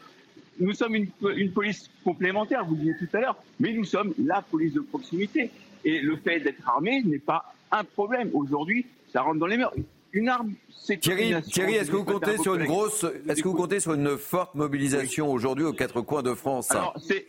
[0.61, 4.75] nous sommes une, police complémentaire, vous disiez tout à l'heure, mais nous sommes la police
[4.75, 5.51] de proximité.
[5.85, 8.31] Et le fait d'être armé n'est pas un problème.
[8.33, 9.75] Aujourd'hui, ça rentre dans les mœurs.
[10.13, 13.55] Une arme, c'est Thierry, Thierry est-ce que vous comptez sur une grosse, est-ce que vous
[13.55, 17.27] comptez sur une forte mobilisation aujourd'hui aux quatre coins de France Alors, c'est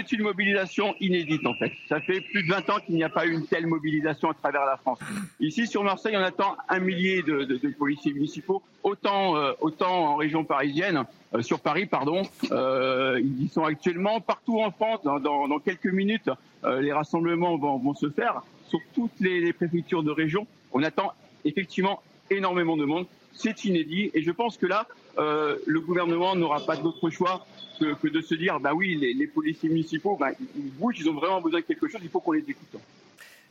[0.00, 1.72] une mobilisation inédite en fait.
[1.88, 4.34] Ça fait plus de 20 ans qu'il n'y a pas eu une telle mobilisation à
[4.34, 4.98] travers la France.
[5.40, 10.44] Ici sur Marseille, on attend un millier de, policiers municipaux, autant, euh, autant en région
[10.44, 11.04] parisienne,
[11.34, 12.22] euh, sur Paris, pardon.
[12.50, 15.00] Euh, ils y sont actuellement partout en France.
[15.04, 16.30] Dans, quelques minutes,
[16.64, 20.46] les rassemblements vont, se faire sur toutes les préfectures de région.
[20.72, 21.12] On attend
[21.44, 23.06] effectivement énormément de monde.
[23.34, 24.86] C'est inédit et je pense que là,
[25.16, 27.46] le gouvernement n'aura pas d'autre choix
[27.78, 31.40] que, de se dire, bah oui, les, policiers municipaux, bah, ils bougent, ils ont vraiment
[31.40, 32.80] besoin de quelque chose, il faut qu'on les écoute.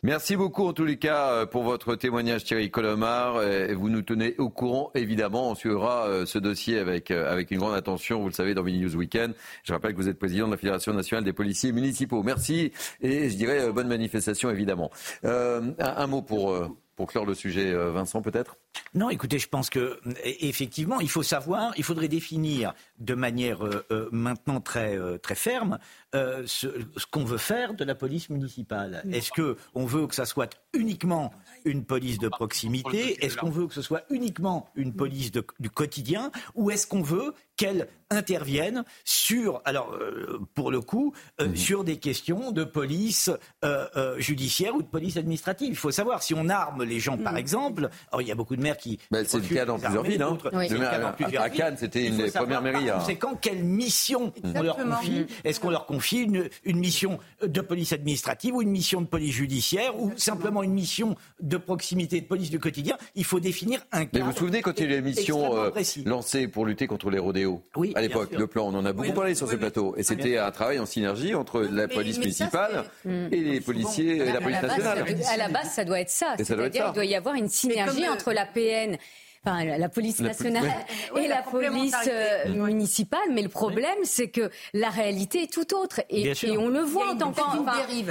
[0.03, 3.39] Merci beaucoup en tous les cas euh, pour votre témoignage Thierry Colomar.
[3.75, 5.51] Vous nous tenez au courant évidemment.
[5.51, 8.63] On suivra euh, ce dossier avec, euh, avec une grande attention, vous le savez, dans
[8.63, 9.35] Mini News Weekend.
[9.63, 12.23] Je rappelle que vous êtes président de la Fédération nationale des policiers municipaux.
[12.23, 14.89] Merci et je dirais bonne manifestation évidemment.
[15.23, 16.51] un, mot pour,
[16.95, 18.57] pour clore le sujet, Vincent peut-être?
[18.93, 23.59] Non, écoutez, je pense que effectivement, il faut savoir, il faudrait définir de manière
[24.11, 25.79] maintenant très très ferme
[26.13, 29.03] ce, ce qu'on veut faire de la police municipale.
[29.11, 31.33] Est-ce que on veut que ça soit uniquement
[31.65, 36.31] une police de proximité Est-ce qu'on veut que ce soit uniquement une police du quotidien
[36.55, 41.97] Ou est-ce qu'on veut qu'elle intervienne sur, alors euh, pour le coup, euh, sur des
[41.97, 43.29] questions de police
[43.63, 45.69] euh, judiciaire ou de police administrative?
[45.69, 47.39] Il faut savoir si on arme les gens, par mhm.
[47.39, 47.89] exemple.
[48.11, 48.99] Alors il y a beaucoup de maires qui.
[49.11, 50.21] Ben, c'est le cas dans plusieurs villes.
[50.21, 50.37] Hein.
[51.39, 52.89] à, Cannes, c'était une des premières mairies.
[53.05, 57.61] C'est quand quelle mission on leur confie Est-ce qu'on leur confie une, une, mission de
[57.61, 61.15] police administrative ou une mission de police judiciaire ou simplement une mission
[61.51, 64.09] de proximité de police du quotidien Il faut définir un cadre.
[64.13, 65.71] Mais vous vous souvenez quand il y a eu l'émission
[66.05, 69.13] lancée pour lutter contre les rodéos oui, à l'époque, le plan, on en a beaucoup
[69.13, 69.93] parlé sur ce plateau.
[69.97, 74.41] Et c'était un travail en synergie entre la police municipale et les policiers et la
[74.41, 75.05] police nationale.
[75.31, 76.35] À la base, ça doit être ça.
[76.37, 78.97] C'est-à-dire qu'il doit y avoir une synergie entre la PN
[79.43, 80.69] enfin, la police nationale
[81.17, 83.19] et la, police euh, municipale.
[83.31, 86.01] Mais le problème, c'est que la réalité est tout autre.
[86.09, 87.33] Et, on le voit en tant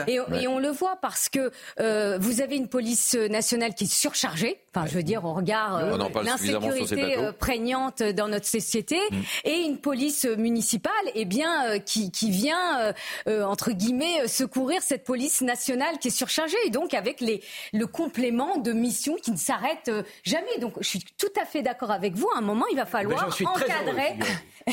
[0.07, 3.93] et, et, on le voit parce que euh, vous avez une police nationale qui est
[3.93, 4.59] surchargée.
[4.74, 8.98] Enfin, je veux dire, on regarde euh, l'insécurité prégnante dans notre société.
[9.11, 9.16] Mm.
[9.44, 12.93] et une police municipale, eh bien, qui, qui vient
[13.27, 16.57] entre guillemets secourir cette police nationale qui est surchargée.
[16.66, 17.43] Et donc avec les
[17.73, 19.90] le complément de mission qui ne s'arrête
[20.24, 20.59] jamais.
[20.61, 22.28] Donc, je suis tout à fait d'accord avec vous.
[22.34, 24.16] À un moment, il va falloir encadrer.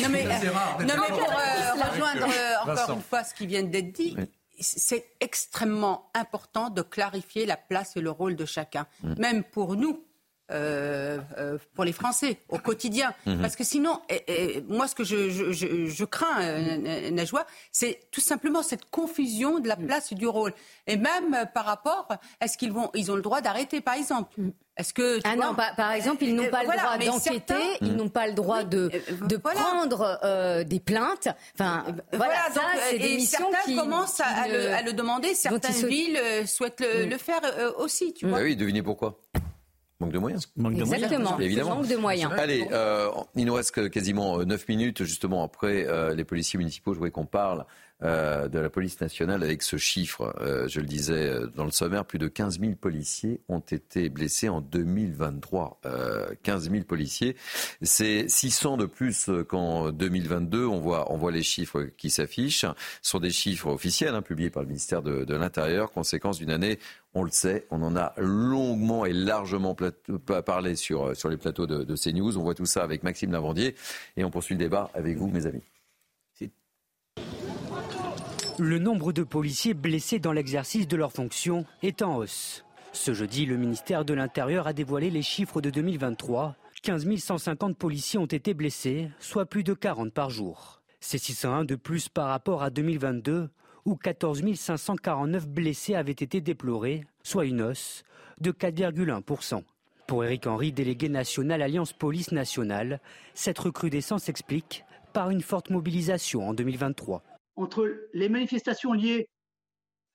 [0.01, 3.91] non mais, non mais pour euh, rejoindre euh, encore une fois ce qui vient d'être
[3.91, 4.15] dit,
[4.59, 8.87] c'est extrêmement important de clarifier la place et le rôle de chacun.
[9.03, 9.13] Mm.
[9.19, 10.06] Même pour nous,
[10.49, 13.13] euh, euh, pour les Français au quotidien.
[13.25, 13.41] Mhm.
[13.41, 13.99] Parce que sinon,
[14.69, 19.75] moi, ce que je, je, crains, euh, Najwa, c'est tout simplement cette confusion de la
[19.75, 19.85] mm.
[19.87, 20.53] place du rôle.
[20.87, 22.07] Et même par rapport,
[22.39, 24.51] est-ce qu'ils vont, ils ont le droit d'arrêter, par exemple mm.
[24.77, 28.27] Est-ce que ah non, par, exemple, ils n'ont pas le droit d'enquêter, ils n'ont pas
[28.27, 28.91] le droit de,
[29.27, 31.29] de prendre des plaintes.
[31.55, 31.83] Enfin,
[32.13, 34.47] voilà, ça, c'est des missions certains qui commencent à,
[34.83, 35.33] le, demander.
[35.33, 37.17] Certaines villes souhaitent le, mm.
[37.17, 37.41] faire
[37.79, 38.13] aussi.
[38.13, 38.37] Tu vois.
[38.37, 39.17] Ah oui, devinez pourquoi.
[39.99, 40.51] Manque de moyens.
[40.55, 41.39] Manque Exactement.
[41.39, 41.77] Évidemment.
[41.77, 42.31] Manque de moyens.
[42.37, 46.93] Allez, euh, il nous reste quasiment 9 euh, minutes justement après euh, les policiers municipaux.
[46.93, 47.65] Je voulais qu'on parle
[48.03, 50.35] euh, de la police nationale avec ce chiffre.
[50.39, 54.09] Euh, je le disais euh, dans le sommaire, plus de 15 000 policiers ont été
[54.09, 55.81] blessés en 2023.
[56.43, 57.35] 15 000 policiers,
[57.81, 60.65] c'est 600 de plus qu'en 2022.
[60.65, 62.65] On voit, on voit les chiffres qui s'affichent.
[63.01, 66.51] Ce sont des chiffres officiels hein, publiés par le ministère de, de l'Intérieur, conséquence d'une
[66.51, 66.77] année
[67.13, 69.75] on le sait, on en a longuement et largement
[70.45, 72.37] parlé sur, sur les plateaux de, de CNews.
[72.37, 73.73] On voit tout ça avec Maxime Lavandier
[74.17, 75.63] et on poursuit le débat avec vous, mes amis.
[78.59, 82.65] Le nombre de policiers blessés dans l'exercice de leurs fonctions est en hausse.
[82.91, 86.55] Ce jeudi, le ministère de l'Intérieur a dévoilé les chiffres de 2023.
[86.81, 90.81] 15 150 policiers ont été blessés, soit plus de 40 par jour.
[91.01, 93.51] C'est 601 de plus par rapport à 2022,
[93.85, 98.03] où 14 549 blessés avaient été déplorés, soit une hausse
[98.41, 99.61] de 4,1%.
[100.07, 103.01] Pour Éric Henry, délégué national Alliance Police Nationale,
[103.35, 107.21] cette recrudescence s'explique par une forte mobilisation en 2023
[107.57, 109.29] entre les manifestations liées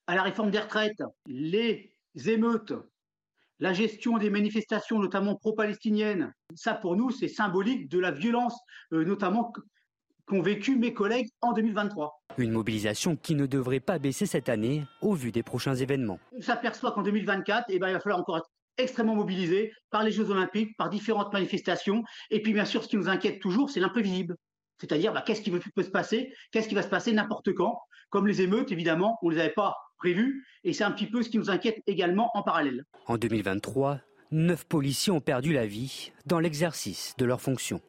[0.07, 1.93] à la réforme des retraites, les
[2.27, 2.73] émeutes,
[3.59, 8.59] la gestion des manifestations, notamment pro-palestiniennes, ça pour nous, c'est symbolique de la violence,
[8.93, 9.53] euh, notamment
[10.27, 12.13] qu'ont vécu mes collègues en 2023.
[12.39, 16.19] Une mobilisation qui ne devrait pas baisser cette année au vu des prochains événements.
[16.33, 20.11] On s'aperçoit qu'en 2024, eh ben, il va falloir encore être extrêmement mobilisé par les
[20.11, 22.03] Jeux Olympiques, par différentes manifestations.
[22.31, 24.37] Et puis bien sûr, ce qui nous inquiète toujours, c'est l'imprévisible.
[24.83, 26.35] C'est-à-dire, bah, qu'est-ce qui peut se passer?
[26.51, 27.79] Qu'est-ce qui va se passer n'importe quand?
[28.11, 30.45] Comme les émeutes, évidemment, on ne les avait pas prévues.
[30.65, 32.85] Et c'est un petit peu ce qui nous inquiète également en parallèle.
[33.07, 34.01] En 2023,
[34.33, 37.81] neuf policiers ont perdu la vie dans l'exercice de leurs fonctions.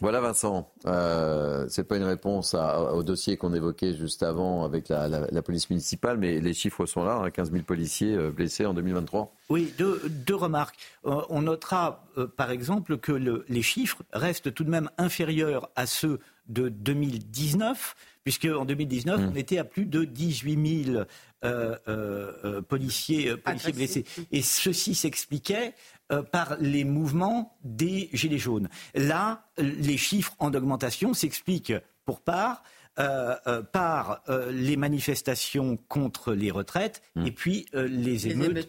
[0.00, 5.42] Voilà Vincent, euh, c'est pas une réponse au dossier qu'on évoquait juste avant avec la,
[5.42, 9.32] police municipale, mais les chiffres sont là, 15 hein, 000 policiers euh, blessés en 2023.
[9.50, 10.76] Oui, deux, remarques.
[11.06, 13.12] Euh, on notera euh, par exemple que
[13.48, 16.18] les chiffres restent tout de même inférieurs à ceux
[16.48, 17.94] de 2019,
[18.24, 19.30] puisque en 2019 mmh.
[19.32, 21.04] on était à plus de 18 000
[22.68, 24.04] policiers, policiers blessés.
[24.32, 25.74] Et ceci s'expliquait
[26.12, 28.68] euh, par les mouvements des Gilets jaunes.
[28.94, 31.74] Là, les chiffres en augmentation s'expliquent
[32.04, 32.62] pour part
[33.00, 37.26] euh, euh, par euh, les manifestations contre les retraites hmm.
[37.26, 38.68] et puis les émeutes,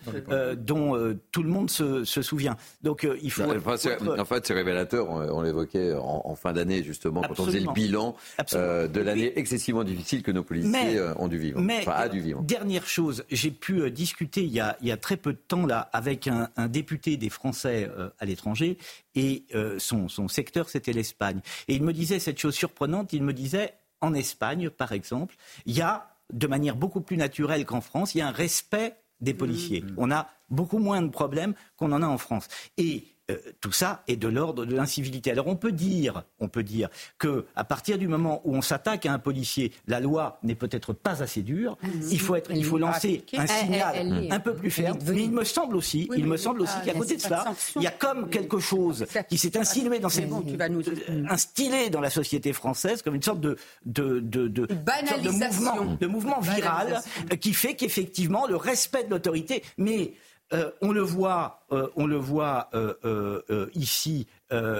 [0.57, 2.57] dont tout le monde se, souvient.
[2.81, 3.43] Donc il faut.
[3.43, 5.09] En fait, c'est révélateur.
[5.09, 8.15] On, l'évoquait en, fin d'année justement quand on faisait le bilan
[8.51, 11.61] de l'année excessivement difficile que nos policiers ont dû vivre.
[11.61, 12.41] Mais a dû vivre.
[12.41, 15.67] dernière chose, j'ai pu discuter il y, a, il y, a, très peu de temps
[15.67, 18.79] là avec un, un député des Français à l'étranger
[19.13, 19.45] et
[19.77, 21.41] son, son secteur c'était l'Espagne.
[21.67, 23.13] Et il me disait cette chose surprenante.
[23.13, 23.73] Il me disait
[24.05, 28.19] en Espagne, par exemple, il y a, de manière beaucoup plus naturelle qu'en France, il
[28.19, 29.81] y a un respect des policiers.
[29.81, 29.93] Mmh.
[29.97, 32.47] On a beaucoup moins de problèmes qu'on en a en France.
[32.77, 35.31] Et euh, tout ça est de l'ordre de l'incivilité.
[35.31, 39.07] Alors on peut dire, on peut dire que à partir du moment où on s'attaque
[39.07, 41.75] à un policier, la loi n'est peut-être pas assez dure.
[41.81, 41.89] Mmh.
[42.11, 44.99] Il faut être, il faut lancer un signal un peu plus ferme.
[45.07, 47.45] Mais il me semble aussi, il me semble aussi qu'à côté de cela,
[47.75, 52.11] il y a comme quelque chose qui s'est insinué dans cette, euh, instillé dans la
[52.11, 57.01] société française comme une sorte de de de, de, de mouvement, de mouvement viral
[57.41, 60.13] qui fait qu'effectivement le respect de l'autorité, mais
[60.53, 64.27] euh, on le voit, euh, on le voit euh, ici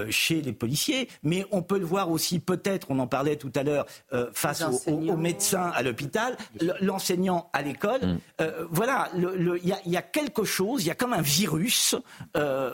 [0.08, 3.62] chez les policiers, mais on peut le voir aussi peut-être, on en parlait tout à
[3.62, 3.84] l'heure,
[4.32, 6.38] face aux, médecins à l'hôpital,
[6.80, 8.00] l'enseignant à l'école.
[8.00, 8.44] Mm.
[8.70, 11.94] voilà, il y, a quelque chose, il y a comme un virus,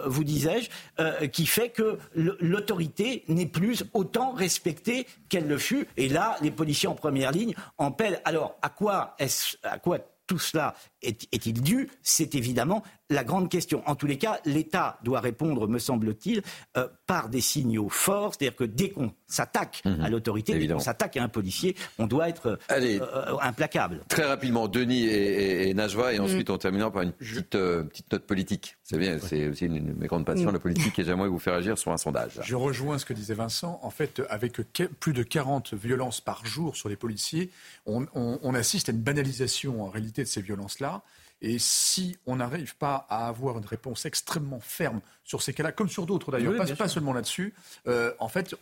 [0.06, 5.88] vous disais-je, qui fait que l'autorité n'est plus autant respectée qu'elle le fut.
[5.96, 8.20] Et là, les policiers en première ligne en pèlent.
[8.24, 11.90] Alors, à quoi est-ce, à quoi tout cela est-il dû?
[12.02, 13.82] C'est évidemment la grande question.
[13.86, 16.42] En tous les cas, l'État doit répondre, me semble-t-il,
[16.76, 18.34] euh, par des signaux forts.
[18.34, 20.08] C'est-à-dire que dès qu'on s'attaque à mhm.
[20.08, 24.00] l'autorité, dès qu'on s'attaque à un policier, on doit être euh, euh, implacable.
[24.08, 26.24] Très rapidement, Denis et, Najwa, et mhm.
[26.24, 28.76] ensuite on terminera par une petite, petite note politique.
[28.82, 30.54] C'est bien, c'est aussi une, de mes grandes passions, mhm.
[30.54, 32.40] la politique, et j'aimerais vous faire agir sur un sondage.
[32.42, 33.78] Je rejoins ce que disait Vincent.
[33.82, 34.60] En fait, avec
[35.00, 37.50] plus de 40 violences par jour sur les policiers,
[37.86, 40.91] on assiste à une banalisation en réalité de ces violences-là.
[41.40, 45.88] Et si on n'arrive pas à avoir une réponse extrêmement ferme sur ces cas-là, comme
[45.88, 47.52] sur d'autres d'ailleurs, pas, seulement là-dessus,
[47.88, 48.54] euh, en fait,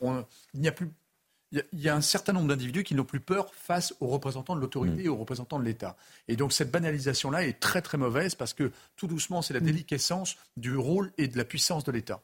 [0.55, 0.91] il n'y a plus
[1.53, 4.61] il y, a un certain nombre d'individus qui n'ont plus peur face aux représentants de
[4.61, 5.07] l'autorité mm.
[5.07, 5.97] et aux représentants de l'État.
[6.29, 9.65] Et donc cette banalisation-là est très très mauvaise parce que tout doucement, c'est la mm.
[9.65, 12.23] déliquescence du rôle et de la puissance de l'État.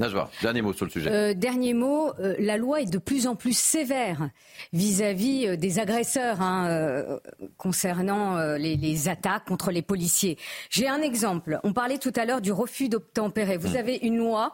[0.00, 1.10] Najwa, dernier mot sur le sujet.
[1.10, 4.30] Euh, dernier mot, euh, la loi est de plus en plus sévère
[4.72, 7.18] vis-à-vis euh, des agresseurs hein,
[7.58, 10.38] concernant les, les, attaques contre les policiers.
[10.70, 11.60] J'ai un exemple.
[11.64, 13.58] On parlait tout à l'heure du refus d'obtempérer.
[13.58, 13.76] Vous mm.
[13.76, 14.52] avez une loi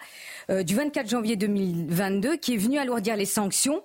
[0.49, 3.83] du 24 janvier 2022 qui est venue alourdir les sanctions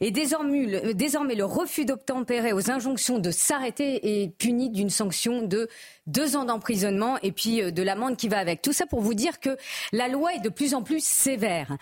[0.00, 5.42] et désormais, le, désormais, le refus d'obtempérer aux injonctions de s'arrêter est puni d'une sanction
[5.42, 5.68] de
[6.08, 8.62] deux ans d'emprisonnement et puis euh, de l'amende qui va avec.
[8.62, 9.56] Tout ça pour vous dire que
[9.92, 11.76] la loi est de plus en plus sévère.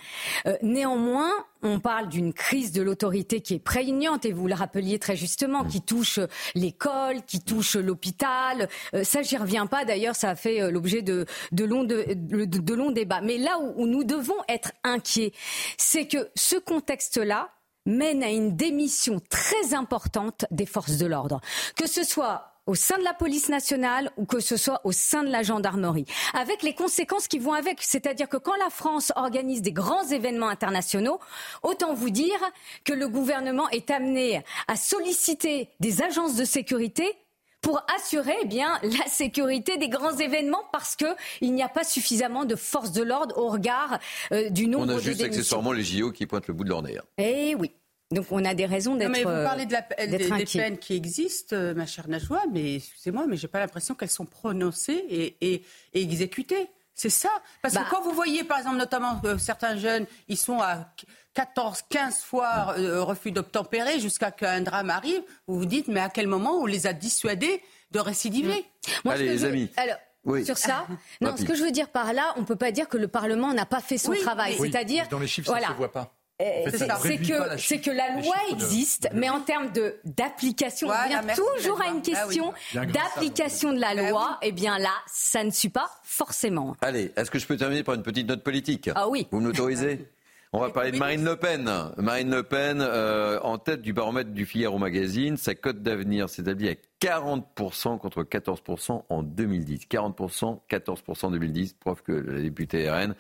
[0.46, 1.30] Euh, néanmoins,
[1.62, 5.64] on parle d'une crise de l'autorité qui est prégnante et vous le rappeliez très justement,
[5.64, 6.20] qui touche
[6.54, 8.68] l'école, qui touche l'hôpital.
[8.94, 9.84] Euh, ça, j'y reviens pas.
[9.84, 13.20] D'ailleurs, ça a fait l'objet de, longs débats.
[13.22, 15.32] Mais là où nous devons être inquiets,
[15.76, 17.48] c'est que ce contexte-là,
[17.86, 21.40] mène à une démission très importante des forces de l'ordre.
[21.76, 25.22] Que ce soit au sein de la police nationale ou que ce soit au sein
[25.22, 26.04] de la gendarmerie,
[26.34, 27.78] avec les conséquences qui vont avec.
[27.80, 31.20] C'est-à-dire que quand la France organise des grands événements internationaux,
[31.62, 32.38] autant vous dire
[32.84, 37.16] que le gouvernement est amené à solliciter des agences de sécurité
[37.60, 41.06] pour assurer eh bien la sécurité des grands événements parce que
[41.40, 43.98] il n'y a pas suffisamment de forces de l'ordre au regard
[44.32, 46.68] euh, du nombre de On a juste accessoirement les JO qui pointent le bout de
[46.68, 46.98] leur nez.
[46.98, 47.04] Hein.
[47.18, 47.72] Eh oui.
[48.12, 49.10] Donc on a des raisons d'être.
[49.10, 52.76] Mais vous parlez de la, des, des, peines qui existent, euh, ma chère Najwa, mais
[52.76, 56.68] excusez-moi, mais j'ai pas l'impression qu'elles sont prononcées et, et, et exécutées.
[56.94, 57.30] C'est ça?
[57.60, 57.86] Parce que bah.
[57.90, 60.88] quand vous voyez, par exemple, notamment euh, certains jeunes, ils sont à
[61.36, 66.08] 14, 15 fois euh, refus d'obtempérer jusqu'à qu'un drame arrive, vous vous dites, mais à
[66.08, 68.64] quel moment on les a dissuadés de récidiver
[69.04, 69.70] Allez, les amis.
[69.76, 69.98] Alors,
[70.44, 70.86] sur ça.
[71.20, 73.06] Non, ce que je veux dire par là, on ne peut pas dire que le
[73.06, 74.56] Parlement n'a pas fait son travail.
[74.58, 76.14] C'est-à-dire, dans les chiffres, ça ne se voit pas.
[76.42, 81.34] Euh, c'est que, c'est que la loi existe, mais en termes de d'application, on revient
[81.34, 84.38] toujours à une ah question d'application de la bah loi.
[84.42, 86.76] Et eh bien là, ça ne suit pas forcément.
[86.82, 88.90] Allez, est-ce que je peux terminer par une petite note politique?
[88.94, 89.26] Ah oui.
[89.30, 90.06] Vous m'autorisez
[90.52, 91.70] On va parler de Marine Le Pen.
[91.98, 96.68] Marine Le Pen, euh, en tête du baromètre du Figaro Magazine, sa cote d'avenir s'établit
[96.68, 99.86] à 40% contre 14% en 2010.
[99.90, 103.14] 40%, 14% en 2010, preuve que la députée RN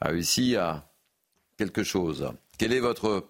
[0.00, 0.88] a réussi à
[1.56, 2.30] quelque chose.
[2.58, 3.28] Quel est votre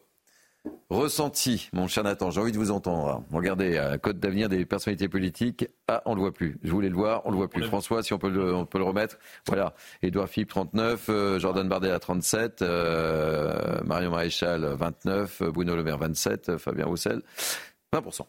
[0.90, 3.24] ressenti, mon cher Nathan J'ai envie de vous entendre.
[3.32, 5.66] Regardez, euh, code d'avenir des personnalités politiques.
[5.86, 6.58] Ah, on ne le voit plus.
[6.62, 7.62] Je voulais le voir, on ne le voit plus.
[7.64, 9.18] François, si on peut le, on peut le remettre.
[9.46, 9.74] Voilà.
[10.02, 11.06] Édouard Philippe, 39.
[11.08, 12.62] Euh, Jordan Bardet 37.
[12.62, 15.42] Euh, Marion Maréchal, 29.
[15.44, 16.56] Bruno Le Maire, 27.
[16.58, 17.22] Fabien Roussel,
[17.92, 18.22] 20%.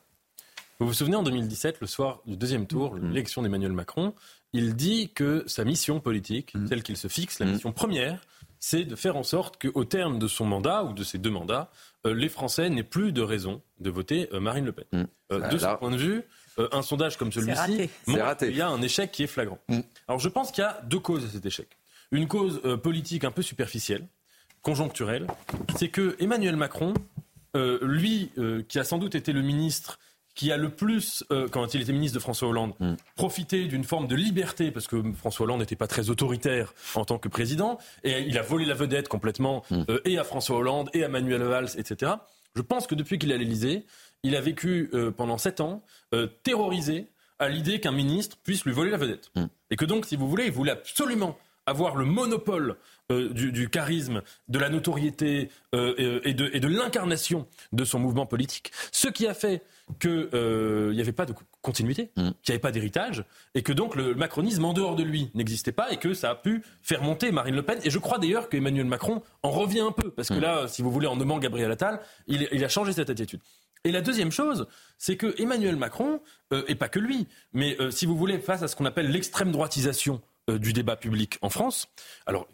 [0.80, 3.10] Vous vous souvenez, en 2017, le soir du deuxième tour, mm-hmm.
[3.10, 4.14] l'élection d'Emmanuel Macron,
[4.54, 6.70] il dit que sa mission politique, mm-hmm.
[6.70, 7.52] telle qu'il se fixe, la mm-hmm.
[7.52, 8.22] mission première,
[8.60, 11.72] c'est de faire en sorte qu'au terme de son mandat ou de ses deux mandats,
[12.06, 14.86] euh, les Français n'aient plus de raison de voter euh, Marine Le Pen.
[14.92, 15.04] Mm.
[15.32, 16.24] Euh, de ce point de vue,
[16.74, 19.60] un sondage comme celui-ci montre qu'il y a un échec qui est flagrant.
[19.70, 19.80] Mm.
[20.08, 21.68] Alors je pense qu'il y a deux causes à cet échec.
[22.12, 24.08] Une cause politique un peu superficielle,
[24.62, 25.28] conjoncturelle,
[25.78, 26.96] c'est que Emmanuel Macron,
[27.54, 28.32] lui,
[28.68, 30.00] qui a sans doute été le ministre
[30.40, 32.94] qui a le plus, euh, quand il était ministre de François Hollande, mm.
[33.18, 37.18] profité d'une forme de liberté, parce que François Hollande n'était pas très autoritaire en tant
[37.18, 39.82] que président, et il a volé la vedette complètement, mm.
[39.90, 42.14] euh, et à François Hollande, et à Manuel Valls, etc.
[42.56, 43.86] Je pense que depuis qu'il est à l'Élysée,
[44.24, 45.84] il a vécu euh, pendant sept ans
[46.44, 49.32] terrorisé à l'idée qu'un ministre puisse lui voler la vedette.
[49.36, 49.46] Mm.
[49.72, 52.78] Et que donc, si vous voulez, il voulait absolument avoir le monopole
[53.12, 58.72] euh, du, charisme, de la notoriété euh, et de, l'incarnation de son mouvement politique.
[58.92, 59.64] Ce qui a fait
[60.00, 61.34] qu'il euh, n'y avait pas de
[61.64, 62.30] continuité, mm.
[62.44, 63.26] qu'il n'y avait pas d'héritage,
[63.56, 66.36] et que donc le macronisme en dehors de lui n'existait pas, et que ça a
[66.36, 67.80] pu faire monter Marine Le Pen.
[67.84, 70.42] Et je crois d'ailleurs qu'Emmanuel Macron en revient un peu, parce que mm.
[70.42, 73.40] là, si vous voulez, en nommant Gabriel Attal, il, a changé cette attitude.
[73.86, 74.68] Et la deuxième chose,
[75.00, 76.22] c'est que Emmanuel Macron,
[76.68, 80.22] et pas que lui, mais si vous voulez, face à ce qu'on appelle l'extrême droitisation
[80.48, 81.88] du débat public en France,
[82.28, 82.48] alors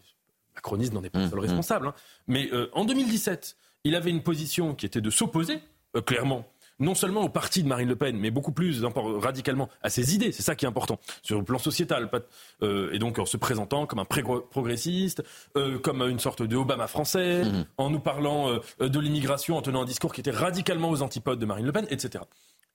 [0.55, 1.45] Macroniste n'en est pas le seul mmh, mmh.
[1.45, 1.87] responsable.
[1.87, 1.93] Hein.
[2.27, 5.59] Mais euh, en 2017, il avait une position qui était de s'opposer,
[5.95, 6.45] euh, clairement,
[6.79, 10.33] non seulement au parti de Marine Le Pen, mais beaucoup plus radicalement à ses idées.
[10.33, 12.09] C'est ça qui est important sur le plan sociétal.
[12.63, 15.23] Euh, et donc en se présentant comme un progressiste,
[15.83, 17.65] comme une sorte de Obama français, mmh.
[17.77, 21.45] en nous parlant de l'immigration, en tenant un discours qui était radicalement aux antipodes de
[21.45, 22.25] Marine Le Pen, etc.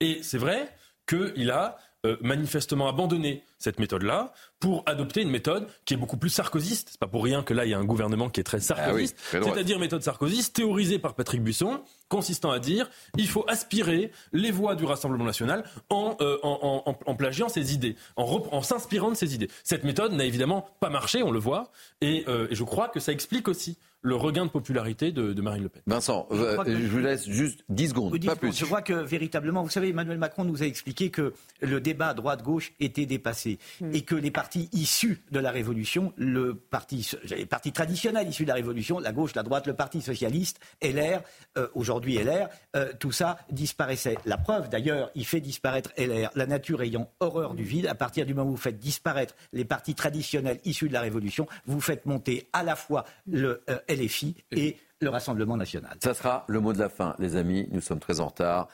[0.00, 0.74] Et c'est vrai
[1.06, 1.76] qu'il a
[2.22, 6.88] manifestement abandonné cette méthode-là pour adopter une méthode qui est beaucoup plus sarkozyste.
[6.90, 8.74] C'est pas pour rien que là, il y a un gouvernement qui est très ah
[8.74, 9.16] sarkozyste.
[9.30, 14.74] C'est-à-dire méthode sarkozyste théorisée par Patrick Buisson, consistant à dire il faut aspirer les voix
[14.74, 19.48] du Rassemblement national en, euh, en, plagiant ses idées, en, s'inspirant de ses idées.
[19.62, 21.70] Cette méthode n'a évidemment pas marché, on le voit,
[22.00, 25.64] et, euh, et je crois que ça explique aussi le regain de popularité de, Marine
[25.64, 25.82] Le Pen.
[25.86, 28.56] Vincent, euh, je, vous laisse juste 10 secondes, pas plus.
[28.56, 32.72] Je crois que véritablement, vous savez, Emmanuel Macron nous a expliqué que le débat droite-gauche
[32.80, 33.49] était dépassé
[33.80, 33.94] hmm.
[33.94, 38.48] et que les partis issus de la Révolution, le parti, les partis traditionnels issus de
[38.48, 41.22] la Révolution, la gauche, la droite, le Parti socialiste, LR,
[41.56, 44.18] euh, aujourd'hui LR, euh, tout ça disparaissait.
[44.26, 47.86] La preuve, d'ailleurs, il fait disparaître LR, la nature ayant horreur du vide.
[47.86, 51.46] À partir du moment où vous faites disparaître les partis traditionnels issus de la Révolution,
[51.66, 55.96] vous faites monter à la fois le LFI et le Rassemblement national.
[56.02, 57.66] Ça sera le mot de la fin, les amis.
[57.70, 58.68] Nous sommes très en retard.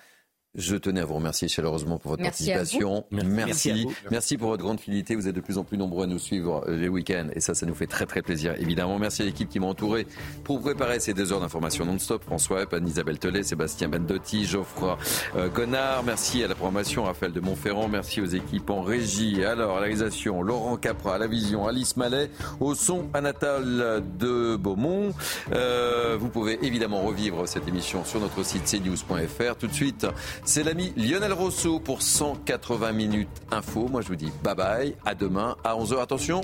[0.57, 3.05] Je tenais à vous remercier chaleureusement pour votre participation.
[3.11, 3.87] Merci.
[4.11, 4.39] Merci.
[4.39, 5.15] pour votre grande fidélité.
[5.15, 7.55] Vous êtes de plus en plus nombreux à nous suivre euh, les week-ends et ça,
[7.55, 8.55] ça nous fait très très plaisir.
[8.59, 10.07] Évidemment, merci à l'équipe qui m'a entouré
[10.45, 12.25] pour préparer ces deux heures d'information non-stop.
[12.25, 14.99] François Epp, Anne-Isabelle Tellet, Sébastien Bendotti, Geoffroy
[15.37, 16.03] euh, Connard.
[16.05, 17.89] Merci à la programmation Raphaël de Montferrand.
[17.89, 19.45] Merci aux équipes en régie.
[19.45, 22.31] Alors, à la réalisation, Laurent Capra, à la vision, Alice Mallet,
[22.61, 25.13] au son, Anatole de Beaumont.
[25.53, 29.57] Euh, vous pouvez évidemment revivre cette émission sur notre site cnews.fr.
[29.57, 30.07] Tout de suite,
[30.47, 33.89] c'est l'ami Lionel Rousseau pour 180 minutes info.
[33.89, 34.97] Moi, je vous dis bye bye.
[35.05, 36.01] À demain à 11h.
[36.01, 36.41] Attention,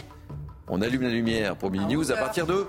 [0.68, 2.66] on allume la lumière pour Mini News à partir de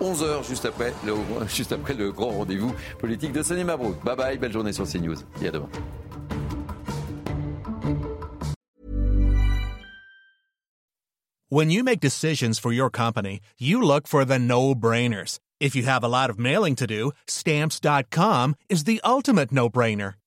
[0.00, 1.14] 11h, juste après le,
[1.48, 4.02] juste après le grand rendez-vous politique de Sané Mabrouk.
[4.04, 4.38] Bye bye.
[4.38, 5.16] Belle journée sur CNews.
[5.42, 5.68] Et à demain.
[11.48, 15.38] When you make decisions for your company, you look for the no-brainers.
[15.60, 20.14] If you have a lot of mailing to do, stamps.com is the ultimate no-brainer.